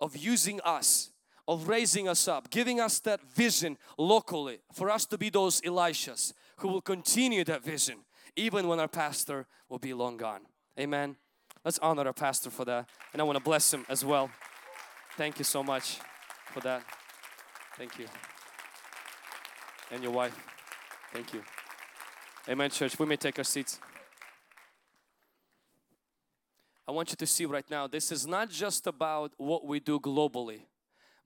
of 0.00 0.16
using 0.16 0.60
us 0.60 1.10
of 1.46 1.68
raising 1.68 2.08
us 2.08 2.26
up, 2.26 2.50
giving 2.50 2.80
us 2.80 3.00
that 3.00 3.20
vision 3.34 3.76
locally 3.98 4.58
for 4.72 4.90
us 4.90 5.04
to 5.06 5.18
be 5.18 5.30
those 5.30 5.60
Elishas 5.60 6.32
who 6.58 6.68
will 6.68 6.80
continue 6.80 7.44
that 7.44 7.62
vision 7.62 7.98
even 8.36 8.66
when 8.68 8.80
our 8.80 8.88
pastor 8.88 9.46
will 9.68 9.78
be 9.78 9.94
long 9.94 10.16
gone. 10.16 10.40
Amen. 10.78 11.16
Let's 11.64 11.78
honor 11.78 12.06
our 12.06 12.12
pastor 12.12 12.50
for 12.50 12.64
that. 12.64 12.88
And 13.12 13.22
I 13.22 13.24
want 13.24 13.38
to 13.38 13.44
bless 13.44 13.72
him 13.72 13.86
as 13.88 14.04
well. 14.04 14.30
Thank 15.16 15.38
you 15.38 15.44
so 15.44 15.62
much 15.62 15.98
for 16.52 16.60
that. 16.60 16.82
Thank 17.76 17.98
you. 17.98 18.06
And 19.90 20.02
your 20.02 20.12
wife. 20.12 20.36
Thank 21.12 21.32
you. 21.32 21.42
Amen, 22.48 22.70
church. 22.70 22.98
We 22.98 23.06
may 23.06 23.16
take 23.16 23.38
our 23.38 23.44
seats. 23.44 23.78
I 26.86 26.92
want 26.92 27.10
you 27.10 27.16
to 27.16 27.26
see 27.26 27.46
right 27.46 27.64
now, 27.70 27.86
this 27.86 28.12
is 28.12 28.26
not 28.26 28.50
just 28.50 28.86
about 28.86 29.32
what 29.38 29.64
we 29.64 29.80
do 29.80 29.98
globally 29.98 30.62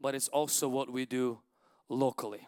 but 0.01 0.15
it's 0.15 0.29
also 0.29 0.69
what 0.69 0.91
we 0.91 1.07
do 1.07 1.41
locally. 1.89 2.47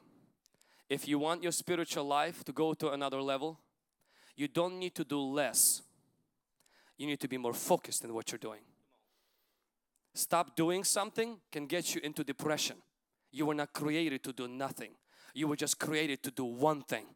If 0.89 1.07
you 1.07 1.19
want 1.19 1.43
your 1.43 1.53
spiritual 1.53 2.05
life 2.05 2.45
to 2.45 2.53
go 2.53 2.75
to 2.75 2.91
another 2.91 3.23
level, 3.23 3.61
you 4.37 4.49
don't 4.49 4.79
need 4.79 4.95
to 4.97 5.05
do 5.05 5.21
less. 5.21 5.83
You 6.97 7.07
need 7.07 7.21
to 7.21 7.29
be 7.29 7.39
more 7.39 7.55
focused 7.55 8.05
in 8.05 8.13
what 8.13 8.31
you're 8.31 8.39
doing. 8.39 8.61
Stop 10.15 10.57
doing 10.57 10.83
something 10.85 11.39
can 11.53 11.67
get 11.67 11.95
you 11.95 12.01
into 12.03 12.25
depression. 12.25 12.77
You 13.31 13.47
were 13.47 13.55
not 13.55 13.73
created 13.73 14.23
to 14.25 14.33
do 14.33 14.49
nothing. 14.49 14.91
You 15.35 15.47
were 15.47 15.57
just 15.57 15.79
created 15.79 16.23
to 16.25 16.31
do 16.31 16.45
one 16.45 16.83
thing. 16.83 17.07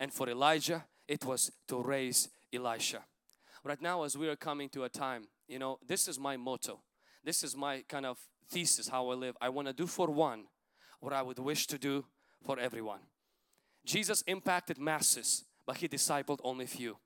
And 0.00 0.12
for 0.12 0.28
Elijah, 0.28 0.84
it 1.06 1.24
was 1.24 1.52
to 1.68 1.82
raise 1.82 2.28
Elisha. 2.52 3.04
Right 3.62 3.80
now, 3.82 4.04
as 4.04 4.16
we 4.16 4.28
are 4.28 4.36
coming 4.36 4.68
to 4.70 4.84
a 4.84 4.88
time, 4.88 5.28
you 5.48 5.58
know, 5.58 5.78
this 5.86 6.08
is 6.08 6.18
my 6.18 6.36
motto. 6.36 6.80
This 7.22 7.42
is 7.42 7.56
my 7.56 7.82
kind 7.88 8.06
of 8.06 8.18
thesis 8.48 8.88
how 8.88 9.08
I 9.10 9.14
live. 9.14 9.36
I 9.40 9.48
want 9.48 9.68
to 9.68 9.74
do 9.74 9.86
for 9.86 10.08
one 10.08 10.44
what 11.00 11.12
I 11.12 11.22
would 11.22 11.38
wish 11.38 11.66
to 11.68 11.78
do 11.78 12.04
for 12.44 12.58
everyone. 12.58 13.00
Jesus 13.84 14.22
impacted 14.26 14.78
masses, 14.78 15.44
but 15.66 15.76
He 15.76 15.88
discipled 15.88 16.38
only 16.42 16.66
few. 16.66 16.96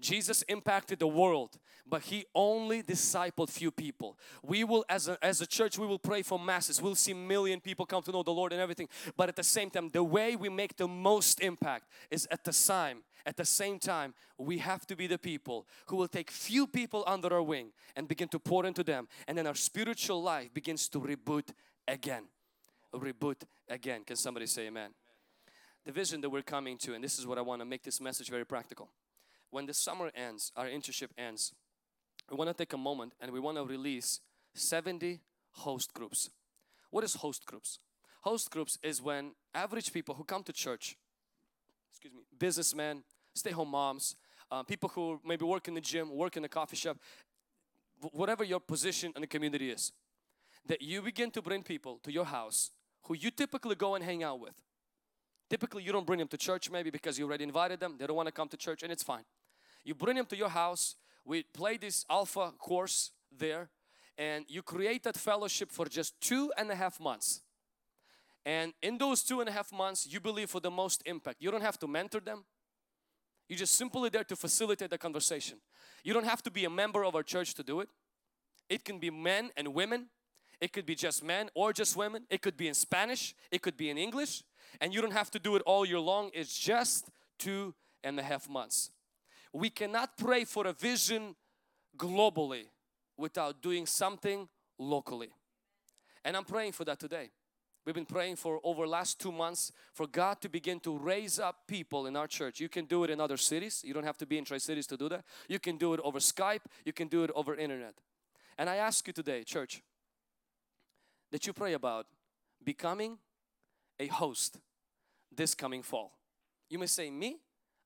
Jesus 0.00 0.42
impacted 0.42 0.98
the 0.98 1.06
world, 1.06 1.58
but 1.86 2.02
He 2.02 2.24
only 2.34 2.82
discipled 2.82 3.50
few 3.50 3.70
people. 3.70 4.18
We 4.42 4.64
will, 4.64 4.84
as 4.88 5.08
a, 5.08 5.18
as 5.22 5.40
a 5.40 5.46
church, 5.46 5.78
we 5.78 5.86
will 5.86 5.98
pray 5.98 6.22
for 6.22 6.38
masses. 6.38 6.80
We'll 6.80 6.94
see 6.94 7.14
million 7.14 7.60
people 7.60 7.86
come 7.86 8.02
to 8.02 8.12
know 8.12 8.22
the 8.22 8.32
Lord 8.32 8.52
and 8.52 8.60
everything. 8.60 8.88
But 9.16 9.28
at 9.28 9.36
the 9.36 9.42
same 9.42 9.70
time, 9.70 9.90
the 9.90 10.04
way 10.04 10.36
we 10.36 10.48
make 10.48 10.76
the 10.76 10.88
most 10.88 11.40
impact 11.40 11.88
is 12.10 12.26
at 12.30 12.44
the 12.44 12.52
time. 12.52 13.02
At 13.26 13.36
the 13.36 13.44
same 13.44 13.78
time, 13.78 14.12
we 14.36 14.58
have 14.58 14.86
to 14.86 14.96
be 14.96 15.06
the 15.06 15.18
people 15.18 15.66
who 15.86 15.96
will 15.96 16.08
take 16.08 16.30
few 16.30 16.66
people 16.66 17.04
under 17.06 17.32
our 17.32 17.42
wing 17.42 17.68
and 17.96 18.06
begin 18.06 18.28
to 18.28 18.38
pour 18.38 18.66
into 18.66 18.84
them. 18.84 19.08
And 19.26 19.38
then 19.38 19.46
our 19.46 19.54
spiritual 19.54 20.22
life 20.22 20.52
begins 20.52 20.88
to 20.90 21.00
reboot 21.00 21.48
again. 21.88 22.24
Reboot 22.94 23.42
again. 23.68 24.04
Can 24.04 24.16
somebody 24.16 24.46
say 24.46 24.66
amen? 24.66 24.90
The 25.86 25.92
vision 25.92 26.20
that 26.20 26.30
we're 26.30 26.42
coming 26.42 26.76
to, 26.78 26.94
and 26.94 27.02
this 27.02 27.18
is 27.18 27.26
what 27.26 27.38
I 27.38 27.40
want 27.40 27.60
to 27.62 27.66
make 27.66 27.82
this 27.82 28.00
message 28.00 28.28
very 28.28 28.44
practical 28.44 28.90
when 29.54 29.66
the 29.66 29.72
summer 29.72 30.10
ends, 30.16 30.50
our 30.56 30.66
internship 30.66 31.10
ends, 31.16 31.52
we 32.28 32.36
want 32.36 32.50
to 32.50 32.54
take 32.54 32.72
a 32.72 32.76
moment 32.76 33.12
and 33.20 33.30
we 33.30 33.38
want 33.38 33.56
to 33.56 33.64
release 33.64 34.18
70 34.52 35.20
host 35.52 35.94
groups. 35.94 36.28
What 36.90 37.04
is 37.04 37.14
host 37.14 37.46
groups? 37.46 37.78
Host 38.22 38.50
groups 38.50 38.78
is 38.82 39.00
when 39.00 39.30
average 39.54 39.92
people 39.92 40.16
who 40.16 40.24
come 40.24 40.42
to 40.42 40.52
church, 40.52 40.96
excuse 41.88 42.12
me, 42.12 42.22
businessmen, 42.36 43.04
stay-home 43.32 43.68
moms, 43.68 44.16
uh, 44.50 44.64
people 44.64 44.88
who 44.88 45.20
maybe 45.24 45.44
work 45.44 45.68
in 45.68 45.74
the 45.74 45.80
gym, 45.80 46.10
work 46.10 46.36
in 46.36 46.42
the 46.42 46.48
coffee 46.48 46.76
shop, 46.76 46.96
whatever 48.10 48.42
your 48.42 48.58
position 48.60 49.12
in 49.14 49.20
the 49.20 49.28
community 49.28 49.70
is, 49.70 49.92
that 50.66 50.82
you 50.82 51.00
begin 51.00 51.30
to 51.30 51.40
bring 51.40 51.62
people 51.62 52.00
to 52.02 52.10
your 52.10 52.24
house 52.24 52.72
who 53.02 53.14
you 53.14 53.30
typically 53.30 53.76
go 53.76 53.94
and 53.94 54.02
hang 54.02 54.24
out 54.24 54.40
with. 54.40 54.54
Typically, 55.48 55.84
you 55.84 55.92
don't 55.92 56.06
bring 56.06 56.18
them 56.18 56.28
to 56.28 56.36
church 56.36 56.70
maybe 56.72 56.90
because 56.90 57.18
you 57.20 57.24
already 57.24 57.44
invited 57.44 57.78
them. 57.78 57.94
They 57.98 58.06
don't 58.08 58.16
want 58.16 58.26
to 58.26 58.32
come 58.32 58.48
to 58.48 58.56
church 58.56 58.82
and 58.82 58.90
it's 58.90 59.04
fine. 59.04 59.24
You 59.84 59.94
bring 59.94 60.16
them 60.16 60.26
to 60.26 60.36
your 60.36 60.48
house. 60.48 60.96
We 61.24 61.42
play 61.42 61.76
this 61.76 62.04
alpha 62.10 62.52
course 62.58 63.10
there 63.36 63.70
and 64.16 64.44
you 64.48 64.62
create 64.62 65.02
that 65.04 65.16
fellowship 65.16 65.70
for 65.70 65.86
just 65.86 66.20
two 66.20 66.52
and 66.56 66.70
a 66.70 66.74
half 66.74 67.00
months. 67.00 67.42
And 68.46 68.72
in 68.82 68.98
those 68.98 69.22
two 69.22 69.40
and 69.40 69.48
a 69.48 69.52
half 69.52 69.72
months, 69.72 70.06
you 70.06 70.20
believe 70.20 70.50
for 70.50 70.60
the 70.60 70.70
most 70.70 71.02
impact. 71.06 71.38
You 71.40 71.50
don't 71.50 71.62
have 71.62 71.78
to 71.80 71.88
mentor 71.88 72.20
them. 72.20 72.44
You're 73.48 73.58
just 73.58 73.74
simply 73.74 74.08
there 74.10 74.24
to 74.24 74.36
facilitate 74.36 74.90
the 74.90 74.98
conversation. 74.98 75.58
You 76.02 76.14
don't 76.14 76.26
have 76.26 76.42
to 76.42 76.50
be 76.50 76.64
a 76.64 76.70
member 76.70 77.04
of 77.04 77.14
our 77.14 77.22
church 77.22 77.54
to 77.54 77.62
do 77.62 77.80
it. 77.80 77.88
It 78.68 78.84
can 78.84 78.98
be 78.98 79.10
men 79.10 79.50
and 79.56 79.74
women. 79.74 80.06
It 80.60 80.72
could 80.72 80.86
be 80.86 80.94
just 80.94 81.24
men 81.24 81.50
or 81.54 81.72
just 81.72 81.96
women. 81.96 82.24
It 82.30 82.40
could 82.40 82.56
be 82.56 82.68
in 82.68 82.74
Spanish. 82.74 83.34
It 83.50 83.60
could 83.60 83.76
be 83.76 83.90
in 83.90 83.98
English. 83.98 84.42
And 84.80 84.94
you 84.94 85.00
don't 85.00 85.12
have 85.12 85.30
to 85.32 85.38
do 85.38 85.56
it 85.56 85.62
all 85.66 85.84
year 85.84 86.00
long. 86.00 86.30
It's 86.32 86.56
just 86.56 87.10
two 87.38 87.74
and 88.02 88.18
a 88.18 88.22
half 88.22 88.48
months 88.48 88.90
we 89.54 89.70
cannot 89.70 90.18
pray 90.18 90.44
for 90.44 90.66
a 90.66 90.72
vision 90.72 91.36
globally 91.96 92.64
without 93.16 93.62
doing 93.62 93.86
something 93.86 94.48
locally. 94.78 95.30
And 96.24 96.36
I'm 96.36 96.44
praying 96.44 96.72
for 96.72 96.84
that 96.84 96.98
today. 96.98 97.30
We've 97.86 97.94
been 97.94 98.04
praying 98.06 98.36
for 98.36 98.60
over 98.64 98.86
last 98.86 99.20
two 99.20 99.30
months 99.30 99.70
for 99.92 100.06
God 100.06 100.40
to 100.40 100.48
begin 100.48 100.80
to 100.80 100.98
raise 100.98 101.38
up 101.38 101.68
people 101.68 102.06
in 102.06 102.16
our 102.16 102.26
church. 102.26 102.58
You 102.58 102.68
can 102.68 102.86
do 102.86 103.04
it 103.04 103.10
in 103.10 103.20
other 103.20 103.36
cities. 103.36 103.82
You 103.84 103.94
don't 103.94 104.04
have 104.04 104.18
to 104.18 104.26
be 104.26 104.38
in 104.38 104.44
Tri-Cities 104.44 104.86
to 104.88 104.96
do 104.96 105.08
that. 105.10 105.24
You 105.48 105.60
can 105.60 105.76
do 105.76 105.94
it 105.94 106.00
over 106.02 106.18
Skype. 106.18 106.62
You 106.84 106.92
can 106.92 107.08
do 107.08 107.22
it 107.22 107.30
over 107.34 107.54
internet. 107.54 107.94
And 108.58 108.68
I 108.68 108.76
ask 108.76 109.06
you 109.06 109.12
today, 109.12 109.44
church, 109.44 109.82
that 111.30 111.46
you 111.46 111.52
pray 111.52 111.74
about 111.74 112.06
becoming 112.64 113.18
a 114.00 114.06
host 114.08 114.58
this 115.30 115.54
coming 115.54 115.82
fall. 115.82 116.12
You 116.70 116.78
may 116.78 116.86
say, 116.86 117.10
me? 117.10 117.36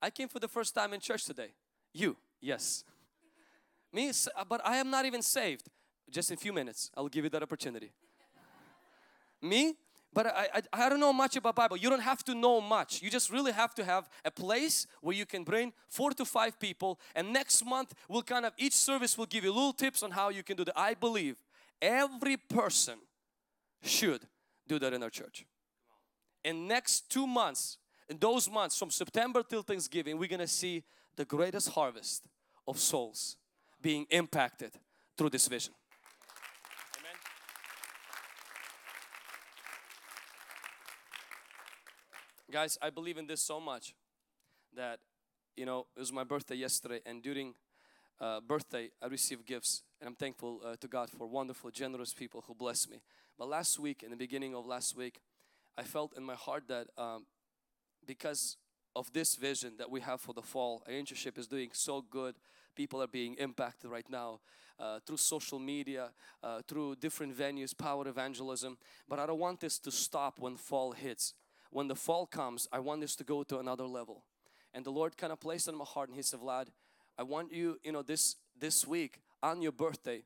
I 0.00 0.10
came 0.10 0.28
for 0.28 0.38
the 0.38 0.48
first 0.48 0.74
time 0.74 0.92
in 0.92 1.00
church 1.00 1.24
today. 1.24 1.52
You, 1.92 2.16
yes. 2.40 2.84
me, 3.92 4.10
uh, 4.10 4.44
but 4.48 4.60
I 4.64 4.76
am 4.76 4.90
not 4.90 5.04
even 5.06 5.22
saved. 5.22 5.68
Just 6.10 6.30
in 6.30 6.34
a 6.34 6.36
few 6.38 6.52
minutes, 6.52 6.90
I'll 6.96 7.08
give 7.08 7.24
you 7.24 7.30
that 7.30 7.42
opportunity. 7.42 7.92
me? 9.42 9.74
But 10.12 10.26
I, 10.28 10.48
I, 10.54 10.86
I 10.86 10.88
don't 10.88 11.00
know 11.00 11.12
much 11.12 11.36
about 11.36 11.54
Bible. 11.54 11.76
You 11.76 11.90
don't 11.90 12.00
have 12.00 12.24
to 12.24 12.34
know 12.34 12.60
much. 12.60 13.02
You 13.02 13.10
just 13.10 13.30
really 13.30 13.52
have 13.52 13.74
to 13.74 13.84
have 13.84 14.08
a 14.24 14.30
place 14.30 14.86
where 15.02 15.14
you 15.14 15.26
can 15.26 15.44
bring 15.44 15.72
four 15.88 16.12
to 16.12 16.24
five 16.24 16.58
people. 16.58 16.98
And 17.14 17.32
next 17.32 17.64
month, 17.64 17.92
we'll 18.08 18.22
kind 18.22 18.46
of, 18.46 18.54
each 18.56 18.72
service 18.72 19.18
will 19.18 19.26
give 19.26 19.44
you 19.44 19.52
little 19.52 19.74
tips 19.74 20.02
on 20.02 20.10
how 20.10 20.30
you 20.30 20.42
can 20.42 20.56
do 20.56 20.64
that. 20.64 20.78
I 20.78 20.94
believe 20.94 21.36
every 21.82 22.36
person 22.38 22.98
should 23.82 24.22
do 24.66 24.78
that 24.78 24.94
in 24.94 25.02
our 25.02 25.10
church. 25.10 25.44
In 26.42 26.66
next 26.66 27.10
two 27.10 27.26
months, 27.26 27.76
in 28.08 28.18
those 28.18 28.50
months 28.50 28.78
from 28.78 28.90
September 28.90 29.42
till 29.42 29.62
Thanksgiving, 29.62 30.18
we're 30.18 30.28
going 30.28 30.40
to 30.40 30.46
see 30.46 30.82
the 31.16 31.24
greatest 31.24 31.70
harvest 31.70 32.24
of 32.66 32.78
souls 32.78 33.36
being 33.80 34.06
impacted 34.10 34.72
through 35.16 35.30
this 35.30 35.46
vision. 35.46 35.74
Amen. 36.98 37.12
Guys, 42.50 42.78
I 42.80 42.90
believe 42.90 43.18
in 43.18 43.26
this 43.26 43.42
so 43.42 43.60
much 43.60 43.94
that, 44.74 45.00
you 45.56 45.66
know, 45.66 45.86
it 45.96 46.00
was 46.00 46.12
my 46.12 46.24
birthday 46.24 46.54
yesterday 46.54 47.00
and 47.04 47.22
during 47.22 47.54
uh, 48.20 48.40
birthday 48.40 48.90
I 49.02 49.06
received 49.06 49.46
gifts 49.46 49.82
and 50.00 50.08
I'm 50.08 50.14
thankful 50.14 50.60
uh, 50.64 50.76
to 50.80 50.88
God 50.88 51.10
for 51.10 51.26
wonderful, 51.26 51.70
generous 51.70 52.14
people 52.14 52.44
who 52.46 52.54
bless 52.54 52.88
me. 52.88 53.02
But 53.38 53.48
last 53.48 53.78
week, 53.78 54.02
in 54.02 54.10
the 54.10 54.16
beginning 54.16 54.54
of 54.54 54.66
last 54.66 54.96
week, 54.96 55.20
I 55.76 55.82
felt 55.84 56.16
in 56.16 56.24
my 56.24 56.34
heart 56.34 56.64
that 56.68 56.88
um, 56.96 57.26
because 58.08 58.56
of 58.96 59.12
this 59.12 59.36
vision 59.36 59.74
that 59.78 59.88
we 59.88 60.00
have 60.00 60.20
for 60.20 60.32
the 60.32 60.42
fall, 60.42 60.82
our 60.86 60.92
internship 60.92 61.38
is 61.38 61.46
doing 61.46 61.68
so 61.72 62.00
good. 62.00 62.34
People 62.74 63.00
are 63.00 63.06
being 63.06 63.34
impacted 63.34 63.90
right 63.90 64.08
now 64.10 64.40
uh, 64.80 64.98
through 65.06 65.18
social 65.18 65.58
media, 65.58 66.10
uh, 66.42 66.62
through 66.66 66.96
different 66.96 67.36
venues, 67.36 67.76
power 67.76 68.08
evangelism. 68.08 68.78
But 69.08 69.18
I 69.20 69.26
don't 69.26 69.38
want 69.38 69.60
this 69.60 69.78
to 69.80 69.92
stop 69.92 70.40
when 70.40 70.56
fall 70.56 70.92
hits. 70.92 71.34
When 71.70 71.86
the 71.86 71.94
fall 71.94 72.26
comes, 72.26 72.66
I 72.72 72.78
want 72.80 73.02
this 73.02 73.14
to 73.16 73.24
go 73.24 73.42
to 73.44 73.58
another 73.58 73.86
level. 73.86 74.24
And 74.72 74.84
the 74.84 74.90
Lord 74.90 75.16
kind 75.16 75.32
of 75.32 75.38
placed 75.38 75.68
in 75.68 75.76
my 75.76 75.84
heart 75.84 76.08
and 76.08 76.16
He 76.16 76.22
said, 76.22 76.40
Vlad, 76.40 76.68
I 77.18 77.24
want 77.24 77.52
you, 77.52 77.78
you 77.84 77.92
know, 77.92 78.02
this, 78.02 78.36
this 78.58 78.86
week 78.86 79.20
on 79.42 79.60
your 79.60 79.72
birthday 79.72 80.22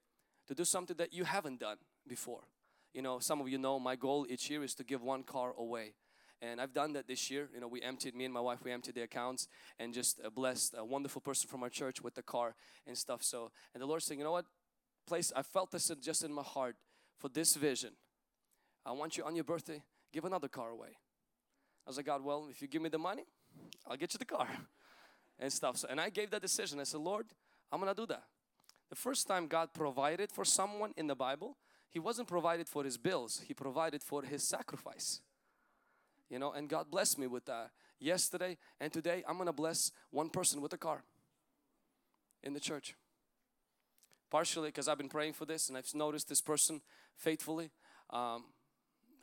to 0.46 0.54
do 0.54 0.64
something 0.64 0.96
that 0.96 1.12
you 1.12 1.24
haven't 1.24 1.58
done 1.58 1.78
before. 2.06 2.44
You 2.94 3.02
know, 3.02 3.18
some 3.18 3.40
of 3.40 3.48
you 3.48 3.58
know 3.58 3.80
my 3.80 3.96
goal 3.96 4.26
each 4.28 4.50
year 4.50 4.62
is 4.62 4.74
to 4.74 4.84
give 4.84 5.02
one 5.02 5.24
car 5.24 5.52
away. 5.56 5.94
And 6.42 6.60
I've 6.60 6.74
done 6.74 6.92
that 6.94 7.06
this 7.06 7.30
year. 7.30 7.48
You 7.54 7.60
know, 7.60 7.68
we 7.68 7.80
emptied, 7.80 8.16
me 8.16 8.24
and 8.24 8.34
my 8.34 8.40
wife, 8.40 8.58
we 8.64 8.72
emptied 8.72 8.96
the 8.96 9.02
accounts 9.02 9.46
and 9.78 9.94
just 9.94 10.20
uh, 10.24 10.28
blessed 10.28 10.74
a 10.76 10.84
wonderful 10.84 11.20
person 11.20 11.48
from 11.48 11.62
our 11.62 11.68
church 11.68 12.02
with 12.02 12.14
the 12.14 12.22
car 12.22 12.56
and 12.84 12.98
stuff. 12.98 13.22
So, 13.22 13.52
and 13.72 13.80
the 13.80 13.86
Lord 13.86 14.02
saying, 14.02 14.18
you 14.18 14.24
know 14.24 14.32
what? 14.32 14.46
Place, 15.06 15.32
I 15.34 15.42
felt 15.42 15.70
this 15.70 15.90
just 16.00 16.24
in 16.24 16.32
my 16.32 16.42
heart 16.42 16.76
for 17.18 17.28
this 17.28 17.54
vision. 17.54 17.92
I 18.84 18.90
want 18.90 19.16
you 19.16 19.24
on 19.24 19.36
your 19.36 19.44
birthday, 19.44 19.82
give 20.12 20.24
another 20.24 20.48
car 20.48 20.70
away. 20.70 20.96
I 21.86 21.90
was 21.90 21.96
like, 21.96 22.06
God, 22.06 22.24
well, 22.24 22.48
if 22.50 22.60
you 22.60 22.66
give 22.66 22.82
me 22.82 22.88
the 22.88 22.98
money, 22.98 23.24
I'll 23.86 23.96
get 23.96 24.12
you 24.12 24.18
the 24.18 24.24
car 24.24 24.48
and 25.38 25.52
stuff. 25.52 25.76
So, 25.76 25.86
and 25.88 26.00
I 26.00 26.10
gave 26.10 26.30
that 26.30 26.42
decision. 26.42 26.80
I 26.80 26.84
said, 26.84 27.00
Lord, 27.00 27.26
I'm 27.70 27.78
gonna 27.78 27.94
do 27.94 28.06
that. 28.06 28.24
The 28.90 28.96
first 28.96 29.26
time 29.26 29.46
God 29.46 29.72
provided 29.72 30.30
for 30.30 30.44
someone 30.44 30.92
in 30.96 31.06
the 31.06 31.14
Bible, 31.14 31.56
he 31.88 31.98
wasn't 31.98 32.28
provided 32.28 32.68
for 32.68 32.84
his 32.84 32.98
bills, 32.98 33.42
he 33.46 33.54
provided 33.54 34.02
for 34.02 34.22
his 34.22 34.42
sacrifice. 34.42 35.20
You 36.32 36.38
know, 36.38 36.52
and 36.52 36.66
God 36.66 36.90
blessed 36.90 37.18
me 37.18 37.26
with 37.26 37.44
that. 37.44 37.72
Yesterday 38.00 38.56
and 38.80 38.90
today, 38.90 39.22
I'm 39.28 39.36
gonna 39.36 39.52
bless 39.52 39.92
one 40.10 40.30
person 40.30 40.62
with 40.62 40.72
a 40.72 40.78
car 40.78 41.04
in 42.42 42.54
the 42.54 42.58
church. 42.58 42.94
Partially 44.30 44.70
because 44.70 44.88
I've 44.88 44.96
been 44.96 45.10
praying 45.10 45.34
for 45.34 45.44
this 45.44 45.68
and 45.68 45.76
I've 45.76 45.94
noticed 45.94 46.30
this 46.30 46.40
person 46.40 46.80
faithfully 47.18 47.70
um, 48.08 48.44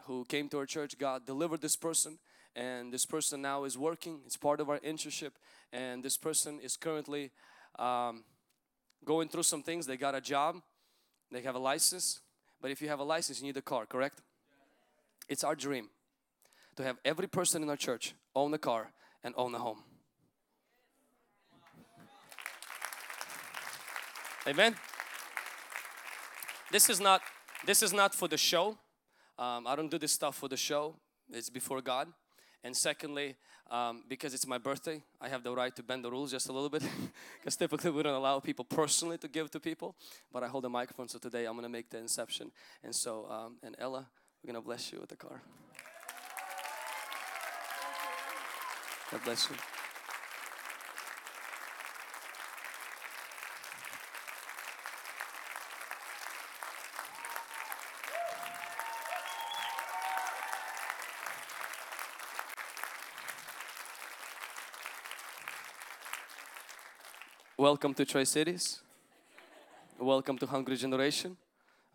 who 0.04 0.24
came 0.26 0.50
to 0.50 0.60
our 0.60 0.68
church. 0.68 1.00
God 1.00 1.26
delivered 1.26 1.62
this 1.62 1.76
person 1.76 2.20
and 2.56 2.94
this 2.94 3.08
person 3.08 3.42
now 3.42 3.64
is 3.64 3.76
working. 3.76 4.20
It's 4.28 4.38
part 4.38 4.60
of 4.60 4.70
our 4.70 4.78
internship 4.78 5.32
and 5.74 6.04
this 6.04 6.16
person 6.16 6.60
is 6.60 6.78
currently 6.78 7.32
um, 7.80 8.24
going 9.04 9.30
through 9.30 9.44
some 9.44 9.64
things. 9.64 9.88
They 9.88 9.98
got 9.98 10.14
a 10.14 10.22
job, 10.22 10.58
they 11.32 11.42
have 11.42 11.56
a 11.56 11.60
license, 11.60 12.20
but 12.62 12.70
if 12.70 12.84
you 12.84 12.88
have 12.88 13.00
a 13.00 13.04
license, 13.04 13.42
you 13.42 13.48
need 13.48 13.58
a 13.58 13.64
car, 13.64 13.88
correct? 13.88 14.22
It's 15.28 15.44
our 15.44 15.56
dream 15.56 15.90
to 16.80 16.86
have 16.86 16.98
every 17.04 17.28
person 17.28 17.62
in 17.62 17.70
our 17.70 17.76
church 17.76 18.14
own 18.34 18.54
a 18.54 18.58
car 18.58 18.94
and 19.22 19.34
own 19.36 19.54
a 19.54 19.60
home. 19.60 19.84
Amen. 24.48 24.76
This 26.72 26.90
is 26.90 27.02
not 27.02 27.22
this 27.66 27.84
is 27.84 27.92
not 27.92 28.16
for 28.16 28.30
the 28.30 28.38
show. 28.38 28.78
Um, 29.38 29.68
I 29.68 29.76
don't 29.76 29.92
do 29.92 30.00
this 30.00 30.14
stuff 30.14 30.38
for 30.38 30.48
the 30.48 30.56
show. 30.56 30.96
It's 31.30 31.50
before 31.50 31.82
God. 31.82 32.08
And 32.64 32.76
secondly, 32.76 33.36
um, 33.70 34.04
because 34.08 34.34
it's 34.34 34.48
my 34.48 34.58
birthday, 34.58 35.04
I 35.20 35.28
have 35.28 35.44
the 35.44 35.54
right 35.54 35.76
to 35.76 35.84
bend 35.84 36.06
the 36.06 36.12
rules 36.12 36.32
just 36.32 36.48
a 36.48 36.54
little 36.54 36.70
bit. 36.70 36.84
Because 37.40 37.58
typically 37.58 37.92
we 37.92 38.04
don't 38.04 38.16
allow 38.16 38.40
people 38.40 38.64
personally 38.64 39.18
to 39.18 39.28
give 39.28 39.52
to 39.52 39.60
people. 39.60 39.96
But 40.32 40.44
I 40.44 40.48
hold 40.48 40.64
the 40.64 40.70
microphone, 40.70 41.10
so 41.10 41.20
today 41.20 41.46
I'm 41.46 41.54
going 41.54 41.64
to 41.64 41.70
make 41.70 41.90
the 41.90 41.98
inception. 41.98 42.52
And 42.84 42.96
so, 42.96 43.28
um, 43.30 43.58
and 43.64 43.76
Ella, 43.80 44.08
we're 44.42 44.54
going 44.54 44.62
to 44.62 44.66
bless 44.66 44.92
you 44.92 45.00
with 45.00 45.10
the 45.10 45.18
car. 45.18 45.42
God 49.12 49.24
bless 49.24 49.50
you. 49.50 49.56
Welcome 67.58 67.96
to 67.96 68.06
Tri 68.06 68.24
Cities. 68.26 68.82
Welcome 69.98 70.38
to 70.38 70.46
Hungry 70.46 70.78
Generation. 70.78 71.36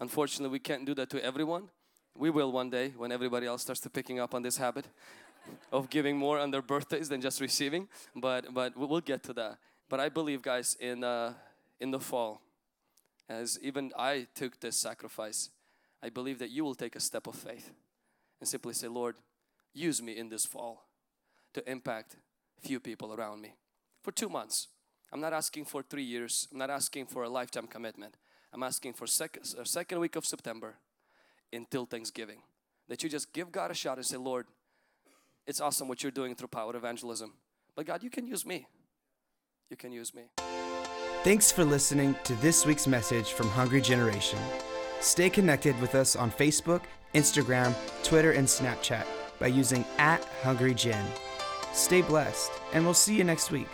Unfortunately, 0.01 0.51
we 0.51 0.59
can't 0.59 0.85
do 0.85 0.95
that 0.97 1.11
to 1.11 1.25
everyone. 1.25 1.69
We 2.17 2.31
will 2.31 2.51
one 2.51 2.71
day 2.71 2.93
when 2.97 3.12
everybody 3.12 3.47
else 3.47 3.62
starts 3.62 3.81
to 3.83 3.91
picking 3.91 4.19
up 4.19 4.35
on 4.35 4.43
this 4.43 4.57
habit 4.57 4.87
of 5.72 5.90
giving 5.90 6.16
more 6.16 6.38
on 6.38 6.51
their 6.51 6.62
birthdays 6.62 7.09
than 7.09 7.20
just 7.20 7.40
receiving. 7.40 7.88
But 8.14 8.53
but 8.53 8.76
we'll 8.76 9.01
get 9.01 9.22
to 9.24 9.32
that. 9.34 9.59
But 9.88 10.01
I 10.01 10.09
believe, 10.09 10.42
guys, 10.42 10.76
in 10.80 11.05
uh, 11.05 11.34
in 11.80 11.90
the 11.90 12.01
fall, 12.01 12.40
as 13.28 13.59
even 13.62 13.92
I 13.97 14.26
took 14.34 14.61
this 14.61 14.76
sacrifice, 14.76 15.51
I 16.03 16.11
believe 16.11 16.38
that 16.38 16.51
you 16.51 16.64
will 16.64 16.74
take 16.74 16.97
a 16.97 17.01
step 17.01 17.26
of 17.26 17.34
faith 17.34 17.70
and 18.40 18.49
simply 18.49 18.74
say, 18.74 18.88
Lord, 18.88 19.16
use 19.72 20.03
me 20.03 20.16
in 20.16 20.28
this 20.28 20.47
fall 20.47 20.86
to 21.53 21.70
impact 21.70 22.16
few 22.61 22.80
people 22.80 23.12
around 23.12 23.42
me 23.42 23.55
for 24.03 24.11
two 24.11 24.28
months 24.28 24.68
I'm 25.14 25.20
not 25.20 25.32
asking 25.32 25.66
for 25.66 25.80
three 25.80 26.03
years. 26.03 26.49
I'm 26.51 26.59
not 26.59 26.70
asking 26.70 27.07
for 27.07 27.22
a 27.22 27.28
lifetime 27.28 27.68
commitment. 27.68 28.16
I'm 28.53 28.64
asking 28.64 28.95
for 28.95 29.07
second, 29.07 29.45
second 29.64 30.01
week 30.01 30.16
of 30.16 30.26
September 30.26 30.74
until 31.53 31.86
Thanksgiving. 31.86 32.42
That 32.88 33.05
you 33.05 33.09
just 33.09 33.32
give 33.32 33.53
God 33.53 33.70
a 33.70 33.74
shot 33.74 33.97
and 33.97 34.05
say, 34.05 34.16
Lord, 34.16 34.47
it's 35.47 35.61
awesome 35.61 35.88
what 35.88 36.03
you're 36.03 36.12
doing 36.12 36.34
through 36.34 36.49
power 36.49 36.74
evangelism. 36.76 37.34
But 37.76 37.86
God, 37.86 38.03
you 38.03 38.11
can 38.11 38.26
use 38.26 38.47
me. 38.47 38.66
You 39.70 39.76
can 39.76 39.92
use 39.92 40.14
me. 40.14 40.24
Thanks 41.22 41.51
for 41.51 41.64
listening 41.64 42.14
to 42.24 42.34
this 42.36 42.66
week's 42.66 42.86
message 42.86 43.32
from 43.32 43.49
Hungry 43.49 43.80
Generation. 43.80 44.38
Stay 45.01 45.30
connected 45.30 45.78
with 45.80 45.95
us 45.95 46.16
on 46.16 46.30
Facebook, 46.30 46.82
Instagram, 47.14 47.74
Twitter, 48.03 48.32
and 48.32 48.47
Snapchat 48.47 49.07
by 49.38 49.47
using 49.47 49.84
at 49.99 50.24
Hungry 50.42 50.74
Gen. 50.74 51.05
Stay 51.72 52.03
blessed, 52.03 52.53
and 52.72 52.84
we'll 52.84 52.95
see 52.95 53.16
you 53.16 53.24
next 53.24 53.51
week. 53.51 53.68